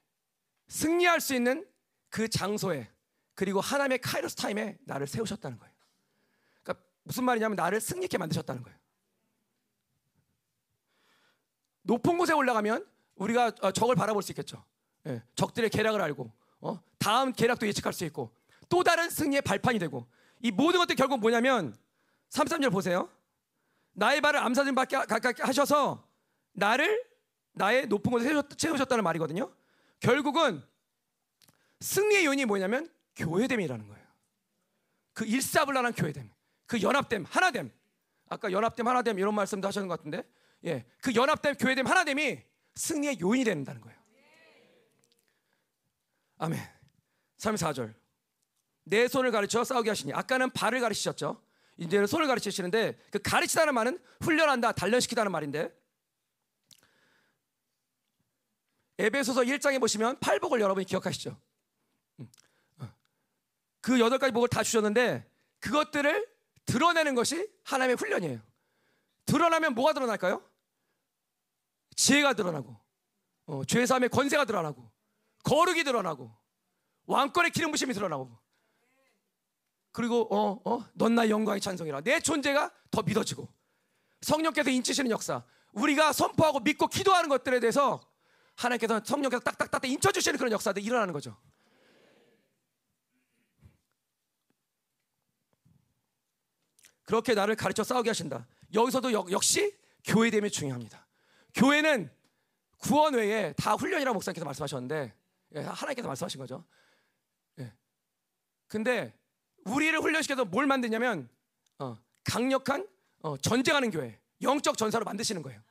승리할 0.67 1.21
수 1.21 1.35
있는 1.35 1.67
그 2.09 2.27
장소에 2.27 2.89
그리고 3.35 3.61
하나님의 3.61 3.99
카이로스 3.99 4.35
타임에 4.35 4.79
나를 4.85 5.05
세우셨다는 5.05 5.59
거예요. 5.59 5.76
무슨 7.07 7.23
말이냐면 7.23 7.55
나를 7.55 7.79
승리케 7.79 8.17
만드셨다는 8.17 8.61
거예요. 8.63 8.77
높은 11.83 12.17
곳에 12.17 12.33
올라가면 12.33 12.85
우리가 13.15 13.53
어, 13.61 13.71
적을 13.71 13.95
바라볼 13.95 14.21
수 14.21 14.33
있겠죠. 14.33 14.63
예, 15.07 15.23
적들의 15.35 15.69
계략을 15.69 16.01
알고 16.01 16.31
어? 16.59 16.83
다음 16.99 17.31
계략도 17.31 17.65
예측할 17.65 17.93
수 17.93 18.03
있고 18.05 18.35
또 18.67 18.83
다른 18.83 19.09
승리의 19.09 19.41
발판이 19.41 19.79
되고 19.79 20.05
이 20.41 20.51
모든 20.51 20.79
것들 20.79 20.95
결국 20.95 21.19
뭐냐면 21.21 21.75
33절 22.29 22.71
보세요. 22.71 23.09
나의 23.93 24.19
발을 24.19 24.39
암사진 24.39 24.75
받게 24.75 24.97
가깝게 24.97 25.43
하셔서 25.43 26.05
나를 26.51 27.03
나의 27.53 27.87
높은 27.87 28.11
곳에 28.11 28.29
세우셨다는 28.57 29.03
말이거든요. 29.03 29.51
결국은 30.01 30.61
승리의 31.79 32.25
요인이 32.25 32.45
뭐냐면 32.45 32.91
교회됨이라는 33.15 33.87
거예요. 33.87 34.07
그 35.13 35.25
일사불란한 35.25 35.93
교회됨, 35.93 36.29
그 36.67 36.81
연합됨, 36.81 37.25
하나됨. 37.25 37.71
아까 38.29 38.51
연합됨, 38.51 38.87
하나됨 38.87 39.17
이런 39.17 39.33
말씀도 39.33 39.67
하셨는 39.67 39.87
것 39.87 39.97
같은데, 39.97 40.23
예, 40.65 40.85
그 41.01 41.15
연합됨, 41.15 41.55
교회됨, 41.55 41.87
하나됨이 41.87 42.43
승리의 42.75 43.19
요인이 43.19 43.45
된다는 43.45 43.81
거예요. 43.81 43.97
아멘. 46.37 46.59
34절. 47.37 47.95
내 48.83 49.07
손을 49.07 49.31
가르쳐 49.31 49.63
싸우게 49.63 49.89
하시니 49.89 50.13
아까는 50.13 50.51
발을 50.51 50.79
가르치셨죠. 50.79 51.41
이제는 51.77 52.07
손을 52.07 52.27
가르치시는데 52.27 52.97
그 53.11 53.19
가르치다는 53.19 53.73
말은 53.73 53.99
훈련한다, 54.21 54.71
단련시키다는 54.73 55.31
말인데 55.31 55.75
에베소서 58.97 59.41
1장에 59.41 59.79
보시면 59.79 60.19
팔복을 60.19 60.59
여러분이 60.59 60.85
기억하시죠? 60.85 61.39
음, 62.19 62.31
어. 62.79 62.91
그 63.81 63.99
여덟 63.99 64.17
가지 64.17 64.33
복을 64.33 64.47
다 64.47 64.63
주셨는데 64.63 65.29
그것들을 65.59 66.36
드러내는 66.67 67.15
것이 67.15 67.49
하나님의 67.63 67.95
훈련이에요. 67.95 68.39
드러나면 69.25 69.73
뭐가 69.73 69.93
드러날까요? 69.93 70.43
지혜가 71.95 72.33
드러나고 72.33 72.79
어, 73.47 73.63
죄사함의 73.65 74.09
권세가 74.09 74.45
드러나고 74.45 74.91
거룩이 75.43 75.83
드러나고 75.83 76.31
왕권의 77.05 77.51
기름 77.51 77.71
부심이 77.71 77.93
드러나고 77.93 78.37
그리고 79.91 80.27
어, 80.29 80.61
어, 80.63 80.85
넌 80.93 81.15
나의 81.15 81.31
영광의 81.31 81.59
찬송이라 81.59 82.01
내 82.01 82.19
존재가 82.19 82.71
더 82.91 83.01
믿어지고 83.01 83.47
성령께서 84.21 84.69
인치시는 84.69 85.09
역사 85.09 85.43
우리가 85.71 86.13
선포하고 86.13 86.59
믿고 86.59 86.87
기도하는 86.87 87.29
것들에 87.29 87.59
대해서 87.59 88.01
하나님께서 88.55 89.01
성령께서 89.03 89.41
딱딱딱 89.41 89.85
인쳐주시는 89.85 90.37
그런 90.37 90.51
역사들이 90.51 90.83
일어나는 90.85 91.13
거죠. 91.13 91.37
그렇게 97.07 97.33
나를 97.33 97.55
가르쳐 97.55 97.85
싸우게 97.85 98.09
하신다. 98.09 98.45
여기서도 98.73 99.13
역, 99.13 99.31
역시 99.31 99.73
교회됨이 100.03 100.51
중요합니다. 100.51 101.07
교회는 101.55 102.11
구원 102.79 103.13
외에 103.13 103.53
다 103.53 103.75
훈련이라고 103.75 104.13
목사님께서 104.13 104.43
말씀하셨는데 104.43 105.13
예, 105.55 105.59
하나님께서 105.61 106.05
말씀하신 106.05 106.37
거죠. 106.41 106.65
예. 107.59 107.73
근데 108.67 109.17
우리를 109.63 109.97
훈련시켜서 110.01 110.43
뭘 110.43 110.65
만드냐면 110.65 111.29
어, 111.79 111.97
강력한 112.25 112.85
어, 113.21 113.37
전쟁하는 113.37 113.89
교회, 113.89 114.19
영적 114.41 114.77
전사로 114.77 115.05
만드시는 115.05 115.41
거예요. 115.43 115.61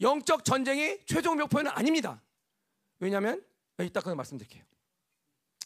영적 0.00 0.44
전쟁이 0.44 0.98
최종 1.06 1.36
목표는 1.38 1.70
아닙니다. 1.70 2.20
왜냐하면 2.98 3.44
이따 3.80 4.00
그 4.00 4.08
말씀드릴게요. 4.08 4.64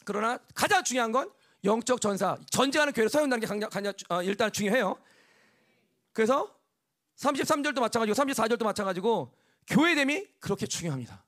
그러나 0.04 0.38
가장 0.54 0.84
중요한 0.84 1.12
건 1.12 1.32
영적 1.64 2.00
전사, 2.00 2.36
전쟁하는 2.50 2.92
교회를 2.92 3.08
세운다는 3.08 3.40
게 3.40 3.46
강력, 3.46 3.70
강력, 3.70 3.96
어, 4.10 4.22
일단 4.22 4.52
중요해요. 4.52 4.96
그래서 6.12 6.54
33절도 7.16 7.80
마찬가지고 7.80 8.14
34절도 8.14 8.64
마찬가지고 8.64 9.34
교회됨이 9.68 10.26
그렇게 10.40 10.66
중요합니다. 10.66 11.24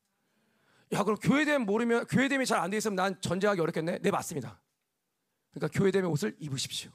야 0.93 1.03
그럼 1.03 1.19
교회됨 1.19 1.63
모르면 1.63 2.07
교회됨이 2.07 2.45
잘 2.47 2.61
안 2.61 2.71
돼 2.71 2.77
있으면 2.77 2.97
난 2.97 3.21
전쟁하기 3.21 3.61
어렵겠네. 3.61 3.99
네 4.01 4.11
맞습니다. 4.11 4.61
그러니까 5.53 5.79
교회됨의 5.79 6.11
옷을 6.11 6.37
입으십시오. 6.39 6.91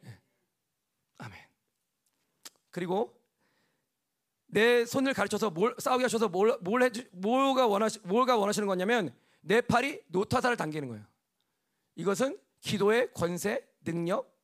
네. 0.00 0.18
아멘. 1.18 1.38
그리고 2.70 3.20
내 4.46 4.84
손을 4.84 5.14
가르쳐서 5.14 5.50
뭘 5.50 5.74
싸우게 5.78 6.04
하셔서 6.04 6.28
뭘, 6.28 6.58
뭘 6.62 6.82
해주, 6.82 7.04
뭐가 7.12 7.66
원하시, 7.66 8.00
뭘가 8.02 8.36
원하시는 8.36 8.66
거냐면 8.66 9.14
내 9.40 9.60
팔이 9.60 10.00
노타사를 10.08 10.56
당기는 10.56 10.88
거예요. 10.88 11.04
이것은 12.00 12.38
기도의 12.60 13.12
권세, 13.12 13.62
능력, 13.84 14.34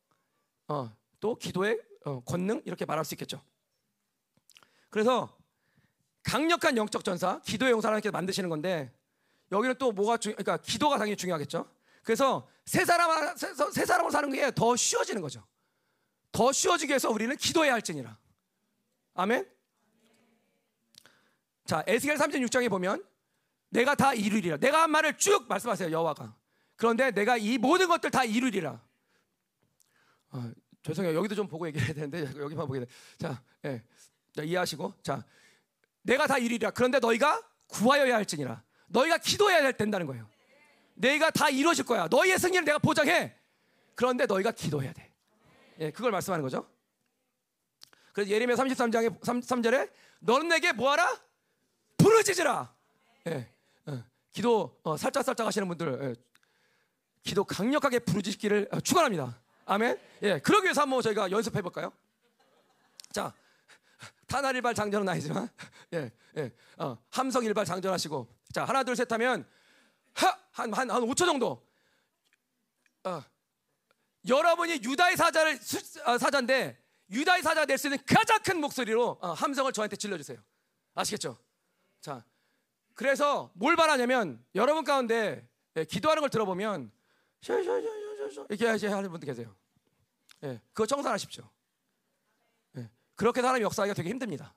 어, 0.68 0.94
또 1.20 1.36
기도의 1.36 1.80
어, 2.04 2.20
권능 2.20 2.60
이렇게 2.66 2.84
말할 2.84 3.04
수 3.04 3.14
있겠죠. 3.14 3.42
그래서 4.90 5.34
강력한 6.22 6.76
영적 6.76 7.02
전사, 7.02 7.40
기도의 7.40 7.72
용사를 7.72 7.92
하나님께서 7.92 8.12
만드시는 8.12 8.50
건데 8.50 8.92
여기는 9.52 9.76
또 9.78 9.90
뭐가 9.90 10.18
중, 10.18 10.32
그러니까 10.32 10.58
기도가 10.58 10.98
당연히 10.98 11.16
중요하겠죠. 11.16 11.70
그래서 12.02 12.46
세 12.66 12.84
사람 12.84 13.36
세, 13.36 13.54
세 13.72 13.86
사람으로 13.86 14.10
사는 14.10 14.30
게 14.30 14.50
더 14.50 14.76
쉬워지는 14.76 15.22
거죠. 15.22 15.42
더 16.32 16.52
쉬워지기 16.52 16.90
위해서 16.90 17.10
우리는 17.10 17.34
기도해야 17.36 17.72
할지니라. 17.72 18.18
아멘. 19.14 19.50
자, 21.64 21.82
에스겔 21.86 22.16
36장에 22.18 22.68
보면 22.68 23.02
내가 23.70 23.94
다 23.94 24.12
이루리라. 24.12 24.58
내가 24.58 24.82
한 24.82 24.90
말을 24.90 25.16
쭉 25.16 25.48
말씀하세요, 25.48 25.90
여호와가. 25.90 26.35
그런데 26.76 27.10
내가 27.10 27.36
이 27.36 27.58
모든 27.58 27.88
것들 27.88 28.10
다 28.10 28.24
이루리라. 28.24 28.80
어, 30.30 30.50
죄송해요. 30.82 31.14
여기도 31.14 31.34
좀 31.34 31.48
보고 31.48 31.66
얘기해야 31.66 31.94
되는데 31.94 32.20
여기만 32.38 32.66
보게 32.66 32.80
돼. 32.80 32.86
자, 33.18 33.42
예. 33.64 33.82
자, 34.34 34.42
이해하시고. 34.42 34.94
자, 35.02 35.24
내가 36.02 36.26
다 36.26 36.38
이루리라. 36.38 36.70
그런데 36.70 36.98
너희가 36.98 37.42
구하여야 37.68 38.14
할지니라. 38.14 38.62
너희가 38.88 39.18
기도해야 39.18 39.72
된다는 39.72 40.06
거예요. 40.06 40.28
내가 40.94 41.30
다 41.30 41.48
이루어질 41.50 41.84
거야. 41.84 42.06
너희의 42.08 42.38
승리를 42.38 42.64
내가 42.64 42.78
보장해. 42.78 43.34
그런데 43.94 44.26
너희가 44.26 44.52
기도해야 44.52 44.92
돼. 44.92 45.12
예, 45.80 45.90
그걸 45.90 46.10
말씀하는 46.12 46.42
거죠. 46.42 46.68
그래서 48.12 48.30
예레미야 48.30 48.56
33장에 48.56 49.20
3절에 49.20 49.90
너는 50.20 50.48
내게 50.48 50.72
뭐하라? 50.72 51.20
부르짖으라. 51.98 52.74
예, 53.28 53.52
어, 53.86 54.04
기도 54.30 54.78
어, 54.82 54.96
살짝 54.96 55.24
살짝 55.24 55.46
하시는 55.46 55.66
분들 55.68 55.98
예, 56.02 56.14
기도 57.26 57.44
강력하게 57.44 57.98
부르짖기를 57.98 58.68
어, 58.72 58.80
축원합니다. 58.80 59.38
아멘. 59.66 59.98
예, 60.22 60.38
그러기 60.38 60.64
위해서 60.64 60.82
한번 60.82 61.02
저희가 61.02 61.28
연습해 61.30 61.60
볼까요? 61.60 61.92
자, 63.10 63.34
탄알일발 64.28 64.74
장전은 64.74 65.08
아니지만 65.08 65.48
예, 65.92 66.10
예, 66.36 66.52
어, 66.78 66.96
함성일발 67.10 67.64
장전하시고 67.64 68.28
자 68.52 68.64
하나 68.64 68.84
둘 68.84 68.94
셋 68.94 69.10
하면 69.12 69.44
한한 70.14 70.72
한, 70.72 70.90
한 70.90 71.02
5초 71.02 71.18
정도. 71.26 71.66
어, 73.04 73.22
여러분이 74.28 74.80
유다의 74.84 75.16
사자를 75.16 75.58
어, 76.06 76.18
사자인데 76.18 76.80
유다의 77.10 77.42
사자가 77.42 77.66
낼 77.66 77.76
수 77.78 77.88
있는 77.88 77.98
가장 78.06 78.40
큰 78.42 78.60
목소리로 78.60 79.18
어, 79.20 79.32
함성을 79.32 79.72
저한테 79.72 79.96
질러주세요. 79.96 80.38
아시겠죠? 80.94 81.36
자, 82.00 82.24
그래서 82.94 83.50
뭘 83.54 83.74
바라냐면 83.76 84.44
여러분 84.54 84.84
가운데 84.84 85.48
예, 85.76 85.84
기도하는 85.84 86.20
걸 86.20 86.30
들어보면 86.30 86.92
이렇게 88.48 88.66
하시는 88.66 89.10
분들 89.10 89.26
계세요. 89.26 89.54
예, 90.44 90.60
그거 90.72 90.86
청산하십시오. 90.86 91.48
예, 92.76 92.90
그렇게 93.14 93.42
사람 93.42 93.60
역사하기가 93.62 93.94
되게 93.94 94.10
힘듭니다. 94.10 94.54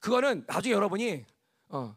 그거는 0.00 0.44
나중에 0.46 0.74
여러분이 0.74 1.24
어, 1.68 1.96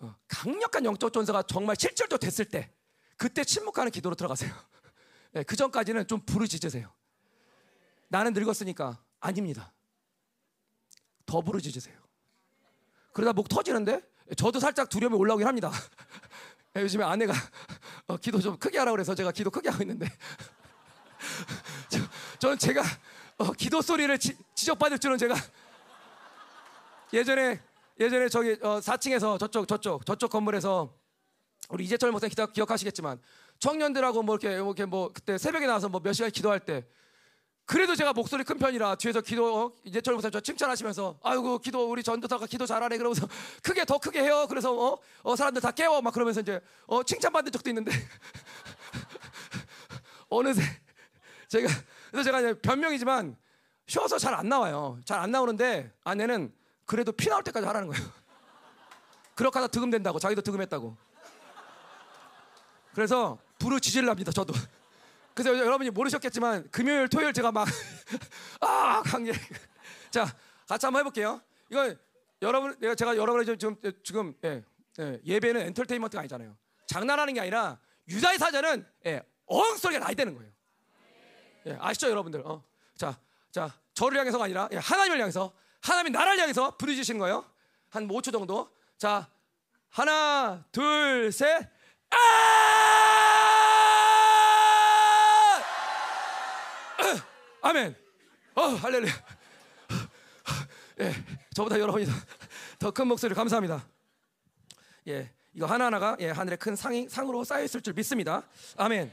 어, 0.00 0.16
강력한 0.26 0.84
영적 0.84 1.12
전사가 1.12 1.42
정말 1.42 1.76
실질도 1.78 2.18
됐을 2.18 2.44
때 2.44 2.72
그때 3.16 3.44
침묵하는 3.44 3.90
기도로 3.90 4.14
들어가세요. 4.14 4.52
예, 5.36 5.42
그 5.42 5.56
전까지는 5.56 6.06
좀 6.06 6.20
부르짖으세요. 6.24 6.92
나는 8.08 8.32
늙었으니까 8.32 9.02
아닙니다. 9.20 9.72
더 11.26 11.42
부르짖으세요. 11.42 11.98
그러다 13.12 13.32
목 13.34 13.48
터지는데 13.48 14.00
저도 14.36 14.60
살짝 14.60 14.88
두려움이 14.88 15.16
올라오긴 15.16 15.46
합니다. 15.46 15.70
요즘에 16.76 17.04
아내가 17.04 17.32
어, 18.06 18.16
기도 18.16 18.40
좀 18.40 18.56
크게 18.56 18.78
하라 18.78 18.92
그래서 18.92 19.14
제가 19.14 19.32
기도 19.32 19.50
크게 19.50 19.68
하고 19.68 19.82
있는데 19.82 20.06
저, 21.88 21.98
저는 22.38 22.58
제가 22.58 22.82
어, 23.38 23.52
기도 23.52 23.82
소리를 23.82 24.16
지, 24.18 24.36
적받을 24.54 24.98
줄은 24.98 25.18
제가 25.18 25.34
예전에 27.12 27.60
예전에 27.98 28.28
저기 28.28 28.52
어, 28.62 28.80
4층에서 28.80 29.38
저쪽 29.38 29.66
저쪽 29.66 30.06
저쪽 30.06 30.30
건물에서 30.30 30.94
우리 31.70 31.84
이재철 31.84 32.12
목사 32.12 32.28
기억, 32.28 32.52
기억하시겠지만 32.52 33.20
청년들하고 33.58 34.22
뭐 34.22 34.36
이렇게, 34.36 34.56
뭐 34.58 34.66
이렇게 34.68 34.84
뭐 34.84 35.10
그때 35.12 35.36
새벽에 35.36 35.66
나와서 35.66 35.88
뭐 35.88 36.00
몇 36.00 36.12
시간 36.12 36.30
기도할 36.30 36.60
때 36.60 36.86
그래도 37.68 37.94
제가 37.94 38.14
목소리 38.14 38.44
큰 38.44 38.56
편이라 38.56 38.94
뒤에서 38.94 39.20
기도 39.20 39.66
어, 39.66 39.72
이재철 39.84 40.14
목사 40.14 40.30
저 40.30 40.40
칭찬하시면서 40.40 41.18
아이고 41.22 41.58
기도 41.58 41.90
우리 41.90 42.02
전도사가 42.02 42.46
기도 42.46 42.64
잘하네 42.64 42.96
그러면서 42.96 43.28
크게 43.62 43.84
더 43.84 43.98
크게 43.98 44.22
해요. 44.22 44.46
그래서 44.48 44.72
어, 44.72 44.98
어 45.22 45.36
사람들 45.36 45.60
다 45.60 45.70
깨워. 45.70 46.00
막 46.00 46.14
그러면서 46.14 46.40
이제 46.40 46.62
어 46.86 47.02
칭찬받는 47.02 47.52
적도 47.52 47.68
있는데. 47.68 47.92
어느새 50.30 50.62
제가 51.48 51.68
그래서 52.10 52.24
제가 52.24 52.40
이제 52.40 52.58
변명이지만 52.58 53.36
쉬어서 53.86 54.16
잘 54.16 54.32
안 54.32 54.48
나와요. 54.48 54.98
잘 55.04 55.20
안 55.20 55.30
나오는데 55.30 55.92
아내는 56.04 56.50
그래도 56.86 57.12
피 57.12 57.28
나올 57.28 57.44
때까지 57.44 57.66
하라는 57.66 57.88
거예요. 57.88 58.02
그렇게 59.36 59.58
하다 59.58 59.70
득음된다고. 59.70 60.18
자기도 60.18 60.40
득음했다고. 60.40 60.96
그래서 62.94 63.36
부르짖으려 63.58 64.06
납니다 64.06 64.32
저도 64.32 64.54
그래서 65.38 65.56
여러분이 65.56 65.90
모르셨겠지만 65.90 66.68
금요일 66.72 67.06
토요일 67.06 67.32
제가 67.32 67.52
막 67.52 67.68
아 68.60 69.00
강제 69.04 69.32
자 70.10 70.26
같이 70.66 70.84
한번 70.84 70.98
해볼게요. 70.98 71.40
이거 71.70 71.94
여러분 72.42 72.76
내가 72.80 72.96
제가 72.96 73.16
여러분이 73.16 73.56
지금 73.56 73.76
지금 74.02 74.34
예, 74.42 74.64
예, 74.98 75.20
예 75.24 75.38
배는 75.38 75.60
엔터테인먼트가 75.60 76.22
아니잖아요. 76.22 76.56
장난하는 76.88 77.34
게 77.34 77.40
아니라 77.40 77.78
유다의 78.08 78.36
사자는 78.36 78.84
예, 79.06 79.22
엉소리가 79.46 80.04
나야 80.06 80.14
되는 80.14 80.34
거예요. 80.34 80.50
예, 81.66 81.78
아시죠 81.78 82.10
여러분들? 82.10 82.42
어. 82.44 82.64
자, 82.96 83.16
자 83.52 83.72
저를 83.94 84.18
향해서가 84.18 84.46
아니라 84.46 84.68
예, 84.72 84.78
하나님을 84.78 85.20
향해서 85.20 85.54
하나님이 85.82 86.10
나를 86.10 86.36
향해서 86.36 86.76
부르짖으시는 86.78 87.20
거예요. 87.20 87.48
한 87.90 88.08
5초 88.08 88.32
정도. 88.32 88.74
자 88.96 89.30
하나 89.88 90.64
둘 90.72 91.30
셋. 91.30 91.70
아! 92.10 92.77
아멘. 97.60 97.96
어, 98.54 98.62
할렐루야. 98.62 99.12
예, 101.00 101.12
저보다 101.54 101.78
여러분이 101.78 102.06
더 102.78 102.90
큰 102.90 103.06
목소리 103.06 103.34
감사합니다. 103.34 103.86
예, 105.08 105.32
이거 105.52 105.66
하나하나가 105.66 106.16
예, 106.20 106.30
하늘의 106.30 106.58
큰 106.58 106.74
상이, 106.76 107.08
상으로 107.08 107.44
쌓여 107.44 107.62
있을 107.64 107.80
줄 107.80 107.94
믿습니다. 107.94 108.48
아멘. 108.76 109.12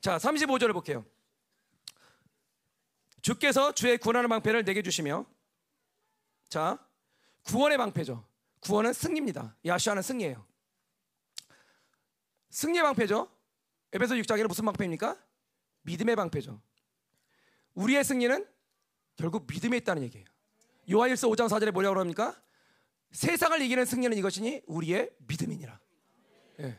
자, 0.00 0.16
35절을 0.18 0.72
볼게요. 0.72 1.04
주께서 3.22 3.72
주의 3.72 3.98
구원하는 3.98 4.28
방패를 4.28 4.64
내게 4.64 4.82
주시며 4.82 5.26
자, 6.48 6.78
구원의 7.44 7.78
방패죠. 7.78 8.26
구원은 8.60 8.92
승리입니다. 8.92 9.56
야시아는 9.64 10.02
승리예요. 10.02 10.46
승리의 12.50 12.82
방패죠. 12.82 13.30
에베소 13.92 14.14
6장에는 14.14 14.48
무슨 14.48 14.64
방패입니까? 14.64 15.16
믿음의 15.82 16.16
방패죠. 16.16 16.60
우리의 17.74 18.04
승리는 18.04 18.46
결국 19.16 19.46
믿음에 19.46 19.76
있다는 19.78 20.02
얘기예요. 20.04 20.26
요한일서 20.90 21.28
5장 21.28 21.48
4절에 21.48 21.70
뭐라고 21.72 22.00
합니까? 22.00 22.34
세상을 23.12 23.60
이기는 23.60 23.84
승리는 23.84 24.16
이것이니 24.16 24.62
우리의 24.66 25.10
믿음이니라. 25.26 25.80
예. 26.60 26.78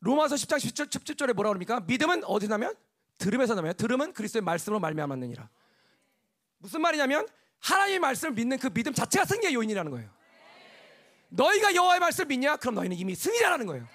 로마서 0.00 0.34
10장 0.36 0.60
17, 0.60 0.86
17절에 0.86 1.32
뭐라고 1.32 1.54
합니까? 1.54 1.80
믿음은 1.80 2.24
어디 2.24 2.48
나면? 2.48 2.74
들음에서 3.18 3.54
나면 3.54 3.74
들음은 3.74 4.12
그리스도의 4.12 4.42
말씀으로 4.42 4.80
말미암았느니라. 4.80 5.48
무슨 6.58 6.80
말이냐면 6.80 7.26
하나님의 7.60 7.98
말씀을 8.00 8.34
믿는 8.34 8.58
그 8.58 8.70
믿음 8.70 8.92
자체가 8.92 9.24
승리의 9.24 9.54
요인이라는 9.54 9.90
거예요. 9.90 10.10
너희가 11.30 11.74
여호와의 11.74 12.00
말씀을 12.00 12.26
믿냐? 12.26 12.56
그럼 12.56 12.74
너희는 12.74 12.96
이미 12.96 13.14
승리라는 13.14 13.66
거예요. 13.66 13.88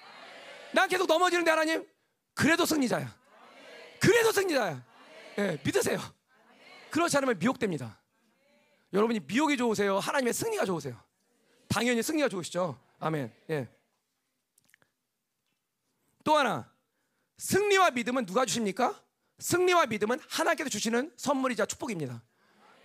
난 0.73 0.87
계속 0.87 1.07
넘어지는데 1.07 1.51
하나님 1.51 1.87
그래도 2.33 2.65
승리자야. 2.65 3.15
그래도 3.99 4.31
승리자야. 4.31 4.88
예, 5.39 5.57
믿으세요. 5.63 5.99
그렇지 6.91 7.15
않으면 7.17 7.39
미혹됩니다. 7.39 8.01
여러분이 8.91 9.21
미혹이 9.21 9.55
좋으세요? 9.55 9.99
하나님의 9.99 10.33
승리가 10.33 10.65
좋으세요? 10.65 11.01
당연히 11.69 12.03
승리가 12.03 12.27
좋으시죠. 12.27 12.77
아멘. 12.99 13.33
예. 13.51 13.69
또 16.25 16.35
하나 16.35 16.69
승리와 17.37 17.91
믿음은 17.91 18.25
누가 18.25 18.45
주십니까? 18.45 19.01
승리와 19.37 19.85
믿음은 19.85 20.19
하나님께서 20.27 20.69
주시는 20.69 21.13
선물이자 21.15 21.65
축복입니다. 21.67 22.21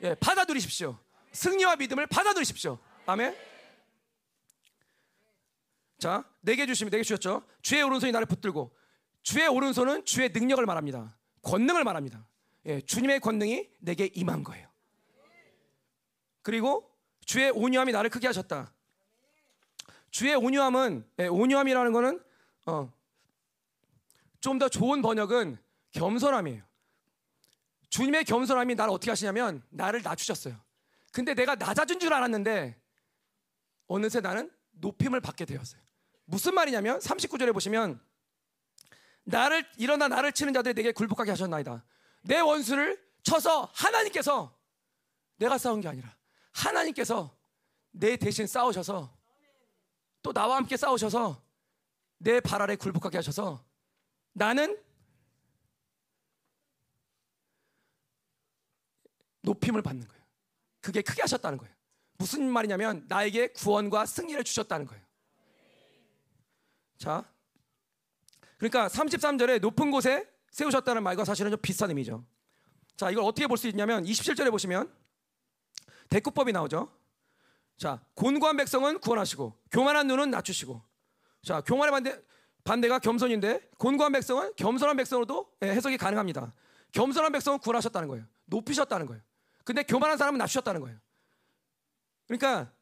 예, 0.02 0.14
받아들이십시오. 0.14 0.96
승리와 1.32 1.74
믿음을 1.76 2.06
받아들이십시오. 2.06 2.78
아멘. 3.06 3.36
자, 5.98 6.22
네개 6.42 6.66
주시면 6.66 6.90
네개 6.90 7.02
주셨죠. 7.02 7.44
주의 7.62 7.82
오른손이 7.82 8.12
나를 8.12 8.26
붙들고 8.26 8.76
주의 9.22 9.48
오른손은 9.48 10.04
주의 10.04 10.28
능력을 10.28 10.64
말합니다. 10.64 11.18
권능을 11.42 11.82
말합니다. 11.82 12.24
예, 12.66 12.80
주님의 12.80 13.20
권능이 13.20 13.70
내게 13.80 14.06
임한 14.06 14.42
거예요. 14.44 14.68
그리고 16.42 16.90
주의 17.24 17.50
온유함이 17.50 17.92
나를 17.92 18.10
크게 18.10 18.26
하셨다. 18.26 18.72
주의 20.10 20.34
온유함은 20.34 21.10
예, 21.18 21.26
온유함이라는 21.26 21.92
거는 21.92 22.20
어, 22.66 22.92
좀 24.40 24.58
더 24.58 24.68
좋은 24.68 25.00
번역은 25.00 25.58
겸손함이에요. 25.92 26.62
주님의 27.88 28.24
겸손함이 28.24 28.74
나를 28.74 28.92
어떻게 28.92 29.10
하시냐면 29.10 29.62
나를 29.70 30.02
낮추셨어요. 30.02 30.60
근데 31.12 31.32
내가 31.34 31.54
낮아진 31.54 31.98
줄 32.00 32.12
알았는데 32.12 32.78
어느새 33.86 34.20
나는 34.20 34.50
높임을 34.72 35.20
받게 35.20 35.44
되었어요. 35.44 35.80
무슨 36.24 36.54
말이냐면 36.54 36.98
39절에 36.98 37.52
보시면 37.52 38.00
나를 39.24 39.64
일어나 39.78 40.08
나를 40.08 40.32
치는 40.32 40.52
자들이 40.52 40.74
내게 40.74 40.92
굴복하게 40.92 41.30
하셨나이다. 41.30 41.84
내 42.24 42.40
원수를 42.40 43.02
쳐서 43.22 43.70
하나님께서 43.74 44.56
내가 45.36 45.58
싸운 45.58 45.80
게 45.80 45.88
아니라 45.88 46.14
하나님께서 46.52 47.36
내 47.90 48.16
대신 48.16 48.46
싸우셔서 48.46 49.14
또 50.22 50.32
나와 50.32 50.56
함께 50.56 50.76
싸우셔서 50.76 51.42
내 52.18 52.40
발 52.40 52.62
아래 52.62 52.76
굴복하게 52.76 53.18
하셔서 53.18 53.64
나는 54.32 54.82
높임을 59.42 59.82
받는 59.82 60.08
거예요. 60.08 60.24
그게 60.80 61.02
크게 61.02 61.20
하셨다는 61.22 61.58
거예요. 61.58 61.74
무슨 62.16 62.48
말이냐면 62.50 63.04
나에게 63.08 63.48
구원과 63.48 64.06
승리를 64.06 64.42
주셨다는 64.44 64.86
거예요. 64.86 65.04
자, 66.96 67.30
그러니까 68.56 68.88
33절에 68.88 69.60
높은 69.60 69.90
곳에 69.90 70.26
세우셨다는 70.54 71.02
말과 71.02 71.24
사실은 71.24 71.50
좀 71.50 71.60
비슷한 71.60 71.90
의미죠. 71.90 72.24
자, 72.96 73.10
이걸 73.10 73.24
어떻게 73.24 73.48
볼 73.48 73.58
수 73.58 73.66
있냐면 73.68 74.04
27절에 74.04 74.52
보시면 74.52 74.92
대꾸법이 76.08 76.52
나오죠. 76.52 76.92
자, 77.76 78.00
곤고한 78.14 78.56
백성은 78.56 79.00
구원하시고 79.00 79.58
교만한 79.72 80.06
눈은 80.06 80.30
낮추시고. 80.30 80.80
자, 81.42 81.60
교만의 81.60 81.90
반대 81.90 82.22
반대가 82.62 82.98
겸손인데 83.00 83.68
곤고한 83.78 84.12
백성은 84.12 84.52
겸손한 84.56 84.96
백성으로도 84.96 85.52
예, 85.62 85.66
해석이 85.70 85.98
가능합니다. 85.98 86.54
겸손한 86.92 87.32
백성은 87.32 87.58
구원하셨다는 87.58 88.08
거예요. 88.08 88.24
높이셨다는 88.44 89.06
거예요. 89.06 89.22
근데 89.64 89.82
교만한 89.82 90.16
사람은 90.16 90.38
낮추셨다는 90.38 90.80
거예요. 90.80 90.96
그러니까 92.28 92.72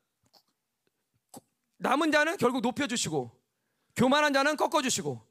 남은 1.78 2.12
자는 2.12 2.37
결국 2.37 2.61
높여주시고 2.61 3.30
교만한 3.96 4.35
자는 4.35 4.56
꺾어주시고 4.56 5.26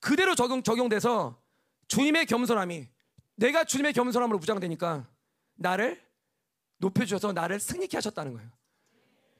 그대로 0.00 0.34
적용, 0.34 0.62
적용돼서 0.62 1.43
주님의 1.88 2.26
겸손함이 2.26 2.88
내가 3.36 3.64
주님의 3.64 3.92
겸손함으로 3.92 4.38
무장되니까 4.38 5.08
나를 5.54 6.02
높여주셔서 6.78 7.32
나를 7.32 7.60
승리케 7.60 7.96
하셨다는 7.96 8.32
거예요. 8.34 8.50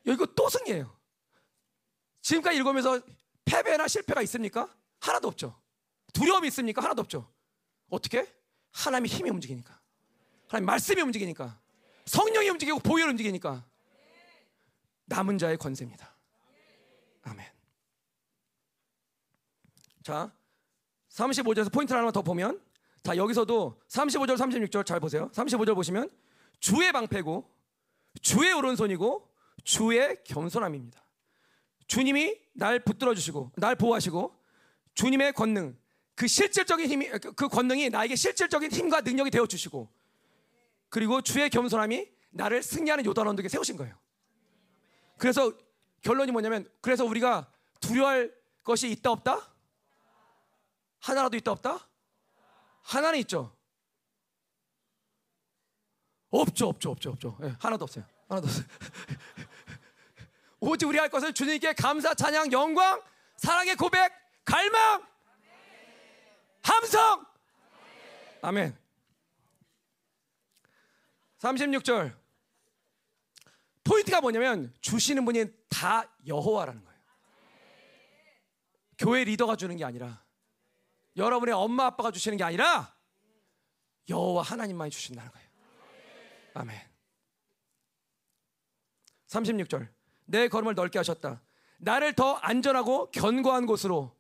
이거 0.06 0.26
또 0.26 0.48
승리예요. 0.48 0.94
지금까지 2.20 2.56
읽으면서 2.58 3.00
패배나 3.44 3.88
실패가 3.88 4.22
있습니까? 4.22 4.74
하나도 5.00 5.28
없죠. 5.28 5.60
두려움이 6.12 6.48
있습니까? 6.48 6.82
하나도 6.82 7.02
없죠. 7.02 7.30
어떻게? 7.88 8.26
하나님의 8.72 9.10
힘이 9.10 9.30
움직이니까. 9.30 9.78
하나님 10.48 10.66
말씀이 10.66 11.00
움직이니까. 11.02 11.60
성령이 12.06 12.48
움직이고 12.50 12.78
보혈이 12.78 13.10
움직이니까. 13.12 13.64
남은 15.06 15.38
자의 15.38 15.56
권세입니다. 15.56 16.14
아멘. 17.22 17.46
자, 20.02 20.34
35절에서 21.14 21.72
포인트를 21.72 21.98
하나만 21.98 22.12
더 22.12 22.22
보면 22.22 22.60
자, 23.02 23.16
여기서도 23.16 23.78
35절, 23.88 24.36
36절 24.36 24.86
잘 24.86 24.98
보세요. 24.98 25.30
35절 25.32 25.74
보시면 25.74 26.10
주의 26.58 26.90
방패고 26.90 27.50
주의 28.22 28.52
오른손이고 28.52 29.28
주의 29.62 30.16
겸손함입니다. 30.24 31.04
주님이 31.86 32.36
날 32.54 32.80
붙들어 32.80 33.14
주시고 33.14 33.52
날 33.56 33.76
보호하시고 33.76 34.34
주님의 34.94 35.34
권능 35.34 35.76
그 36.14 36.26
실질적인 36.26 36.88
힘이 36.88 37.08
그 37.08 37.48
권능이 37.48 37.90
나에게 37.90 38.16
실질적인 38.16 38.70
힘과 38.70 39.02
능력이 39.02 39.30
되어 39.30 39.46
주시고 39.46 39.90
그리고 40.88 41.20
주의 41.20 41.50
겸손함이 41.50 42.08
나를 42.30 42.62
승리하는 42.62 43.04
요단 43.04 43.26
언덕에 43.26 43.48
세우신 43.48 43.76
거예요. 43.76 43.94
그래서 45.18 45.52
결론이 46.02 46.32
뭐냐면 46.32 46.68
그래서 46.80 47.04
우리가 47.04 47.50
두려워할 47.80 48.32
것이 48.62 48.90
있다 48.90 49.10
없다? 49.10 49.53
하나라도 51.04 51.36
있다 51.36 51.52
없다? 51.52 51.86
하나는 52.82 53.18
있죠. 53.20 53.54
없죠, 56.30 56.68
없죠, 56.68 56.90
없죠, 56.92 57.10
없죠. 57.10 57.38
예, 57.42 57.54
하나도 57.60 57.84
없어요. 57.84 58.04
하나도 58.28 58.46
없어요. 58.46 58.64
오직 60.60 60.86
우리 60.86 60.98
할 60.98 61.10
것은 61.10 61.34
주님께 61.34 61.74
감사, 61.74 62.14
찬양, 62.14 62.50
영광, 62.52 63.02
사랑의 63.36 63.76
고백, 63.76 64.12
갈망, 64.46 65.06
함성. 66.62 67.26
아멘. 68.40 68.76
36절. 71.38 72.16
포인트가 73.84 74.22
뭐냐면 74.22 74.74
주시는 74.80 75.26
분이 75.26 75.44
다 75.68 76.10
여호와라는 76.26 76.82
거예요. 76.82 77.00
교회 78.96 79.24
리더가 79.24 79.56
주는 79.56 79.76
게 79.76 79.84
아니라 79.84 80.23
여러분의 81.16 81.54
엄마 81.54 81.86
아빠가 81.86 82.10
주시는 82.10 82.38
게 82.38 82.44
아니라 82.44 82.94
여호와 84.08 84.42
하나님만이 84.42 84.90
주신다는 84.90 85.30
거예요. 85.30 85.48
아멘. 86.54 86.80
36절. 89.28 89.88
내 90.26 90.48
걸음을 90.48 90.74
넓게 90.74 90.98
하셨다. 90.98 91.42
나를 91.78 92.14
더 92.14 92.34
안전하고 92.34 93.10
견고한 93.10 93.66
곳으로 93.66 94.16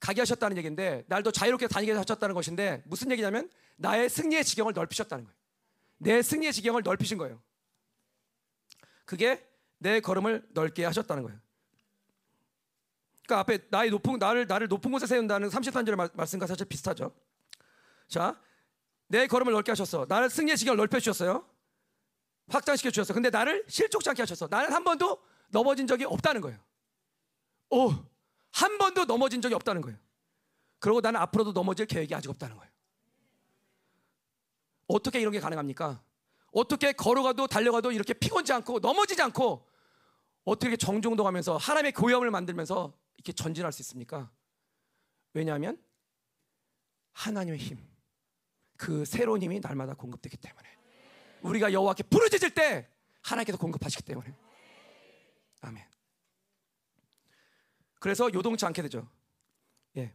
가게 0.00 0.22
하셨다는 0.22 0.56
얘기인데 0.56 1.04
날 1.08 1.22
더 1.22 1.30
자유롭게 1.30 1.68
다니게 1.68 1.92
하셨다는 1.92 2.34
것인데 2.34 2.82
무슨 2.86 3.10
얘기냐면 3.10 3.50
나의 3.76 4.08
승리의 4.08 4.44
지경을 4.44 4.72
넓히셨다는 4.72 5.24
거예요. 5.24 5.36
내 5.98 6.22
승리의 6.22 6.52
지경을 6.52 6.82
넓히신 6.82 7.18
거예요. 7.18 7.42
그게 9.04 9.46
내 9.78 10.00
걸음을 10.00 10.48
넓게 10.52 10.84
하셨다는 10.84 11.22
거예요. 11.24 11.38
그러니까 13.30 13.38
앞에 13.40 13.58
나의 13.70 13.90
높은 13.90 14.18
나를 14.18 14.46
나를 14.48 14.66
높은 14.66 14.90
곳에 14.90 15.06
세운다는 15.06 15.48
33절의 15.50 16.10
말씀과 16.14 16.48
사실 16.48 16.66
비슷하죠. 16.66 17.14
자, 18.08 18.36
내 19.06 19.28
걸음을 19.28 19.52
넓게 19.52 19.70
하셨어. 19.70 20.04
나를 20.08 20.28
승리의 20.28 20.58
지경을 20.58 20.76
넓혀 20.76 20.98
주셨어요. 20.98 21.46
확장시켜 22.48 22.90
주셨어. 22.90 23.14
근데 23.14 23.30
나를 23.30 23.64
실족치 23.68 24.08
않게 24.10 24.22
하셨어. 24.22 24.48
나는 24.50 24.72
한 24.72 24.82
번도 24.82 25.22
넘어진 25.50 25.86
적이 25.86 26.06
없다는 26.06 26.40
거예요. 26.40 26.58
오, 27.70 27.94
한 28.50 28.78
번도 28.78 29.04
넘어진 29.04 29.40
적이 29.40 29.54
없다는 29.54 29.80
거예요. 29.82 29.96
그리고 30.80 31.00
나는 31.00 31.20
앞으로도 31.20 31.52
넘어질 31.52 31.86
계획이 31.86 32.12
아직 32.12 32.30
없다는 32.30 32.56
거예요. 32.56 32.70
어떻게 34.88 35.20
이런 35.20 35.32
게 35.32 35.38
가능합니까? 35.38 36.02
어떻게 36.50 36.92
걸어가도 36.92 37.46
달려가도 37.46 37.92
이렇게 37.92 38.12
피곤지 38.12 38.52
않고 38.52 38.80
넘어지지 38.80 39.22
않고 39.22 39.68
어떻게 40.42 40.76
정중동하면서 40.76 41.58
하나님의 41.58 41.92
교염을 41.92 42.32
만들면서 42.32 42.92
이렇게 43.20 43.32
전진할 43.34 43.70
수 43.70 43.82
있습니까? 43.82 44.30
왜냐하면 45.34 45.78
하나님의 47.12 47.58
힘, 47.60 47.78
그 48.78 49.04
새로운 49.04 49.42
힘이 49.42 49.60
날마다 49.60 49.92
공급되기 49.92 50.38
때문에 50.38 50.68
우리가 51.42 51.70
여호와께 51.72 52.04
부르짖을 52.04 52.54
때 52.54 52.88
하나님께서 53.20 53.58
공급하시기 53.58 54.02
때문에 54.04 54.34
아멘. 55.60 55.84
그래서 57.98 58.32
요동치 58.32 58.64
않게 58.64 58.80
되죠. 58.82 59.06
예. 59.98 60.14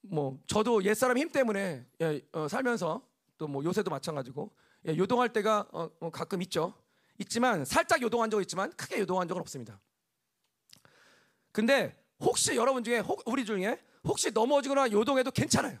뭐 0.00 0.42
저도 0.48 0.82
옛 0.82 0.94
사람 0.94 1.16
힘 1.16 1.30
때문에 1.30 1.86
예, 2.00 2.20
어, 2.32 2.48
살면서 2.48 3.08
또 3.38 3.46
뭐 3.46 3.62
요새도 3.64 3.88
마찬가지고 3.90 4.52
예, 4.88 4.96
요동할 4.96 5.32
때가 5.32 5.68
어, 5.72 5.88
어, 6.00 6.10
가끔 6.10 6.42
있죠. 6.42 6.74
있지만 7.18 7.64
살짝 7.64 8.02
요동한 8.02 8.30
적은 8.30 8.42
있지만 8.42 8.72
크게 8.72 8.98
요동한 8.98 9.28
적은 9.28 9.40
없습니다. 9.40 9.80
근데 11.52 11.96
혹시 12.18 12.56
여러분 12.56 12.82
중에 12.82 12.98
혹, 12.98 13.22
우리 13.26 13.44
중에 13.44 13.78
혹시 14.04 14.30
넘어지거나 14.30 14.90
요동해도 14.90 15.30
괜찮아요. 15.30 15.78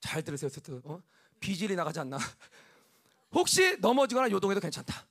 잘 0.00 0.22
들으세요, 0.22 0.48
세트. 0.48 0.82
어? 0.84 1.02
비질이 1.40 1.74
나가지 1.76 1.98
않나? 2.00 2.18
혹시 3.32 3.76
넘어지거나 3.78 4.30
요동해도 4.30 4.60
괜찮다. 4.60 5.06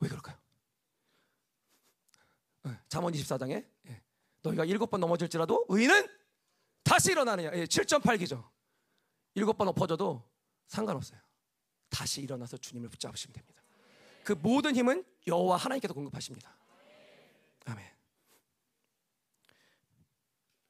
왜 0.00 0.08
그럴까요? 0.08 0.36
어, 2.64 2.76
잠언 2.88 3.12
24장에 3.12 3.66
예. 3.88 4.02
너희가 4.42 4.64
일곱 4.64 4.90
번 4.90 5.00
넘어질지라도 5.00 5.66
의인은 5.68 6.08
다시 6.82 7.10
일어나느냐. 7.12 7.50
예, 7.54 7.64
7.8기죠. 7.64 8.48
일곱 9.34 9.58
번 9.58 9.68
엎어져도 9.68 10.22
상관없어요. 10.68 11.20
다시 11.88 12.22
일어나서 12.22 12.56
주님을 12.56 12.88
붙잡으시면 12.88 13.34
됩니다. 13.34 13.63
그 14.24 14.32
모든 14.32 14.74
힘은 14.74 15.04
여호와 15.26 15.56
하나님께서 15.56 15.94
공급하십니다. 15.94 16.56
아멘. 17.66 17.84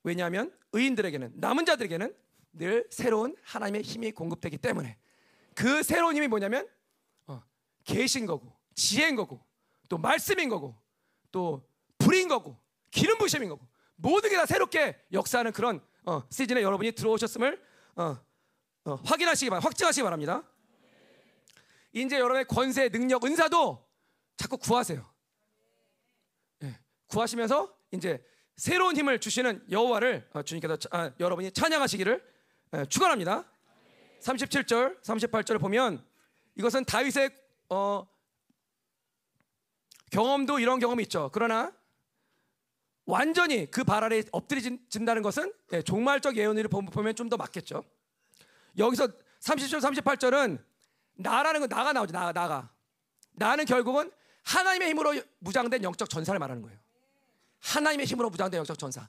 왜냐하면 0.02 0.57
의인들에게는 0.72 1.32
남은 1.36 1.64
자들에게는 1.64 2.14
늘 2.52 2.86
새로운 2.90 3.34
하나님의 3.42 3.82
힘이 3.82 4.12
공급되기 4.12 4.59
때문에 4.59 4.98
그 5.55 5.82
새로운 5.82 6.14
힘이 6.16 6.28
뭐냐면 6.28 6.68
어, 7.26 7.42
계신 7.84 8.26
거고 8.26 8.52
지혜인 8.74 9.16
거고 9.16 9.44
또 9.88 9.98
말씀인 9.98 10.48
거고 10.48 10.76
또 11.32 11.66
불인 11.98 12.28
거고 12.28 12.59
기름 12.90 13.18
부심인 13.18 13.48
거고 13.48 13.66
모든 13.96 14.30
게 14.30 14.36
다 14.36 14.46
새롭게 14.46 15.00
역사하는 15.12 15.52
그런 15.52 15.80
어, 16.05 16.22
시즌에 16.30 16.62
여러분이 16.62 16.92
들어오셨음을 16.92 17.61
어, 17.96 18.16
어, 18.84 18.94
확인하시기 19.05 19.48
바랍니다. 19.50 19.66
확증하시기 19.68 20.02
바랍니다. 20.02 20.42
이제 21.95 22.16
여러분의 22.16 22.47
권세, 22.47 22.88
능력, 22.88 23.24
은사도 23.24 23.86
자꾸 24.36 24.59
구하세요. 24.59 25.09
예, 26.64 26.78
구하시면서 27.07 27.72
이제 27.92 28.24
새로운 28.57 28.97
힘을 28.97 29.20
주시는 29.20 29.64
여호와를 29.70 30.28
어, 30.32 30.42
주님께서 30.42 30.76
아, 30.90 31.12
여러분이 31.20 31.53
찬양하시기를 31.53 32.34
예, 32.74 32.84
축원합니다. 32.86 33.49
37절, 34.20 35.01
38절을 35.03 35.61
보면 35.61 36.05
이것은 36.57 36.84
다윗의 36.84 37.30
어, 37.68 38.07
경험도 40.11 40.59
이런 40.59 40.80
경험이 40.80 41.05
있죠. 41.05 41.30
그러나 41.32 41.72
완전히 43.07 43.70
그 43.70 43.84
발 43.84 44.03
아래 44.03 44.22
엎드려진다는 44.32 45.22
것은 45.22 45.53
예, 45.72 45.82
종말적 45.82 46.36
예언을 46.36 46.66
보면 46.68 47.14
좀 47.14 47.28
더 47.28 47.36
맞겠죠. 47.36 47.84
여기서 48.78 49.07
30절, 49.40 49.80
38절은 49.80 50.74
나라는 51.15 51.61
건 51.61 51.69
나가 51.69 51.93
나오죠. 51.93 52.12
나, 52.12 52.33
나가. 52.33 52.71
나는 53.33 53.65
결국은 53.65 54.11
하나님의 54.45 54.91
힘으로 54.91 55.15
무장된 55.39 55.83
영적 55.83 56.09
전사를 56.09 56.39
말하는 56.39 56.62
거예요. 56.62 56.79
하나님의 57.61 58.07
힘으로 58.07 58.31
무장된 58.31 58.59
영적 58.59 58.79
전사. 58.79 59.09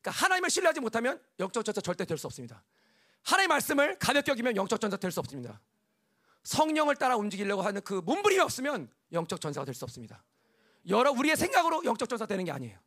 그러니까 0.00 0.10
하나님을 0.24 0.50
신뢰하지 0.50 0.80
못하면 0.80 1.20
영적 1.40 1.64
전사 1.64 1.80
절대 1.80 2.04
될 2.04 2.16
수 2.18 2.26
없습니다. 2.26 2.62
하나님의 3.24 3.48
말씀을 3.48 3.98
가볍게 3.98 4.30
여기면 4.30 4.56
영적 4.56 4.80
전사 4.80 4.96
될 4.96 5.10
수 5.10 5.20
없습니다. 5.20 5.60
성령을 6.44 6.94
따라 6.94 7.16
움직이려고 7.16 7.62
하는 7.62 7.80
그 7.82 7.94
몸부림이 7.94 8.40
없으면 8.40 8.88
영적 9.12 9.40
전사가 9.40 9.64
될 9.64 9.74
수 9.74 9.84
없습니다. 9.84 10.22
여러 10.88 11.10
우리의 11.10 11.36
생각으로 11.36 11.84
영적 11.84 12.08
전사 12.08 12.24
되는 12.26 12.44
게 12.44 12.52
아니에요. 12.52 12.78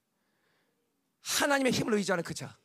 하나님의 1.21 1.73
힘을 1.73 1.93
의지하는 1.95 2.23
그자. 2.23 2.57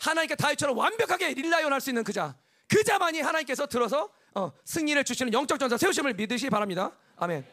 하나님께 0.00 0.34
다윗처럼 0.36 0.76
완벽하게 0.76 1.32
릴라이온 1.34 1.72
할 1.72 1.80
수 1.80 1.88
있는 1.88 2.04
그자. 2.04 2.36
그자만이 2.68 3.20
하나님께서 3.22 3.66
들어서 3.66 4.10
어, 4.34 4.52
승리를 4.64 5.02
주시는 5.04 5.32
영적 5.32 5.58
전사 5.58 5.76
세우심을 5.76 6.14
믿으시기 6.14 6.50
바랍니다. 6.50 6.96
아멘. 7.16 7.46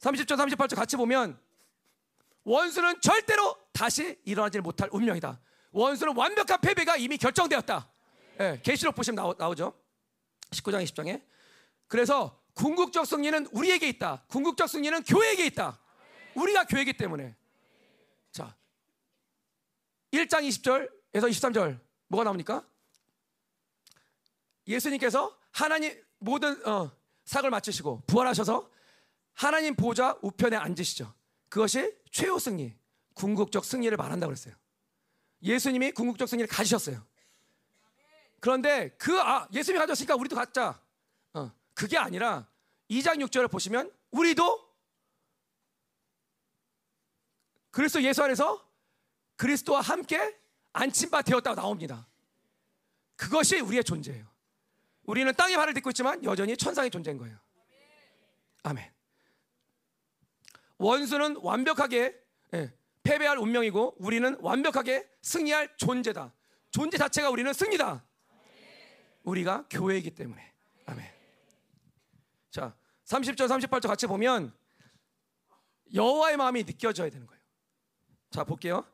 30절 0.00 0.36
38절 0.36 0.76
같이 0.76 0.96
보면 0.96 1.38
원수는 2.44 3.00
절대로 3.00 3.56
다시 3.72 4.18
일어나지 4.24 4.60
못할 4.60 4.88
운명이다. 4.92 5.40
원수는 5.72 6.16
완벽한 6.16 6.60
패배가 6.60 6.96
이미 6.96 7.16
결정되었다. 7.16 7.90
예, 8.40 8.60
계시록 8.62 8.94
보시면 8.94 9.16
나오, 9.16 9.34
나오죠. 9.38 9.72
19장 10.50 10.84
20장에. 10.84 11.22
그래서 11.86 12.40
궁극적 12.54 13.06
승리는 13.06 13.46
우리에게 13.52 13.88
있다. 13.88 14.24
궁극적 14.28 14.68
승리는 14.68 15.02
교회에게 15.04 15.46
있다. 15.46 15.80
우리가 16.34 16.64
교회이기 16.64 16.94
때문에. 16.96 17.34
자. 18.30 18.56
1장 20.12 20.46
20절에서 20.48 21.28
23절 21.30 21.80
뭐가 22.08 22.24
나옵니까? 22.24 22.66
예수님께서 24.66 25.36
하나님 25.54 25.96
모든 26.18 26.66
어, 26.66 26.90
삭을 27.24 27.48
마치시고 27.50 28.02
부활하셔서 28.08 28.68
하나님 29.34 29.76
보좌 29.76 30.18
우편에 30.20 30.56
앉으시죠. 30.56 31.14
그것이 31.48 31.96
최후 32.10 32.40
승리, 32.40 32.76
궁극적 33.14 33.64
승리를 33.64 33.96
말한다고 33.96 34.30
그랬어요. 34.30 34.54
예수님이 35.42 35.92
궁극적 35.92 36.28
승리를 36.28 36.48
가지셨어요. 36.48 37.06
그런데 38.40 38.94
그 38.98 39.18
아, 39.20 39.48
예수님이 39.52 39.78
가졌으니까 39.78 40.16
우리도 40.16 40.34
갖자. 40.34 40.82
어, 41.34 41.52
그게 41.72 41.98
아니라 41.98 42.48
2장 42.90 43.24
6절을 43.24 43.48
보시면 43.48 43.92
우리도 44.10 44.74
그리스도 47.70 48.02
예수 48.02 48.24
안에서 48.24 48.68
그리스도와 49.36 49.80
함께 49.80 50.36
안침바 50.72 51.22
되었다고 51.22 51.54
나옵니다. 51.54 52.08
그것이 53.14 53.60
우리의 53.60 53.84
존재예요. 53.84 54.33
우리는 55.04 55.32
땅의 55.34 55.56
발을 55.56 55.74
딛고 55.74 55.90
있지만 55.90 56.22
여전히 56.24 56.56
천상의 56.56 56.90
존재인 56.90 57.18
거예요. 57.18 57.36
아멘. 58.62 58.90
원수는 60.78 61.36
완벽하게 61.40 62.18
예, 62.54 62.72
패배할 63.02 63.38
운명이고 63.38 63.96
우리는 63.98 64.36
완벽하게 64.40 65.08
승리할 65.22 65.76
존재다. 65.76 66.32
존재 66.70 66.98
자체가 66.98 67.30
우리는 67.30 67.52
승리다. 67.52 68.04
우리가 69.22 69.66
교회이기 69.70 70.10
때문에. 70.10 70.52
아멘. 70.86 71.12
자, 72.50 72.74
30절 73.04 73.48
38절 73.48 73.88
같이 73.88 74.06
보면 74.06 74.52
여호와의 75.94 76.36
마음이 76.36 76.64
느껴져야 76.64 77.10
되는 77.10 77.26
거예요. 77.26 77.42
자, 78.30 78.44
볼게요. 78.44 78.84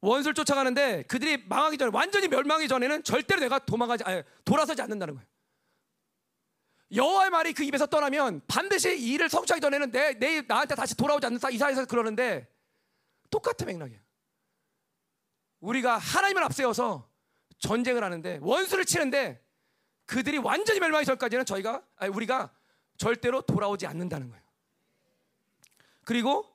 원수를 0.00 0.34
쫓아가는데 0.34 1.04
그들이 1.04 1.44
망하기 1.46 1.78
전에 1.78 1.90
완전히 1.94 2.28
멸망하기 2.28 2.66
전에는 2.68 3.04
절대로 3.04 3.40
내가 3.40 3.58
도망가지 3.60 4.04
아니, 4.04 4.22
돌아서지 4.44 4.82
않는다는 4.82 5.14
거예요. 5.14 5.31
여호와의 6.94 7.30
말이 7.30 7.52
그 7.52 7.64
입에서 7.64 7.86
떠나면 7.86 8.42
반드시 8.46 8.98
이 8.98 9.12
일을 9.14 9.28
성취하기 9.28 9.60
전에는 9.60 9.90
내, 9.90 10.18
내 10.18 10.42
나한테 10.42 10.74
다시 10.74 10.94
돌아오지 10.96 11.26
않는다 11.26 11.50
이사에서 11.50 11.86
그러는데 11.86 12.48
똑같은 13.30 13.66
맥락이에요. 13.66 14.00
우리가 15.60 15.96
하나님을 15.96 16.42
앞세워서 16.44 17.08
전쟁을 17.58 18.02
하는데 18.04 18.38
원수를 18.42 18.84
치는데 18.84 19.42
그들이 20.06 20.38
완전히 20.38 20.80
멸망하기 20.80 21.06
전까지는 21.06 21.46
저희가 21.46 21.82
아니, 21.96 22.12
우리가 22.12 22.52
절대로 22.98 23.40
돌아오지 23.42 23.86
않는다는 23.86 24.28
거예요. 24.28 24.42
그리고 26.04 26.52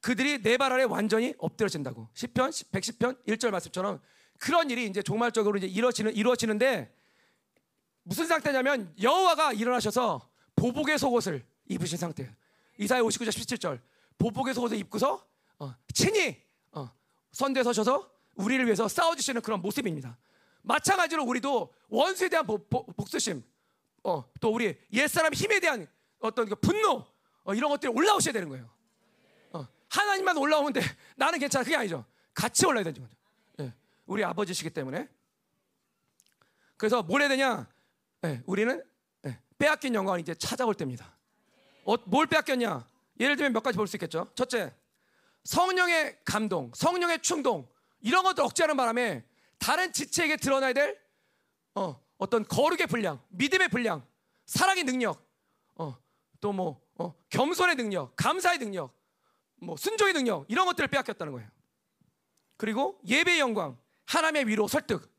그들이 0.00 0.42
내 0.42 0.56
발 0.56 0.72
아래 0.72 0.84
완전히 0.84 1.34
엎드려진다고. 1.38 2.08
10편 2.14 2.50
110편 2.70 3.26
1절 3.26 3.50
말씀처럼 3.50 4.00
그런 4.38 4.70
일이 4.70 4.86
이제 4.86 5.02
종말적으로 5.02 5.58
이제 5.58 5.66
이루어지는 5.66 6.14
이루어지는데 6.14 6.94
무슨 8.02 8.26
상태냐면 8.26 8.92
여호와가 9.00 9.52
일어나셔서 9.52 10.28
보복의 10.56 10.98
속옷을 10.98 11.44
입으신 11.68 11.98
상태예요. 11.98 12.32
이사야 12.78 13.02
59절 13.02 13.28
17절 13.28 13.80
보복의 14.18 14.54
속옷을 14.54 14.76
입고서 14.78 15.26
어, 15.58 15.74
친히 15.92 16.42
어, 16.72 16.90
선대에 17.32 17.62
서셔서 17.62 18.10
우리를 18.34 18.64
위해서 18.64 18.88
싸워 18.88 19.14
주시는 19.14 19.42
그런 19.42 19.60
모습입니다. 19.60 20.18
마찬가지로 20.62 21.24
우리도 21.24 21.72
원수에 21.88 22.28
대한 22.28 22.46
복, 22.46 22.68
복, 22.68 22.96
복수심, 22.96 23.42
어, 24.04 24.24
또 24.40 24.50
우리 24.52 24.78
옛사람 24.92 25.32
힘에 25.32 25.60
대한 25.60 25.86
어떤 26.20 26.48
그 26.48 26.54
분노 26.56 27.06
어, 27.44 27.54
이런 27.54 27.70
것들이 27.70 27.92
올라오셔야 27.92 28.32
되는 28.32 28.48
거예요. 28.48 28.68
어, 29.52 29.66
하나님만 29.88 30.36
올라오면 30.36 30.72
돼. 30.72 30.80
나는 31.16 31.38
괜찮아. 31.38 31.64
그게 31.64 31.76
아니죠. 31.76 32.04
같이 32.34 32.66
올라야 32.66 32.84
되는 32.84 33.00
거죠. 33.00 33.16
예, 33.60 33.74
우리 34.06 34.24
아버지시기 34.24 34.70
때문에. 34.70 35.08
그래서 36.76 37.02
뭘 37.02 37.22
해야 37.22 37.28
되냐? 37.28 37.66
예, 38.24 38.42
우리는 38.46 38.82
예, 39.26 39.38
빼앗긴 39.58 39.94
영광이 39.94 40.20
이제 40.22 40.34
찾아올 40.34 40.74
때입니다. 40.74 41.16
어, 41.84 41.96
뭘 42.04 42.26
빼앗겼냐? 42.26 42.86
예를 43.18 43.36
들면 43.36 43.52
몇 43.52 43.62
가지 43.62 43.76
볼 43.76 43.86
수 43.86 43.96
있겠죠. 43.96 44.30
첫째, 44.34 44.74
성령의 45.44 46.18
감동, 46.24 46.70
성령의 46.74 47.20
충동 47.22 47.68
이런 48.00 48.22
것들 48.24 48.44
억제하는 48.44 48.76
바람에 48.76 49.24
다른 49.58 49.92
지체에게 49.92 50.36
드러나야 50.36 50.72
될 50.72 50.98
어, 51.74 52.00
어떤 52.18 52.44
거룩의 52.46 52.86
분량, 52.86 53.20
믿음의 53.30 53.68
분량, 53.68 54.06
사랑의 54.46 54.84
능력, 54.84 55.26
어, 55.76 55.96
또뭐 56.40 56.80
어, 56.98 57.14
겸손의 57.30 57.76
능력, 57.76 58.14
감사의 58.16 58.58
능력, 58.58 58.94
뭐 59.56 59.76
순종의 59.76 60.12
능력 60.14 60.44
이런 60.48 60.66
것들을 60.66 60.88
빼앗겼다는 60.88 61.32
거예요. 61.32 61.48
그리고 62.56 63.00
예배의 63.06 63.40
영광, 63.40 63.78
하나님의 64.06 64.46
위로 64.48 64.68
설득 64.68 65.10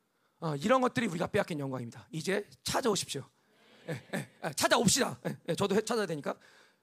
어, 0.42 0.56
이런 0.56 0.82
것들이 0.82 1.06
우리가 1.06 1.28
빼앗긴 1.28 1.60
영광입니다. 1.60 2.08
이제 2.12 2.50
찾아오십시오. 2.64 3.24
예, 3.88 4.02
예, 4.16 4.30
예, 4.44 4.52
찾아옵시다. 4.54 5.20
예, 5.28 5.38
예, 5.50 5.56
저도 5.56 5.80
찾아야 5.82 6.08
되니까. 6.08 6.36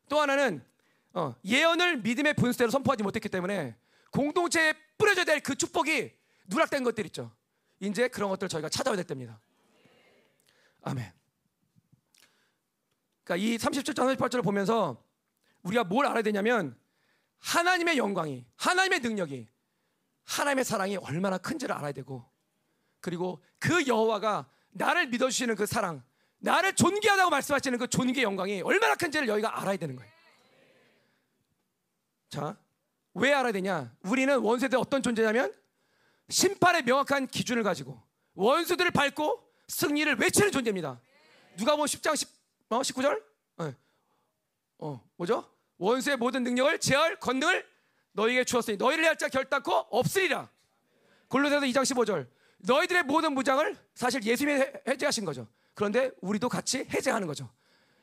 또 0.08 0.20
하나는 0.20 0.64
어, 1.12 1.34
예언을 1.44 1.98
믿음의 1.98 2.34
분수대로 2.34 2.70
선포하지 2.70 3.02
못했기 3.02 3.28
때문에 3.28 3.76
공동체에 4.12 4.74
뿌려져야 4.96 5.24
될 5.24 5.40
그 5.40 5.56
축복이 5.56 6.12
누락된 6.46 6.84
것들 6.84 7.04
있죠. 7.06 7.32
이제 7.80 8.06
그런 8.08 8.30
것들 8.30 8.48
저희가 8.48 8.68
찾아야 8.68 8.94
될 8.94 9.04
때입니다. 9.04 9.40
아멘. 10.82 11.12
그러니까 13.24 13.44
이 13.44 13.56
37절 13.56 13.94
38절을 13.94 14.44
보면서 14.44 15.04
우리가 15.62 15.84
뭘 15.84 16.06
알아야 16.06 16.22
되냐면 16.22 16.78
하나님의 17.38 17.98
영광이 17.98 18.46
하나님의 18.56 19.00
능력이 19.00 19.48
하나님의 20.24 20.64
사랑이 20.64 20.96
얼마나 20.96 21.38
큰지를 21.38 21.74
알아야 21.74 21.92
되고 21.92 22.27
그리고 23.00 23.42
그 23.58 23.86
여호와가 23.86 24.48
나를 24.70 25.08
믿어주시는 25.08 25.54
그 25.56 25.66
사랑 25.66 26.02
나를 26.38 26.74
존귀하다고 26.74 27.30
말씀하시는 27.30 27.78
그 27.78 27.88
존귀의 27.88 28.24
영광이 28.24 28.62
얼마나 28.62 28.94
큰지를 28.94 29.28
여기가 29.28 29.60
알아야 29.60 29.76
되는 29.76 29.96
거예요 29.96 30.10
자, 32.30 32.56
왜 33.14 33.32
알아야 33.32 33.52
되냐? 33.52 33.94
우리는 34.02 34.38
원수들 34.38 34.78
어떤 34.78 35.02
존재냐면 35.02 35.52
심판의 36.28 36.82
명확한 36.82 37.26
기준을 37.26 37.62
가지고 37.62 38.00
원수들을 38.34 38.90
밟고 38.90 39.42
승리를 39.66 40.16
외치는 40.16 40.52
존재입니다. 40.52 41.00
누가 41.56 41.72
보면 41.72 41.86
10장 41.86 42.14
10, 42.14 42.28
어, 42.68 42.80
19절? 42.80 43.22
네. 43.58 43.74
어, 44.78 45.02
뭐죠? 45.16 45.50
원수의 45.78 46.16
모든 46.16 46.44
능력을 46.44 46.78
제할 46.80 47.18
권능을 47.18 47.66
너희에게 48.12 48.44
주었으니 48.44 48.76
너희를 48.76 49.04
해할 49.04 49.16
자 49.16 49.28
결단코 49.28 49.72
없으리라. 49.90 50.50
골로새서 51.28 51.66
2장 51.66 51.82
15절. 51.82 52.28
너희들의 52.58 53.04
모든 53.04 53.32
무장을 53.32 53.76
사실 53.94 54.22
예수님이 54.22 54.64
해제하신 54.86 55.24
거죠. 55.24 55.46
그런데 55.74 56.10
우리도 56.20 56.48
같이 56.48 56.86
해제하는 56.92 57.26
거죠. 57.26 57.48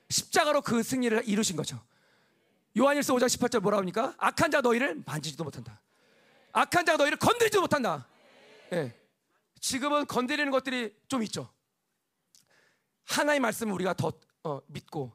십자가로 0.10 0.62
그 0.62 0.82
승리를 0.84 1.28
이루신 1.28 1.56
거죠. 1.56 1.82
요한일서 2.78 3.14
5장 3.16 3.26
18절 3.26 3.60
뭐라 3.62 3.78
합니까? 3.78 4.14
악한 4.18 4.52
자 4.52 4.62
너희를 4.62 5.04
만지지도 5.06 5.44
못한다. 5.44 5.82
악한 6.52 6.86
자가 6.86 6.98
너희를 6.98 7.18
건드리지도 7.18 7.62
못한다. 7.62 8.08
예. 8.72 8.94
지금은 9.60 10.06
건드리는 10.06 10.50
것들이 10.52 10.96
좀 11.08 11.22
있죠. 11.24 11.50
하나의 13.06 13.40
말씀을 13.40 13.74
우리가 13.74 13.94
더 13.94 14.14
어, 14.44 14.62
믿고 14.68 15.12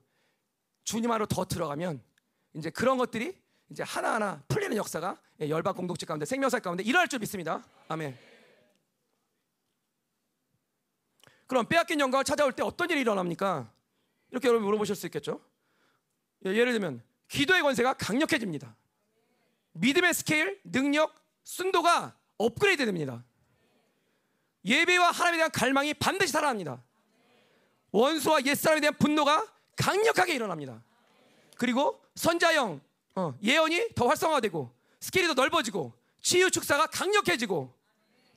주님 0.84 1.11
안으로 1.11 1.26
더 1.26 1.45
들어가면 1.45 2.03
이제 2.55 2.68
그런 2.70 2.99
것들이 2.99 3.38
이제 3.70 3.82
하나하나 3.82 4.43
풀리는 4.49 4.76
역사가 4.76 5.18
예, 5.41 5.49
열방 5.49 5.74
공동체 5.74 6.05
가운데 6.05 6.26
생명사 6.26 6.59
가운데 6.59 6.82
일어날 6.82 7.09
줄 7.09 7.20
믿습니다. 7.20 7.64
아멘. 7.88 8.29
그럼 11.51 11.66
빼앗긴 11.66 11.98
영광을 11.98 12.22
찾아올 12.22 12.53
때 12.53 12.62
어떤 12.62 12.88
일이 12.90 13.01
일어납니까? 13.01 13.68
이렇게 14.30 14.46
여러분 14.46 14.66
물어보실 14.66 14.94
수 14.94 15.07
있겠죠. 15.07 15.40
예, 16.46 16.51
예를 16.51 16.70
들면 16.70 17.03
기도의 17.26 17.62
권세가 17.62 17.94
강력해집니다. 17.94 18.76
믿음의 19.72 20.14
스케일, 20.14 20.61
능력, 20.62 21.12
순도가 21.42 22.16
업그레이드 22.38 22.86
됩니다. 22.86 23.24
예배와 24.64 25.11
하나님에 25.11 25.38
대한 25.38 25.51
갈망이 25.51 25.92
반드시 25.94 26.32
살아납니다. 26.32 26.80
원수와 27.90 28.44
옛사람에 28.44 28.80
대한 28.80 28.94
분노가 28.96 29.44
강력하게 29.76 30.34
일어납니다. 30.34 30.80
그리고 31.57 32.01
선지자형, 32.14 32.80
어, 33.16 33.34
예언이 33.42 33.88
더 33.96 34.07
활성화되고 34.07 34.72
스킬이 35.01 35.26
더 35.26 35.34
넓어지고 35.34 35.94
치유 36.22 36.48
축사가 36.48 36.86
강력해지고 36.86 37.74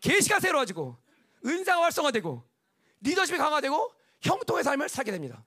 계시가 0.01 0.39
새로워지고 0.39 0.97
은사가 1.45 1.83
활성화되고 1.83 2.52
리더십이 3.03 3.37
강화되고 3.37 3.93
형통의 4.21 4.63
삶을 4.63 4.89
살게 4.89 5.11
됩니다. 5.11 5.43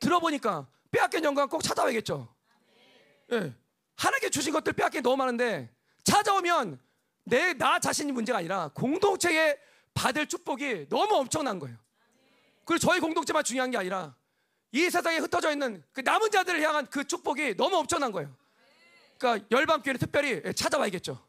들어보니까 0.00 0.66
빼앗긴 0.90 1.24
영광 1.24 1.48
꼭 1.48 1.62
찾아와야겠죠. 1.62 2.28
예. 3.32 3.54
하나님께 3.96 4.30
주신 4.30 4.52
것들 4.52 4.72
빼앗긴 4.72 5.02
너무 5.02 5.16
많은데 5.16 5.70
찾아오면 6.04 6.80
내 7.24 7.54
나 7.54 7.78
자신이 7.78 8.10
문제가 8.12 8.38
아니라 8.38 8.70
공동체에 8.74 9.58
받을 9.94 10.26
축복이 10.26 10.88
너무 10.88 11.14
엄청난 11.16 11.58
거예요. 11.58 11.76
그리고 12.64 12.78
저희 12.78 13.00
공동체만 13.00 13.44
중요한 13.44 13.70
게 13.70 13.76
아니라 13.78 14.14
이 14.72 14.88
세상에 14.90 15.18
흩어져 15.18 15.50
있는 15.52 15.82
그 15.92 16.00
남은 16.00 16.30
자들을 16.30 16.60
향한 16.62 16.86
그 16.86 17.04
축복이 17.04 17.56
너무 17.56 17.76
엄청난 17.76 18.10
거예요. 18.10 18.34
그러니까 19.18 19.46
열방교회는 19.50 19.98
특별히 19.98 20.54
찾아와야겠죠. 20.54 21.22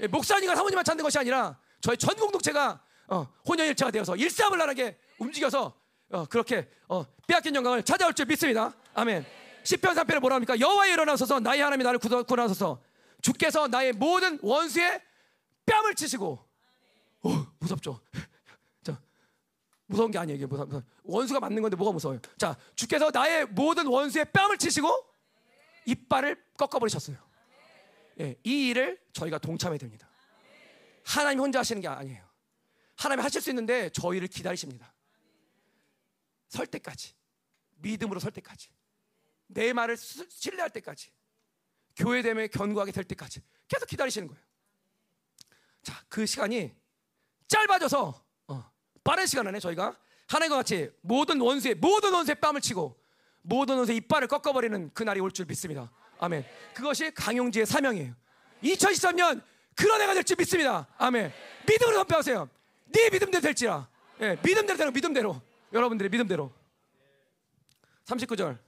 예, 0.00 0.06
목사님과 0.06 0.54
사모님만 0.54 0.84
찾는 0.84 1.02
것이 1.02 1.18
아니라 1.18 1.58
저희 1.80 1.96
전 1.96 2.14
공동체가 2.16 2.82
어, 3.08 3.26
혼연일체가 3.46 3.90
되어서 3.90 4.16
일사불란하게 4.16 4.98
움직여서 5.18 5.74
어, 6.10 6.24
그렇게 6.26 6.68
어, 6.88 7.04
빼앗긴 7.26 7.54
영광을 7.54 7.82
찾아올 7.82 8.14
줄 8.14 8.26
믿습니다. 8.26 8.72
아멘. 8.94 9.24
10편 9.64 9.94
3편에 9.94 10.20
뭐라 10.20 10.36
합니까? 10.36 10.58
여호와에 10.58 10.92
일어나소서 10.92 11.40
나의 11.40 11.60
하나님이 11.60 11.84
나를 11.84 11.98
구원하소서 11.98 12.82
주께서 13.22 13.66
나의 13.66 13.92
모든 13.92 14.38
원수의 14.42 15.00
뺨을 15.66 15.94
치시고 15.94 16.38
오, 17.22 17.30
무섭죠. 17.58 17.98
자, 18.84 19.00
무서운 19.86 20.10
게 20.10 20.18
아니에요. 20.18 20.36
이게 20.36 20.46
무서, 20.46 20.66
무서. 20.66 20.82
원수가 21.04 21.40
맞는 21.40 21.62
건데 21.62 21.76
뭐가 21.76 21.92
무서워요? 21.92 22.20
자, 22.36 22.54
주께서 22.74 23.10
나의 23.10 23.46
모든 23.46 23.86
원수의 23.86 24.26
뺨을 24.30 24.58
치시고 24.58 24.88
이빨을 25.86 26.42
꺾어버리셨어요. 26.58 27.16
예, 28.20 28.36
이 28.44 28.68
일을 28.68 29.00
저희가 29.12 29.38
동참해야 29.38 29.78
됩니다. 29.78 30.08
하나님 31.04 31.40
혼자 31.40 31.60
하시는 31.60 31.80
게 31.80 31.88
아니에요. 31.88 32.22
하나님 32.96 33.24
하실 33.24 33.40
수 33.40 33.50
있는데 33.50 33.90
저희를 33.90 34.28
기다리십니다. 34.28 34.92
설 36.48 36.66
때까지. 36.66 37.14
믿음으로 37.76 38.20
설 38.20 38.30
때까지. 38.32 38.68
내 39.48 39.72
말을 39.72 39.96
신뢰할 39.96 40.70
때까지. 40.70 41.10
교회됨에 41.96 42.48
견고하게 42.48 42.92
될 42.92 43.04
때까지 43.04 43.40
계속 43.68 43.86
기다리시는 43.86 44.26
거예요. 44.28 44.42
자, 45.82 46.02
그 46.08 46.26
시간이 46.26 46.74
짧아져서 47.46 48.24
어, 48.48 48.72
빠른 49.04 49.26
시간 49.26 49.46
안에 49.46 49.60
저희가 49.60 49.96
하나님과 50.26 50.56
같이 50.56 50.90
모든 51.02 51.40
원수의 51.40 51.76
모든 51.76 52.12
원수의 52.12 52.36
뺨을 52.40 52.60
치고 52.60 52.98
모든 53.42 53.76
원수의 53.76 53.98
이빨을 53.98 54.26
꺾어버리는 54.28 54.92
그날이 54.94 55.20
올 55.20 55.30
줄 55.30 55.44
믿습니다. 55.46 55.92
아멘. 56.18 56.44
그것이 56.74 57.12
강용지의 57.12 57.66
사명이에요. 57.66 58.14
2023년 58.62 59.44
그런 59.76 60.00
해가 60.00 60.14
될 60.14 60.24
줄 60.24 60.36
믿습니다. 60.38 60.88
아멘. 60.96 61.32
믿음으로 61.68 61.96
선포하세요. 61.98 62.48
네 62.86 63.10
믿음대로 63.10 63.40
될지라. 63.40 63.88
예, 64.20 64.38
믿음대로 64.42 64.76
되는 64.76 64.92
믿음대로. 64.92 65.40
여러분들의 65.72 66.10
믿음대로. 66.10 66.52
39절. 68.04 68.58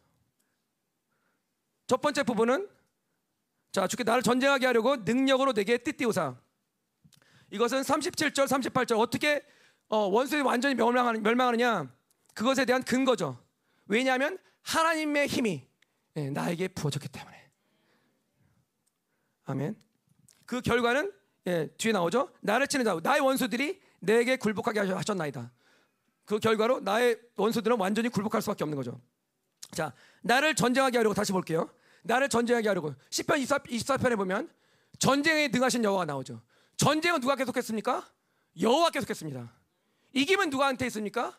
첫 1.86 2.00
번째 2.00 2.22
부분은 2.22 2.68
자, 3.70 3.86
주께 3.86 4.04
나를 4.04 4.22
전쟁하게 4.22 4.66
하려고 4.66 4.96
능력으로 4.96 5.52
내게 5.52 5.78
띠띠우사. 5.78 6.34
이것은 7.50 7.82
37절, 7.82 8.46
38절 8.46 8.98
어떻게 8.98 9.42
어, 9.88 9.98
원수들이 9.98 10.42
완전히 10.42 10.74
멸망하는, 10.74 11.22
멸망하느냐? 11.22 11.94
그것에 12.34 12.64
대한 12.64 12.82
근거죠. 12.82 13.38
왜냐하면 13.86 14.38
하나님의 14.62 15.28
힘이 15.28 15.68
예, 16.16 16.30
나에게 16.30 16.68
부어졌기 16.68 17.08
때문에. 17.08 17.50
아멘. 19.44 19.76
그 20.44 20.60
결과는 20.60 21.12
예, 21.46 21.68
뒤에 21.78 21.92
나오죠. 21.92 22.32
나를 22.40 22.66
치는 22.66 22.84
자, 22.84 22.98
나의 23.00 23.20
원수들이 23.20 23.80
내게 24.00 24.36
굴복하게 24.36 24.80
하셨나이다. 24.80 25.50
그 26.24 26.38
결과로 26.38 26.80
나의 26.80 27.18
원수들은 27.36 27.78
완전히 27.78 28.08
굴복할 28.08 28.42
수밖에 28.42 28.64
없는 28.64 28.76
거죠. 28.76 29.00
자, 29.72 29.92
나를 30.22 30.54
전쟁하게 30.54 30.98
하려고 30.98 31.14
다시 31.14 31.32
볼게요. 31.32 31.70
나를 32.02 32.28
전쟁하게 32.28 32.68
하려고 32.68 32.94
10편 33.10 33.38
24, 33.40 33.58
24편에 33.58 34.16
보면 34.16 34.50
전쟁에 34.98 35.48
능하신 35.48 35.84
여호와가 35.84 36.04
나오죠. 36.04 36.40
전쟁은 36.76 37.20
누가 37.20 37.36
계속했습니까? 37.36 38.08
여호와 38.60 38.90
계속했습니다. 38.90 39.52
이김은 40.12 40.50
누구한테 40.50 40.86
있습니까? 40.86 41.38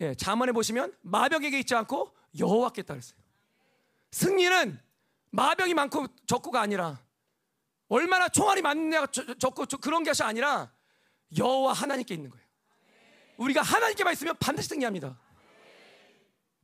예, 0.00 0.14
자문에 0.14 0.52
보시면 0.52 0.94
마병에게 1.02 1.58
있지 1.60 1.74
않고 1.74 2.14
여호와께 2.38 2.82
따랐어요. 2.82 3.18
승리는 4.12 4.78
마병이 5.30 5.74
많고 5.74 6.06
적고가 6.26 6.60
아니라 6.60 7.00
얼마나 7.88 8.28
총알이 8.28 8.62
많냐 8.62 9.06
적고 9.38 9.64
그런 9.80 10.04
것이 10.04 10.22
아니라 10.22 10.70
여호와 11.36 11.72
하나님께 11.72 12.14
있는 12.14 12.30
거예요. 12.30 12.46
우리가 13.36 13.62
하나님께만 13.62 14.12
있으면 14.14 14.36
반드시 14.38 14.68
승리합니다. 14.68 15.18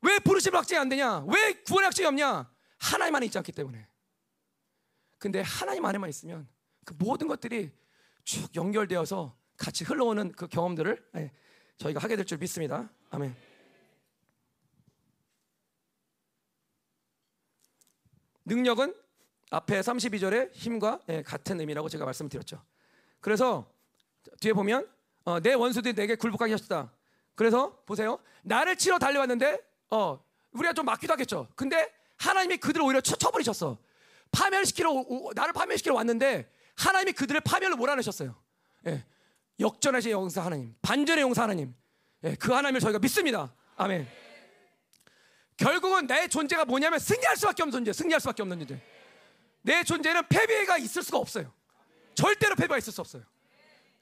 왜 0.03 0.19
부르심 0.19 0.55
확증이 0.55 0.79
안 0.79 0.89
되냐? 0.89 1.21
왜 1.21 1.55
구원 1.63 1.85
확증이 1.85 2.07
없냐? 2.07 2.51
하나님 2.79 3.15
안에 3.15 3.27
있지 3.27 3.39
않기 3.39 3.53
때문에. 3.53 3.87
근데 5.19 5.41
하나님 5.41 5.85
안에만 5.85 6.11
있으면 6.11 6.49
그 6.85 6.95
모든 6.99 7.27
것들이 7.29 7.71
쭉 8.25 8.55
연결되어서 8.55 9.37
같이 9.57 9.85
흘러오는 9.85 10.33
그 10.33 10.49
경험들을 10.49 11.11
예, 11.17 11.31
저희가 11.79 12.01
하게 12.01 12.17
될 12.17 12.27
줄 12.27 12.39
믿습니다. 12.39 12.91
아멘. 13.11 13.35
능력은 18.45 18.95
앞에 19.51 19.81
32절의 19.81 20.53
힘과 20.53 21.01
예, 21.09 21.23
같은 21.23 21.61
의미라고 21.61 21.89
제가 21.89 22.05
말씀드렸죠. 22.05 22.63
그래서 23.21 23.73
뒤에 24.41 24.53
보면 24.53 24.89
어, 25.25 25.41
내 25.41 25.55
원수들이 25.55 25.95
내게 25.95 26.17
굴복하게 26.17 26.53
하셨다. 26.53 26.93
그래서 27.35 27.83
보세요. 27.87 28.19
나를 28.43 28.77
치러 28.77 28.99
달려왔는데 28.99 29.59
어, 29.91 30.23
우리가 30.53 30.73
좀 30.73 30.87
맞기도 30.87 31.13
하겠죠. 31.13 31.49
근데 31.57 31.93
하나님이 32.17 32.59
그들을 32.59 32.85
오히려 32.85 33.01
쳐, 33.01 33.17
쳐버리셨어. 33.17 33.79
파멸시키러 34.31 34.91
오, 34.91 35.33
나를 35.35 35.53
파멸시키러 35.53 35.95
왔는데 35.95 36.51
하나님이 36.77 37.13
그들을 37.13 37.41
파멸로 37.41 37.77
몰아내셨어요. 37.77 38.35
예. 38.87 39.05
역전하신 39.61 40.11
용사 40.11 40.45
하나님, 40.45 40.75
반전의 40.83 41.23
용사 41.23 41.45
하나님, 41.45 41.75
예. 42.25 42.35
그 42.35 42.53
하나님을 42.53 42.81
저희가 42.81 42.99
믿습니다. 42.99 43.55
아멘. 43.77 44.09
결국은 45.57 46.07
내 46.07 46.27
존재가 46.27 46.65
뭐냐면 46.65 46.99
승리할 46.99 47.37
수밖에 47.37 47.63
없는 47.63 47.73
존재, 47.73 47.93
승리할 47.93 48.21
수밖에 48.21 48.43
없는 48.43 48.59
존재. 48.59 48.81
내 49.63 49.85
존재는 49.85 50.29
패배가 50.29 50.79
있을 50.79 51.03
수가 51.03 51.19
없어요. 51.19 51.53
절대로 52.15 52.55
패배가 52.57 52.79
있을 52.79 52.93
수 52.93 53.01
없어요. 53.01 53.23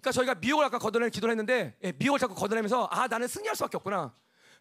그러니까 0.03 0.13
저희가 0.13 0.35
미혹을 0.35 0.65
아까 0.65 0.79
걷어내는 0.79 1.11
기도를 1.11 1.33
했는데 1.33 1.77
예, 1.85 1.93
미혹을 1.93 2.19
자꾸 2.19 2.35
걷어내면서 2.35 2.89
아 2.91 3.07
나는 3.07 3.29
승리할 3.29 3.55
수밖에 3.55 3.77
없구나. 3.77 4.13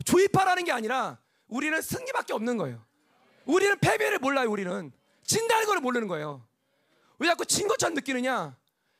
조입하라는 0.05 0.63
게 0.63 0.71
아니라 0.71 1.17
우리는 1.47 1.81
승리밖에 1.81 2.33
없는 2.33 2.57
거예요. 2.57 2.85
우리는 3.45 3.77
패배를 3.79 4.19
몰라요. 4.19 4.49
우리는 4.51 4.91
진다는 5.23 5.65
걸 5.65 5.79
모르는 5.79 6.07
거예요. 6.07 6.47
왜 7.17 7.27
자꾸 7.27 7.45
진 7.45 7.67
것처럼 7.67 7.95
느끼느냐? 7.95 8.55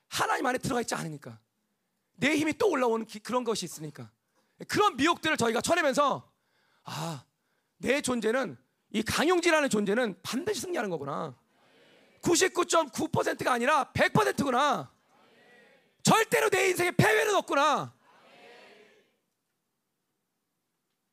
하나님 0.09 0.45
안에 0.47 0.57
들어가 0.57 0.81
있지 0.81 0.95
않으니까. 0.95 1.39
내 2.15 2.35
힘이 2.35 2.53
또 2.57 2.69
올라오는 2.69 3.05
기, 3.05 3.19
그런 3.19 3.43
것이 3.43 3.65
있으니까. 3.65 4.09
그런 4.67 4.95
미혹들을 4.95 5.37
저희가 5.37 5.61
쳐내면서 5.61 6.29
아, 6.83 7.23
내 7.77 8.01
존재는 8.01 8.57
이 8.91 9.03
강용지라는 9.03 9.69
존재는 9.69 10.19
반드시 10.23 10.61
승리하는 10.61 10.89
거구나. 10.89 11.35
99.9%가 12.21 13.53
아니라 13.53 13.91
100%구나. 13.93 14.91
절대로 16.03 16.49
내 16.49 16.69
인생에 16.69 16.91
패배는 16.91 17.35
없구나. 17.35 17.93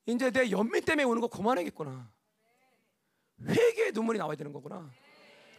이제 0.07 0.30
내 0.30 0.51
연민 0.51 0.82
때문에 0.84 1.05
오는 1.05 1.20
거 1.20 1.28
그만하겠구나. 1.28 2.11
회개의 3.47 3.93
눈물이 3.93 4.18
나와야 4.18 4.36
되는 4.36 4.53
거구나. 4.53 4.91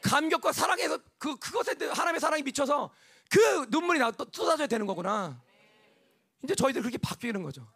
감격과 0.01 0.51
사랑에서 0.51 0.97
그 1.17 1.37
그것에 1.37 1.73
하나님의 1.73 2.19
사랑이 2.19 2.41
미쳐서 2.43 2.91
그 3.29 3.67
눈물이 3.69 3.99
나 3.99 4.11
쏟아져야 4.11 4.67
되는 4.67 4.85
거구나. 4.87 5.41
이제 6.43 6.55
저희들 6.55 6.81
그렇게 6.81 6.97
바뀌는 6.97 7.43
거죠. 7.43 7.71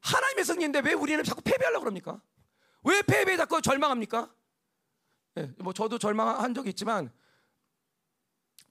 하나님의 0.00 0.44
승리인데 0.44 0.80
왜 0.80 0.92
우리는 0.92 1.22
자꾸 1.24 1.40
패배하려고 1.40 1.80
그럽니까? 1.84 2.20
왜 2.82 3.00
패배에 3.00 3.36
자꾸 3.36 3.62
절망합니까? 3.62 4.30
네, 5.36 5.50
뭐 5.58 5.72
저도 5.72 5.98
절망한 5.98 6.52
적이 6.52 6.70
있지만 6.70 7.10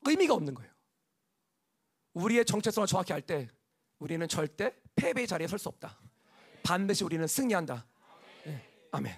의미가 0.06 0.34
없는 0.36 0.54
거예요. 0.54 0.73
우리의 2.14 2.46
정체성을 2.46 2.88
정확히 2.88 3.14
알 3.14 3.22
때 3.22 3.50
우리는 4.00 4.28
절대 4.28 4.76
패배의 4.96 5.28
자리에 5.28 5.48
설 5.48 5.58
수 5.58 5.70
없다. 5.70 5.98
반드시 6.64 7.04
우리는 7.04 7.26
승리한다. 7.26 7.86
네, 8.46 8.88
아멘. 8.92 9.18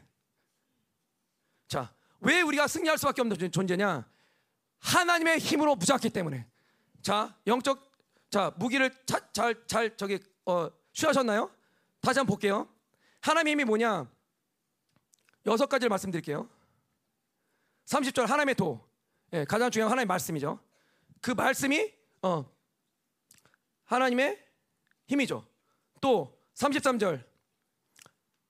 자, 1.68 1.93
왜 2.20 2.41
우리가 2.41 2.68
승리할 2.68 2.98
수밖에 2.98 3.22
없는 3.22 3.52
존재냐? 3.52 4.08
하나님의 4.80 5.39
힘으로 5.39 5.76
무장했기 5.76 6.10
때문에. 6.10 6.48
자, 7.02 7.36
영적 7.48 7.93
자 8.30 8.52
무기를 8.58 8.91
잘잘 9.06 9.68
잘 9.68 9.98
저기 9.98 10.20
어, 10.46 10.70
취하셨나요? 10.93 11.52
다시 12.02 12.20
한번 12.20 12.34
볼게요. 12.34 12.68
하나님의 13.22 13.52
힘이 13.54 13.64
뭐냐? 13.66 14.10
여섯 15.46 15.68
가지를 15.68 15.89
말씀드릴게요. 15.89 16.50
30절 17.86 18.26
하나님의 18.26 18.56
도. 18.56 18.88
예, 19.34 19.46
가장 19.46 19.70
중요한 19.70 19.91
하나님의 19.91 20.08
말씀이죠. 20.08 20.60
그 21.22 21.32
말씀이 21.32 21.91
어, 22.22 22.46
하나님의 23.86 24.43
힘이죠. 25.07 25.45
또 26.01 26.38
33절 26.55 27.23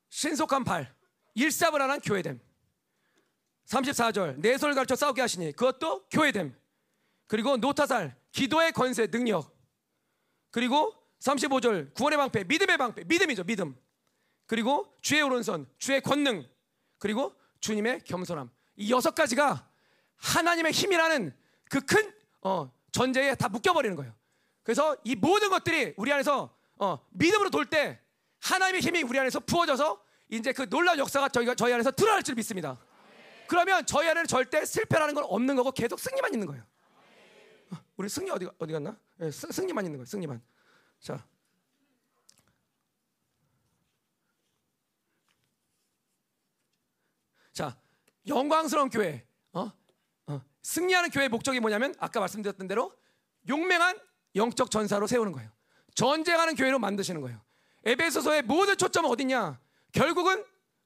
신속한 0.10 0.64
발 0.64 0.96
일사불란한 1.34 2.00
교회됨. 2.02 2.40
34절 3.66 4.40
내 4.40 4.58
손을 4.58 4.76
가르쳐 4.76 4.96
싸우게 4.96 5.22
하시니 5.22 5.52
그것도 5.54 6.08
교회됨. 6.10 6.56
그리고 7.28 7.58
노타살 7.58 8.16
기도의 8.32 8.72
권세 8.72 9.08
능력. 9.08 9.56
그리고 10.52 10.94
35절 11.20 11.94
구원의 11.94 12.18
방패 12.18 12.44
믿음의 12.46 12.78
방패 12.78 13.04
믿음이죠 13.06 13.44
믿음. 13.44 13.76
그리고 14.46 14.96
주의 15.02 15.22
오른손 15.22 15.68
주의 15.78 16.00
권능. 16.02 16.48
그리고 16.98 17.36
주님의 17.60 18.02
겸손함. 18.06 18.50
이 18.78 18.92
여섯 18.92 19.16
가지가 19.16 19.70
하나님의 20.18 20.72
힘이라는 20.72 21.36
그큰 21.70 22.14
어, 22.42 22.72
전제에 22.92 23.36
다 23.36 23.50
묶여버리는 23.50 23.96
거예요. 23.96 24.14
그래서 24.66 24.98
이 25.04 25.16
모든 25.16 25.52
것들이 25.52 25.94
우리 25.96 26.12
안에서 26.12 26.50
어, 26.78 27.00
믿음으로 27.12 27.52
돌 27.52 27.68
때 27.68 28.02
하나님의 28.42 28.82
힘이 28.82 29.04
우리 29.04 29.20
안에서 29.20 29.40
부어져서 29.40 30.04
이제 30.30 30.52
그 30.54 30.68
놀라운 30.68 30.98
역사가 30.98 31.30
저희가 31.30 31.54
저희 31.54 31.72
안에서 31.72 31.92
드러날 31.92 32.24
줄 32.24 32.34
믿습니다. 32.34 32.78
그러면 33.48 33.86
저희 33.86 34.08
안에는 34.10 34.26
절대 34.28 34.66
실패라는 34.66 35.14
건 35.14 35.24
없는 35.26 35.56
거고 35.56 35.72
계속 35.72 36.00
승리만 36.00 36.34
있는 36.34 36.48
거예요. 36.48 36.64
어, 37.72 37.78
우리 37.96 38.10
승리 38.10 38.32
어디 38.32 38.48
어디 38.58 38.74
갔나? 38.74 38.98
네, 39.18 39.30
승, 39.30 39.52
승리만 39.52 39.86
있는 39.86 40.00
거예요. 40.00 40.06
승리만. 40.06 40.42
자. 41.00 41.24
자, 47.54 47.78
영광스러운 48.28 48.90
교회. 48.90 49.28
어? 49.54 49.72
어. 50.26 50.42
승리하는 50.64 51.12
교회의 51.12 51.30
목적이 51.30 51.60
뭐냐면 51.60 51.94
아까 52.00 52.20
말씀드렸던 52.20 52.68
대로 52.68 52.92
용맹한 53.48 54.00
영적 54.36 54.72
전사로 54.72 55.08
세우는 55.08 55.32
거예요. 55.32 55.50
전쟁하는 55.94 56.56
교회로 56.56 56.80
만드시는 56.80 57.22
거예요. 57.22 57.42
에베소서의 57.86 58.44
모든 58.44 58.78
초점은 58.78 59.10
어디냐? 59.10 59.60
결국은 59.92 60.44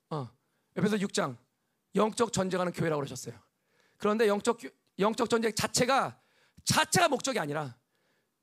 어, 0.09 0.29
에베소 0.75 0.97
6장 0.97 1.37
영적 1.95 2.31
전쟁하는 2.31 2.71
교회라고 2.71 2.99
그러셨어요. 2.99 3.35
그런데 3.97 4.27
영적 4.27 4.59
영적 4.99 5.29
전쟁 5.29 5.53
자체가 5.53 6.19
자체가 6.63 7.07
목적이 7.07 7.39
아니라 7.39 7.75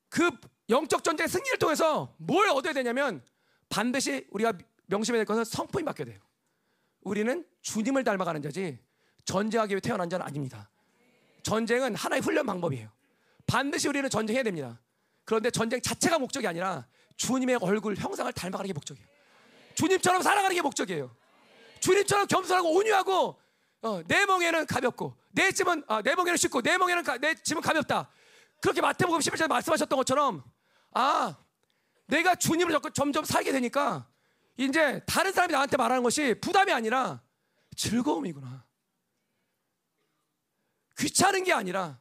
그 0.09 0.31
영적 0.69 1.05
전쟁 1.05 1.27
승리를 1.27 1.59
통해서 1.59 2.15
뭘 2.19 2.49
얻어야 2.49 2.73
되냐면 2.73 3.23
반드시 3.69 4.27
우리가 4.31 4.55
명심해야 4.87 5.21
될 5.21 5.27
것은 5.27 5.45
성품이 5.45 5.85
바뀌어야 5.85 6.07
돼요. 6.07 6.21
우리는 7.03 7.47
주님을 7.63 8.05
닮아가는 8.05 8.43
자지 8.43 8.79
전쟁하기 9.25 9.75
위해 9.75 9.81
태어난 9.81 10.09
자는 10.09 10.27
아닙니다. 10.27 10.71
전쟁은 11.43 11.95
하나의 11.95 12.23
훈련 12.23 12.47
방법이에요. 12.47 12.91
반드시 13.47 13.89
우리는 13.89 14.09
전쟁해야 14.11 14.43
됩니다. 14.43 14.81
그런데 15.27 15.51
전쟁 15.51 15.83
자체가 15.83 16.19
목적이 16.19 16.47
아니라 16.47 16.87
주님의 17.17 17.59
얼굴 17.61 17.97
형상을 17.97 18.33
닮아가는 18.33 18.67
게 18.67 18.73
목적이에요. 18.73 19.07
주님처럼 19.75 20.23
살아가는 20.23 20.55
게 20.55 20.63
목적이에요. 20.63 21.15
주님처럼 21.81 22.27
겸손하고 22.29 22.75
온유하고 22.75 23.39
어, 23.83 24.03
내 24.07 24.25
멍에는 24.25 24.67
가볍고 24.67 25.17
내 25.33 25.53
짐은 25.53 25.85
아, 25.89 26.01
내 26.01 26.15
멍에는 26.15 26.37
쉽고 26.37 26.63
내 26.63 26.79
멍에는 26.79 27.03
가, 27.03 27.19
내 27.19 27.35
짐은 27.35 27.61
가볍다. 27.61 28.09
그렇게 28.63 28.81
마태복음 28.81 29.21
11절 29.21 29.49
말씀하셨던 29.49 29.97
것처럼 29.99 30.43
아 30.93 31.37
내가 32.07 32.37
주님을 32.37 32.73
자꾸 32.73 32.91
점점 32.93 33.25
살게 33.25 33.53
되니까 33.53 34.09
이제 34.57 35.03
다른 35.07 35.33
사람이 35.33 35.53
나한테 35.53 35.77
말하는 35.77 36.03
것이 36.03 36.35
부담이 36.41 36.73
아니라 36.73 37.21
즐거움이구나. 37.77 38.65
귀찮은 40.99 41.45
게 41.45 41.53
아니라 41.53 41.99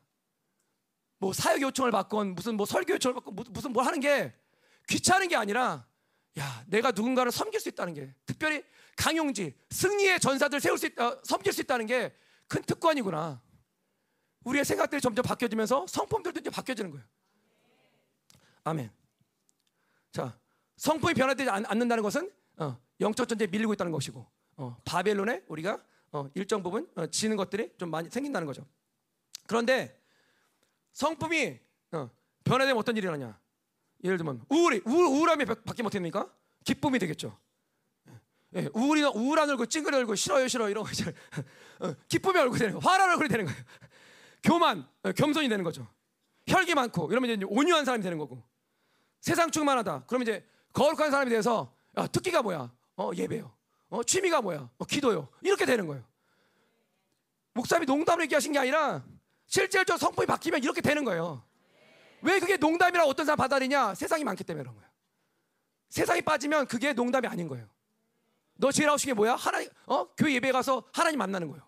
뭐 1.18 1.34
사역 1.34 1.62
요청을 1.62 1.92
받건 1.92 2.36
무슨 2.36 2.56
뭐 2.56 2.66
설교 2.66 2.94
요청을 2.94 3.16
받건 3.16 3.36
무슨 3.50 3.74
뭘 3.74 3.86
하는 3.86 4.00
게 4.00 4.34
귀찮은 4.90 5.28
게 5.28 5.36
아니라 5.36 5.88
야 6.38 6.64
내가 6.68 6.92
누군가를 6.92 7.32
섬길 7.32 7.60
수 7.60 7.70
있다는 7.70 7.94
게 7.94 8.14
특별히 8.26 8.64
강용지 8.98 9.56
승리의 9.70 10.20
전사들 10.20 10.60
세울 10.60 10.78
수 10.78 10.86
있다 10.86 11.22
섬길 11.24 11.54
수 11.54 11.62
있다는 11.62 11.86
게 11.86 12.16
큰 12.48 12.62
특권이구나. 12.64 13.42
우리의 14.44 14.64
생각들이 14.64 15.02
점점 15.02 15.24
바뀌어지면서 15.24 15.88
성품들도 15.88 16.40
이제 16.40 16.50
바뀌어지는 16.50 16.92
거예요. 16.92 17.06
아멘. 18.64 18.92
자, 20.12 20.38
성품이 20.78 21.16
변화되지 21.16 21.50
않, 21.50 21.64
는다는 21.64 22.04
것은 22.04 22.32
어, 22.58 22.80
영적 23.00 23.28
전쟁에 23.28 23.50
밀리고 23.50 23.74
있다는 23.74 23.92
것이고 23.92 24.26
어, 24.58 24.78
바벨론에 24.86 25.44
우리가 25.48 25.84
어, 26.12 26.30
일정 26.36 26.62
부분 26.62 26.90
어, 26.96 27.08
지는 27.08 27.38
것들이 27.38 27.74
좀 27.78 27.90
많이 27.90 28.10
생긴다는 28.10 28.46
거죠. 28.46 28.66
그런데 29.48 30.00
성품이 30.96 31.60
어, 31.92 32.10
변화되면 32.46 32.78
어떤 32.78 32.96
일이 32.96 33.04
일어나냐? 33.04 33.38
예를 34.04 34.18
들면 34.18 34.42
우울이 34.50 34.82
우울, 34.86 35.28
바뀌면 35.28 35.58
어떻게 35.66 35.90
됩니까? 35.90 36.32
기쁨이 36.64 36.98
되겠죠. 37.00 37.38
예, 38.56 38.70
우울이 38.74 39.04
우울한 39.04 39.50
얼굴, 39.50 39.68
찡그리 39.68 39.96
얼굴, 39.98 40.16
싫어요, 40.16 40.48
싫어 40.48 40.70
이런 40.70 40.86
거 40.86 40.90
이제 40.90 41.14
어, 41.80 41.94
기쁨의 42.08 42.42
얼굴이 42.44 42.60
되는. 42.60 42.82
화난 42.82 43.10
얼굴이 43.10 43.28
되는 43.28 43.46
거예요. 43.46 43.60
교만, 44.42 44.88
어, 45.04 45.12
겸손이 45.12 45.50
되는 45.50 45.64
거죠. 45.66 45.86
혈기 46.48 46.74
많고 46.74 47.12
이러면 47.12 47.32
이제 47.32 47.46
온유한 47.46 47.84
사람이 47.84 48.02
되는 48.02 48.18
거고 48.18 48.42
세상 49.20 49.52
충만하다. 49.52 50.06
그러면 50.08 50.24
이제 50.28 50.48
거룩한 50.72 51.12
사람이 51.12 51.30
돼서 51.30 51.76
야, 51.98 52.08
특기가 52.08 52.42
뭐야? 52.42 52.72
어 52.98 53.12
예배요. 53.14 53.52
어 53.90 54.04
취미가 54.04 54.42
뭐야? 54.42 54.70
어 54.78 54.86
기도요. 54.86 55.28
이렇게 55.42 55.66
되는 55.66 55.88
거예요. 55.88 56.06
목사님이 57.54 57.86
농담을 57.88 58.26
얘기하신 58.26 58.54
게 58.54 58.60
아니라 58.60 59.04
실제로 59.48 59.98
성품이 59.98 60.26
바뀌면 60.26 60.64
이렇게 60.64 60.82
되는 60.82 61.04
거예요. 61.04 61.44
왜 62.22 62.40
그게 62.40 62.58
농담이라 62.58 63.06
어떤 63.06 63.26
사람 63.26 63.38
받아들이냐? 63.38 63.96
세상이 63.96 64.24
많기 64.24 64.44
때문에 64.44 64.64
그런 64.64 64.76
거예요. 64.76 64.90
세상이 65.90 66.22
빠지면 66.22 66.68
그게 66.68 66.94
농담이 66.94 67.28
아닌 67.28 67.48
거예요. 67.48 67.68
너 68.56 68.72
제일 68.72 68.90
하고 68.90 68.98
싶은 68.98 69.12
게 69.12 69.16
뭐야? 69.16 69.36
하나님, 69.36 69.70
어? 69.86 70.08
교회 70.16 70.34
예배 70.34 70.52
가서 70.52 70.84
하나님 70.92 71.20
만나는 71.20 71.50
거예요. 71.50 71.66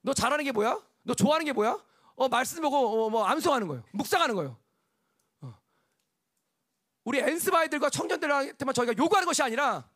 너 0.00 0.14
잘하는 0.14 0.44
게 0.44 0.52
뭐야? 0.52 0.80
너 1.02 1.14
좋아하는 1.14 1.44
게 1.44 1.52
뭐야? 1.52 1.78
어, 2.16 2.28
말씀 2.28 2.62
보고 2.62 3.06
어, 3.06 3.10
뭐 3.10 3.24
암송하는 3.24 3.68
거예요. 3.68 3.84
묵상하는 3.92 4.34
거예요. 4.34 4.56
어. 5.40 5.54
우리 7.04 7.18
엔스바이들과 7.18 7.90
청년들한테만 7.90 8.74
저희가 8.74 8.94
요구하는 8.96 9.26
것이 9.26 9.42
아니라 9.42 9.88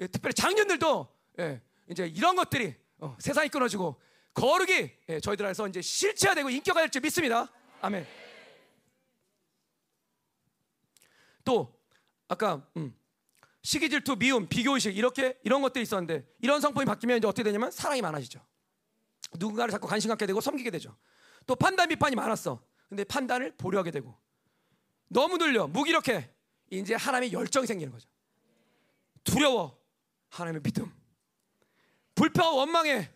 예, 0.00 0.06
특별히 0.06 0.34
장년들도 0.34 1.08
예, 1.38 1.62
이제 1.88 2.06
이런 2.06 2.36
것들이 2.36 2.74
어, 2.98 3.16
세상이 3.18 3.48
끊어지고 3.48 4.00
거룩이 4.34 4.90
예, 5.08 5.20
저희들 5.20 5.44
안에서 5.46 5.66
이제 5.68 5.82
실체화되고 5.82 6.50
인격화 6.50 6.80
될 6.80 6.90
줄 6.90 7.00
믿습니다. 7.02 7.48
아멘. 7.80 8.06
또 11.44 11.74
아까 12.28 12.66
음, 12.76 12.94
시기 13.62 13.90
질투, 13.90 14.16
미움, 14.16 14.48
비교 14.48 14.74
의식 14.74 14.96
이렇게 14.96 15.38
이런 15.42 15.62
것들이 15.62 15.82
있었는데 15.82 16.26
이런 16.40 16.60
성품이 16.60 16.86
바뀌면 16.86 17.18
이제 17.18 17.26
어떻게 17.26 17.42
되냐면 17.42 17.70
사랑이 17.70 18.02
많아지죠. 18.02 18.40
누군가를 19.38 19.72
자꾸 19.72 19.86
관심 19.88 20.08
갖게 20.08 20.26
되고 20.26 20.40
섬기게 20.40 20.70
되죠. 20.70 20.96
또 21.46 21.56
판단 21.56 21.88
비판이 21.88 22.14
많았어. 22.16 22.62
근데 22.88 23.04
판단을 23.04 23.56
보류하게 23.56 23.90
되고 23.90 24.16
너무 25.08 25.38
늘려 25.38 25.66
무기력해. 25.66 26.30
이제 26.72 26.94
하나님의 26.94 27.32
열정이 27.32 27.66
생기는 27.66 27.92
거죠. 27.92 28.08
두려워. 29.24 29.76
하나님의 30.28 30.62
믿음. 30.62 30.92
불평 32.14 32.56
원망해. 32.56 33.10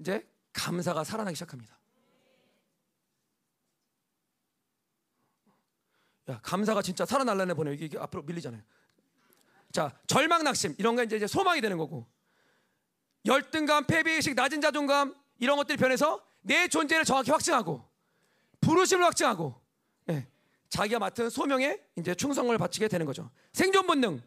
이제 0.00 0.26
감사가 0.52 1.04
살아나기 1.04 1.36
시작합니다. 1.36 1.78
야, 6.30 6.40
감사가 6.42 6.82
진짜 6.82 7.04
살아날라네 7.04 7.54
보네. 7.54 7.74
이게 7.74 7.98
앞으로 7.98 8.22
밀리잖아요. 8.22 8.62
자, 9.72 9.96
절망 10.06 10.42
낙심 10.42 10.74
이런 10.78 10.96
게 10.96 11.04
이제 11.04 11.26
소망이 11.26 11.60
되는 11.60 11.76
거고. 11.76 12.06
열등감, 13.26 13.84
패배의식, 13.84 14.34
낮은 14.34 14.62
자존감 14.62 15.14
이런 15.38 15.58
것들이 15.58 15.76
변해서 15.76 16.26
내 16.40 16.68
존재를 16.68 17.04
정확히 17.04 17.30
확증하고 17.30 17.86
부르심을 18.62 19.04
확증하고 19.04 19.60
예, 20.08 20.26
자기가 20.70 20.98
맡은 20.98 21.28
소명에 21.28 21.78
이제 21.96 22.14
충성을 22.14 22.56
바치게 22.56 22.88
되는 22.88 23.04
거죠. 23.04 23.30
생존 23.52 23.86
본능. 23.86 24.22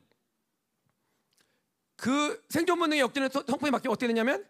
그 1.96 2.46
생존 2.50 2.78
본능이 2.78 3.02
역되는 3.02 3.30
성품이 3.32 3.72
바뀌면 3.72 3.92
어떻게 3.94 4.06
되냐면 4.06 4.46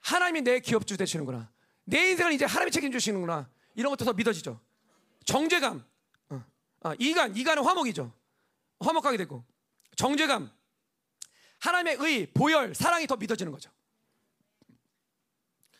하나님이 0.00 0.42
내 0.42 0.60
기업주 0.60 0.96
되시는구나. 0.96 1.50
내 1.84 2.10
인생을 2.10 2.32
이제 2.32 2.44
하나님이 2.44 2.70
책임주시는구나. 2.70 3.48
이런 3.74 3.90
것도 3.90 4.04
더 4.04 4.12
믿어지죠. 4.12 4.60
정죄감. 5.24 5.84
어. 6.30 6.44
아, 6.82 6.94
이간, 6.98 7.36
이간은 7.36 7.64
화목이죠. 7.64 8.12
화목하게 8.80 9.16
되고. 9.16 9.44
정죄감, 9.96 10.50
하나님의 11.60 11.96
의, 12.00 12.26
보혈, 12.32 12.74
사랑이 12.74 13.06
더 13.06 13.16
믿어지는 13.16 13.50
거죠. 13.52 13.70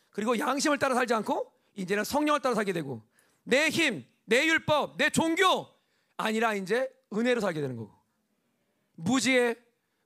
그리고 0.09 0.37
양심을 0.37 0.77
따라 0.77 0.95
살지 0.95 1.13
않고 1.13 1.53
이제는 1.75 2.03
성령을 2.03 2.41
따라 2.41 2.55
살게 2.55 2.73
되고 2.73 3.01
내 3.43 3.69
힘, 3.69 4.05
내 4.25 4.45
율법, 4.45 4.97
내 4.97 5.09
종교 5.09 5.67
아니라 6.17 6.53
이제 6.53 6.89
은혜로 7.13 7.39
살게 7.39 7.61
되는 7.61 7.77
거고 7.77 7.93
무지의 8.95 9.55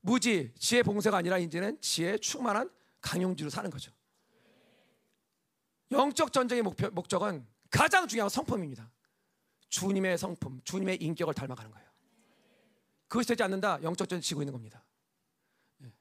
무지, 0.02 0.54
지혜 0.60 0.84
봉쇄가 0.84 1.18
아니라 1.18 1.38
이제는 1.38 1.80
지혜 1.82 2.18
충만한 2.18 2.70
강용지로 3.02 3.50
사는 3.50 3.70
거죠. 3.70 3.92
영적 5.94 6.34
전쟁의 6.34 6.64
목표, 6.64 6.90
목적은 6.90 7.46
가장 7.70 8.08
중요한 8.08 8.30
성품입니다. 8.30 8.92
주님의 9.70 10.18
성품, 10.18 10.62
주님의 10.64 10.98
인격을 10.98 11.34
닮아가는 11.34 11.72
거예요. 11.72 11.88
그것이 13.08 13.30
되지 13.30 13.44
않는다. 13.44 13.82
영적 13.82 14.10
전쟁 14.10 14.22
지고 14.22 14.42
있는 14.42 14.54
겁니다. 14.54 14.84
예. 15.84 15.92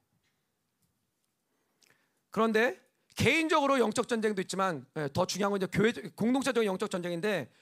그런데 2.31 2.81
개인적으로 3.15 3.79
영적 3.79 4.09
전쟁도 4.09 4.41
있지만 4.43 4.87
예, 4.97 5.09
더 5.13 5.27
중요한 5.27 5.51
건 5.51 5.59
이제 5.59 5.67
교회 5.71 5.93
공동체적인 5.93 6.67
영적 6.67 6.91
전쟁인데 6.91 7.53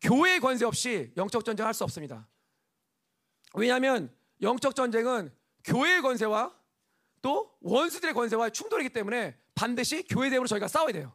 교회의 0.00 0.40
권세 0.40 0.64
없이 0.64 1.12
영적 1.16 1.44
전쟁 1.44 1.66
할수 1.66 1.84
없습니다. 1.84 2.28
왜냐하면 3.54 4.14
영적 4.42 4.74
전쟁은 4.74 5.32
교회의 5.64 6.02
권세와 6.02 6.54
또 7.22 7.56
원수들의 7.60 8.12
권세와 8.14 8.50
충돌이기 8.50 8.90
때문에 8.90 9.38
반드시 9.54 10.02
교회 10.02 10.30
대으로 10.30 10.46
저희가 10.46 10.68
싸워야 10.68 10.92
돼요. 10.92 11.12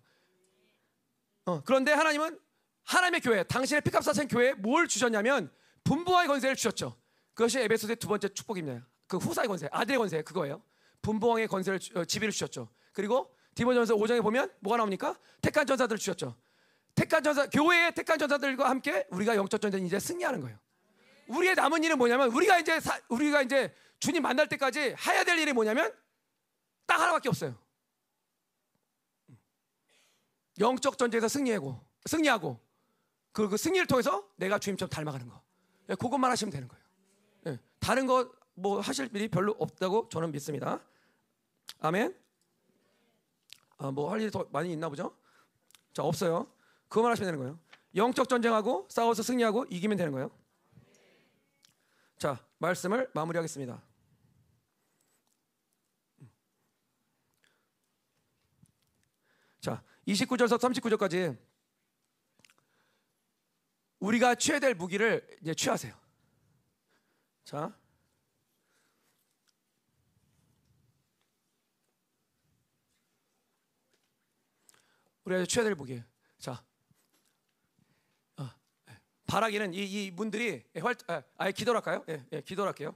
어, 1.49 1.63
그런데 1.65 1.91
하나님은 1.93 2.39
하나님의 2.83 3.21
교회, 3.21 3.43
당신의 3.43 3.81
피값 3.81 4.03
사신 4.03 4.27
교회에 4.27 4.53
뭘 4.53 4.87
주셨냐면 4.87 5.51
분부와의 5.83 6.27
권세를 6.27 6.55
주셨죠. 6.55 6.95
그것이 7.33 7.59
에베소서의 7.59 7.95
두 7.95 8.07
번째 8.07 8.29
축복입니다. 8.29 8.85
그 9.07 9.17
후사의 9.17 9.47
권세, 9.47 9.67
아들의 9.71 9.97
권세 9.97 10.21
그거예요. 10.21 10.61
분봉왕의 11.01 11.47
권세를 11.47 11.79
어, 11.95 12.05
지배를 12.05 12.31
주셨죠. 12.31 12.69
그리고 12.93 13.33
디모전서 13.55 13.95
5장에 13.95 14.21
보면 14.21 14.51
뭐가 14.59 14.77
나옵니까? 14.77 15.17
택한 15.41 15.65
전사들을 15.65 15.97
주셨죠. 15.97 16.35
택한 16.93 17.23
전사 17.23 17.47
교회의 17.47 17.93
택한 17.95 18.19
전사들과 18.19 18.69
함께 18.69 19.07
우리가 19.09 19.35
영적 19.35 19.59
전쟁 19.61 19.85
이제 19.85 19.99
승리하는 19.99 20.41
거예요. 20.41 20.59
우리의 21.27 21.55
남은 21.55 21.83
일은 21.83 21.97
뭐냐면 21.97 22.29
우리가 22.29 22.59
이제 22.59 22.79
사, 22.79 22.99
우리가 23.07 23.41
이제 23.41 23.73
주님 23.99 24.21
만날 24.21 24.47
때까지 24.47 24.95
해야 25.07 25.23
될 25.23 25.39
일이 25.39 25.53
뭐냐면 25.53 25.91
딱 26.85 26.99
하나밖에 26.99 27.29
없어요. 27.29 27.55
영적 30.59 30.97
전쟁에서 30.97 31.27
승리하고 31.27 31.79
승리하고 32.05 32.59
그, 33.31 33.47
그 33.47 33.57
승리를 33.57 33.85
통해서 33.87 34.27
내가 34.35 34.59
주님처럼 34.59 34.89
닮아가는 34.89 35.27
거. 35.27 35.41
예, 35.89 35.95
그것만 35.95 36.29
하시면 36.31 36.51
되는 36.51 36.67
거예요. 36.67 36.83
예, 37.47 37.59
다른 37.79 38.05
거 38.05 38.39
뭐 38.59 38.81
하실 38.81 39.09
일이 39.15 39.27
별로 39.29 39.55
없다고 39.57 40.09
저는 40.09 40.31
믿습니다. 40.31 40.79
아멘. 41.79 42.15
아, 43.77 43.91
뭐 43.91 44.11
할 44.11 44.19
일이 44.21 44.29
더 44.29 44.45
많이 44.51 44.71
있나 44.73 44.89
보죠? 44.89 45.15
자 45.93 46.03
없어요. 46.03 46.51
그것만 46.89 47.11
하시면 47.11 47.27
되는 47.27 47.39
거예요. 47.39 47.59
영적 47.95 48.27
전쟁하고 48.27 48.87
싸워서 48.89 49.23
승리하고 49.23 49.65
이기면 49.69 49.97
되는 49.97 50.11
거예요. 50.11 50.29
자 52.17 52.37
말씀을 52.57 53.09
마무리하겠습니다. 53.13 53.81
자 59.61 59.81
29절에서 60.09 60.57
39절까지 60.57 61.37
우리가 63.99 64.35
취해야 64.35 64.59
될 64.59 64.73
무기를 64.73 65.27
이제 65.41 65.53
취하세요. 65.53 65.93
자. 67.43 67.77
우리가 75.25 75.45
취해야 75.45 75.65
될 75.65 75.75
무기. 75.75 76.01
자. 76.39 76.63
어, 78.37 78.49
바라기는 79.27 79.73
이, 79.73 80.05
이 80.05 80.11
문들이 80.11 80.63
활, 80.81 80.95
아, 81.07 81.21
아예 81.37 81.51
기도할까요? 81.51 82.03
예, 82.09 82.25
예, 82.31 82.41
기도할게요. 82.41 82.95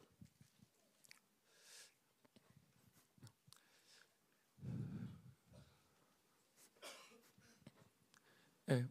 예, 8.70 8.88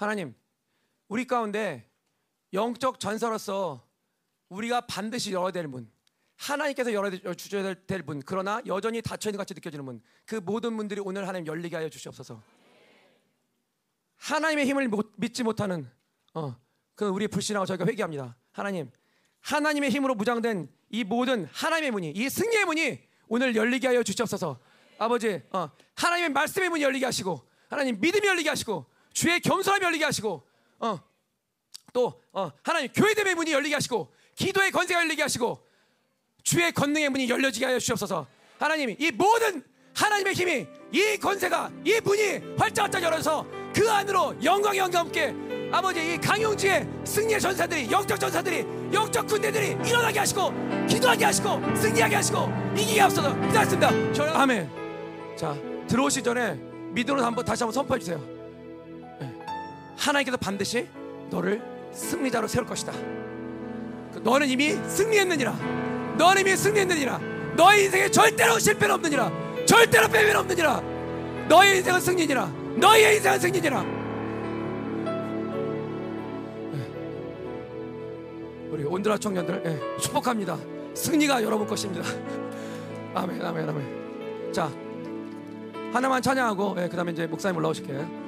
하나님, 0.00 0.34
우리 1.08 1.26
가운데 1.26 1.86
영적 2.54 3.00
전사로서 3.00 3.86
우리가 4.48 4.80
반드시 4.82 5.30
열어야 5.30 5.50
될 5.50 5.68
문, 5.68 5.92
하나님께서 6.36 6.94
열어주셔야 6.94 7.74
될 7.86 8.02
문, 8.04 8.22
그러나 8.24 8.62
여전히 8.64 9.02
닫혀 9.02 9.28
있는 9.28 9.36
것 9.36 9.42
같이 9.42 9.52
느껴지는 9.52 9.84
문, 9.84 10.00
그 10.24 10.36
모든 10.36 10.72
문들이 10.72 11.02
오늘 11.04 11.28
하나님 11.28 11.46
열리게 11.46 11.76
하여 11.76 11.90
주시옵소서. 11.90 12.42
하나님의 14.16 14.64
힘을 14.64 14.88
못, 14.88 15.12
믿지 15.16 15.42
못하는 15.42 15.90
어, 16.32 16.56
그 16.94 17.06
우리 17.06 17.28
불신하고 17.28 17.66
저희가 17.66 17.84
회개합니다. 17.84 18.38
하나님, 18.52 18.90
하나님의 19.40 19.90
힘으로 19.90 20.14
무장된 20.14 20.70
이 20.88 21.04
모든 21.04 21.44
하나님의 21.52 21.90
문이, 21.90 22.12
이 22.12 22.30
승리의 22.30 22.64
문이 22.64 23.00
오늘 23.28 23.54
열리게 23.54 23.88
하여 23.88 24.02
주시옵소서. 24.02 24.60
아버지, 24.96 25.42
어, 25.50 25.70
하나님의 25.94 26.30
말씀의 26.30 26.70
문이 26.70 26.82
열리게 26.84 27.04
하시고, 27.04 27.46
하나님 27.68 28.00
믿음이 28.00 28.26
열리게 28.26 28.48
하시고, 28.48 28.89
주의 29.12 29.40
겸손함이 29.40 29.84
열리게 29.84 30.04
하시고 30.04 30.42
어, 30.78 31.00
또 31.92 32.20
어, 32.32 32.50
하나님 32.62 32.92
교회됨의 32.92 33.34
문이 33.34 33.52
열리게 33.52 33.74
하시고 33.74 34.12
기도의 34.36 34.70
권세가 34.70 35.00
열리게 35.00 35.22
하시고 35.22 35.66
주의 36.42 36.72
권능의 36.72 37.10
문이 37.10 37.28
열려지게 37.28 37.66
하여 37.66 37.78
주옵소서. 37.78 38.26
하나님 38.58 38.94
이 38.98 39.10
모든 39.10 39.62
하나님의 39.94 40.34
힘이 40.34 40.66
이 40.92 41.16
권세가 41.18 41.70
이 41.84 42.00
문이 42.00 42.56
활짝활짝 42.56 43.02
열어서 43.02 43.46
그 43.74 43.90
안으로 43.90 44.36
영광의 44.42 44.78
영광과 44.78 45.00
함께 45.00 45.34
아버지 45.72 46.14
이 46.14 46.16
강용지의 46.18 46.88
승리의 47.04 47.40
전사들이 47.40 47.90
영적 47.90 48.18
전사들이 48.18 48.66
영적 48.92 49.26
군대들이 49.26 49.88
일어나게 49.88 50.18
하시고 50.20 50.52
기도하게 50.88 51.24
하시고 51.26 51.76
승리하게 51.76 52.16
하시고 52.16 52.48
이기게 52.76 53.00
하옵소서. 53.00 53.34
기도했습니다. 53.40 53.90
아멘. 54.40 54.70
자 55.36 55.54
들어오시 55.86 56.22
전에 56.22 56.54
믿음으로 56.92 57.24
한번 57.24 57.44
다시 57.44 57.62
한번 57.62 57.72
선포해 57.72 57.98
주세요 58.00 58.39
하나님께서 60.00 60.36
반드시 60.38 60.88
너를 61.30 61.62
승리자로 61.92 62.48
세울 62.48 62.66
것이다. 62.66 62.92
그 64.12 64.20
너는 64.22 64.48
이미 64.48 64.72
승리했느니라. 64.72 65.52
너는 66.16 66.40
이미 66.40 66.56
승리했느니라. 66.56 67.20
너의 67.56 67.84
인생에 67.84 68.10
절대로 68.10 68.58
실패는 68.58 68.94
없느니라. 68.96 69.30
절대로 69.66 70.08
빼면 70.08 70.36
없느니라. 70.36 70.80
너의 71.48 71.78
인생은 71.78 72.00
승리니라. 72.00 72.46
너의 72.76 73.16
인생은 73.16 73.38
승리니라. 73.38 73.82
네. 76.72 76.90
우리 78.70 78.84
온드라 78.84 79.18
청년들 79.18 79.62
네, 79.62 79.78
축복합니다. 79.98 80.56
승리가 80.94 81.42
여러분 81.42 81.66
것입니다. 81.66 82.08
아멘, 83.14 83.44
아멘, 83.44 83.68
아멘. 83.68 84.52
자, 84.52 84.70
하나만 85.92 86.22
찬양하고 86.22 86.74
네, 86.74 86.88
그다음에 86.88 87.12
이제 87.12 87.26
목사님 87.26 87.56
올라오실게요. 87.58 88.19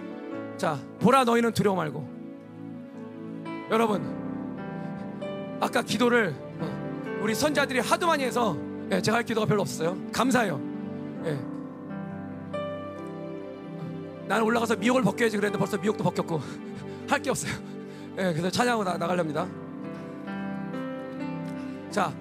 자, 0.57 0.78
보라 1.00 1.24
너희는 1.24 1.53
두려워 1.53 1.76
말고. 1.76 2.09
여러분, 3.70 4.03
아까 5.61 5.82
기도를 5.82 6.34
어, 6.61 7.18
우리 7.22 7.34
선자들이 7.34 7.80
하도 7.80 8.07
많이 8.07 8.24
해서 8.24 8.57
예, 8.90 9.00
제가 9.00 9.18
할 9.18 9.24
기도가 9.24 9.46
별로 9.46 9.62
없어요. 9.62 9.96
감사해요. 10.12 10.61
예. 11.24 11.38
나는 14.28 14.44
올라가서 14.44 14.76
미혹을 14.76 15.03
벗겨야지 15.03 15.36
그랬는데 15.36 15.59
벌써 15.59 15.76
미혹도 15.78 16.05
벗겼고 16.05 16.40
할 17.09 17.20
게 17.22 17.30
없어요. 17.30 17.53
예, 18.18 18.32
그래서 18.32 18.50
찬양하고 18.50 18.84
나, 18.84 18.96
나가렵니다. 18.98 19.46
자, 21.90 22.12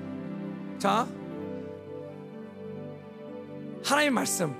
자, 0.77 1.07
하나님 3.83 4.13
말씀, 4.13 4.53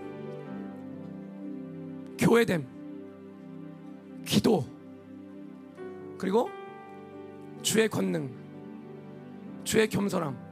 교회됨, 2.17 2.65
기도 4.25 4.65
그리고 6.17 6.49
주의 7.61 7.87
권능 7.87 8.41
주의 9.63 9.87
겸손함. 9.87 10.51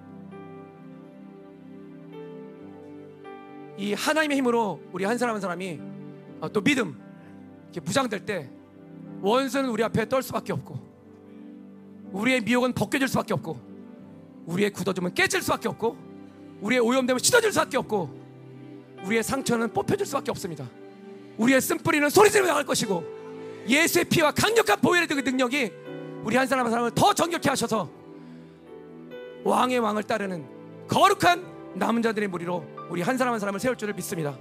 이 3.78 3.93
하나님의 3.93 4.38
힘으로 4.38 4.82
우리 4.91 5.05
한 5.05 5.17
사람 5.17 5.36
한 5.36 5.41
사람이 5.41 5.80
어, 6.41 6.49
또 6.51 6.61
믿음 6.61 6.99
이렇게 7.65 7.80
무장될 7.80 8.26
때 8.26 8.49
원수는 9.22 9.70
우리 9.70 9.84
앞에 9.84 10.07
떨 10.07 10.22
수밖에 10.22 10.53
없고 10.53 10.78
우리의 12.11 12.41
미혹은 12.41 12.74
벗겨질 12.74 13.07
수밖에 13.07 13.34
없고 13.34 13.59
우리의 14.45 14.72
굳어짐은 14.72 15.13
깨질 15.13 15.41
수밖에 15.41 15.70
없고 15.70 15.97
우리의 16.61 16.82
오염됨은 16.82 17.20
씻어질 17.20 17.51
수밖에 17.53 17.78
없고 17.78 18.20
우리의 19.05 19.24
상처는 19.24 19.72
뽑혀질 19.74 20.05
수밖에 20.05 20.32
없습니다. 20.32 20.70
우리의 21.38 21.61
쓴뿌리는 21.61 22.09
소리 22.09 22.30
지르며 22.30 22.49
나갈 22.49 22.65
것이고 22.65 23.18
예수의 23.70 24.05
피와 24.05 24.32
강력한 24.32 24.80
보혈의 24.82 25.07
그 25.07 25.13
능력이 25.13 25.72
우리 26.24 26.36
한 26.36 26.47
사람 26.47 26.65
한 26.65 26.72
사람을 26.72 26.91
더 26.91 27.13
정결케 27.13 27.49
하셔서 27.49 27.89
왕의 29.43 29.80
왕을 29.80 30.03
따르는 30.03 30.45
거룩한 30.88 31.76
남은 31.76 32.01
자들의 32.01 32.28
무리로 32.30 32.65
우리 32.89 33.01
한 33.01 33.17
사람 33.17 33.34
한 33.34 33.39
사람을 33.39 33.59
세울 33.59 33.78
줄을 33.78 33.93
믿습니다. 33.93 34.38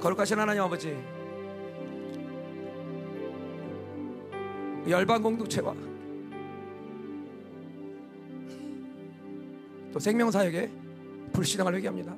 거룩하신 0.00 0.38
하나님 0.38 0.62
아버지 0.62 0.96
열방 4.88 5.22
공동체와 5.22 5.74
또 9.92 9.98
생명사역에 9.98 10.70
불신앙을 11.32 11.76
회개합니다. 11.76 12.14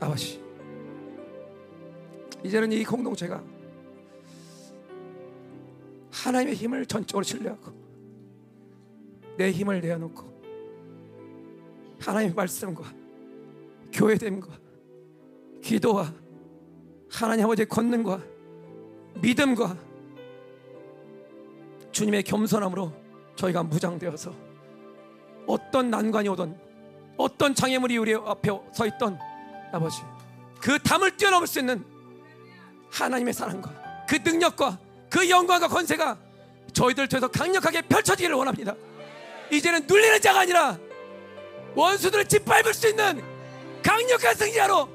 아버지 0.00 0.43
이제는 2.44 2.70
이 2.72 2.84
공동체가 2.84 3.42
하나님의 6.12 6.54
힘을 6.54 6.86
전적으로 6.86 7.22
신뢰하고 7.22 7.72
내 9.36 9.50
힘을 9.50 9.80
내어놓고 9.80 10.34
하나님의 12.00 12.34
말씀과 12.34 12.84
교회됨과 13.92 14.48
기도와 15.62 16.12
하나님 17.10 17.46
아버지의 17.46 17.66
권능과 17.66 18.22
믿음과 19.22 19.76
주님의 21.92 22.24
겸손함으로 22.24 22.92
저희가 23.36 23.62
무장되어서 23.62 24.34
어떤 25.46 25.90
난관이 25.90 26.28
오던 26.28 26.58
어떤 27.16 27.54
장애물이 27.54 27.96
우리 27.96 28.14
앞에 28.14 28.50
서 28.72 28.86
있던 28.86 29.18
아버지 29.72 30.02
그 30.60 30.78
담을 30.78 31.16
뛰어넘을 31.16 31.46
수 31.46 31.60
있는 31.60 31.93
하나님의 32.94 33.34
사랑과 33.34 33.70
그 34.08 34.16
능력과 34.16 34.78
그 35.10 35.28
영광과 35.28 35.68
권세가 35.68 36.16
저희들 36.72 37.08
통해서 37.08 37.28
강력하게 37.28 37.82
펼쳐지기를 37.82 38.34
원합니다. 38.34 38.74
이제는 39.50 39.86
눌리는 39.86 40.20
자가 40.20 40.40
아니라 40.40 40.78
원수들을 41.74 42.26
짓밟을 42.26 42.72
수 42.72 42.88
있는 42.88 43.22
강력한 43.82 44.34
승리자로 44.34 44.88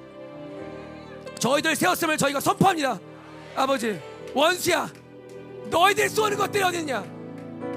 저희들 1.40 1.76
세웠음을 1.76 2.18
저희가 2.18 2.40
선포합니다. 2.40 3.00
아버지, 3.56 4.02
원수야, 4.34 4.90
너희들이 5.70 6.10
쏘는 6.10 6.38
것들이 6.38 6.64
어딨냐? 6.64 7.04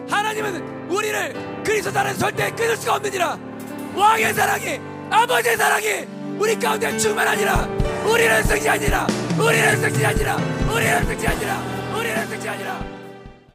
하나님은 0.09 0.91
우리를 0.91 1.62
그리스도 1.64 1.93
나라에 1.93 2.14
절대 2.14 2.51
끊을 2.51 2.77
수가 2.77 2.97
없느니라. 2.97 3.39
왕의 3.95 4.35
사랑이, 4.35 4.81
아버지의 5.11 5.57
사랑이 5.57 6.07
우리 6.39 6.59
가운데 6.59 6.97
충만하니라. 6.97 7.68
우리는 8.07 8.43
승리하니라. 8.43 9.22
우리는 9.39 9.80
승리하니라 9.80 10.37
우리는 10.37 11.05
승리하니라 11.07 11.62
우리는 11.97 12.26
승리하니라 12.28 12.91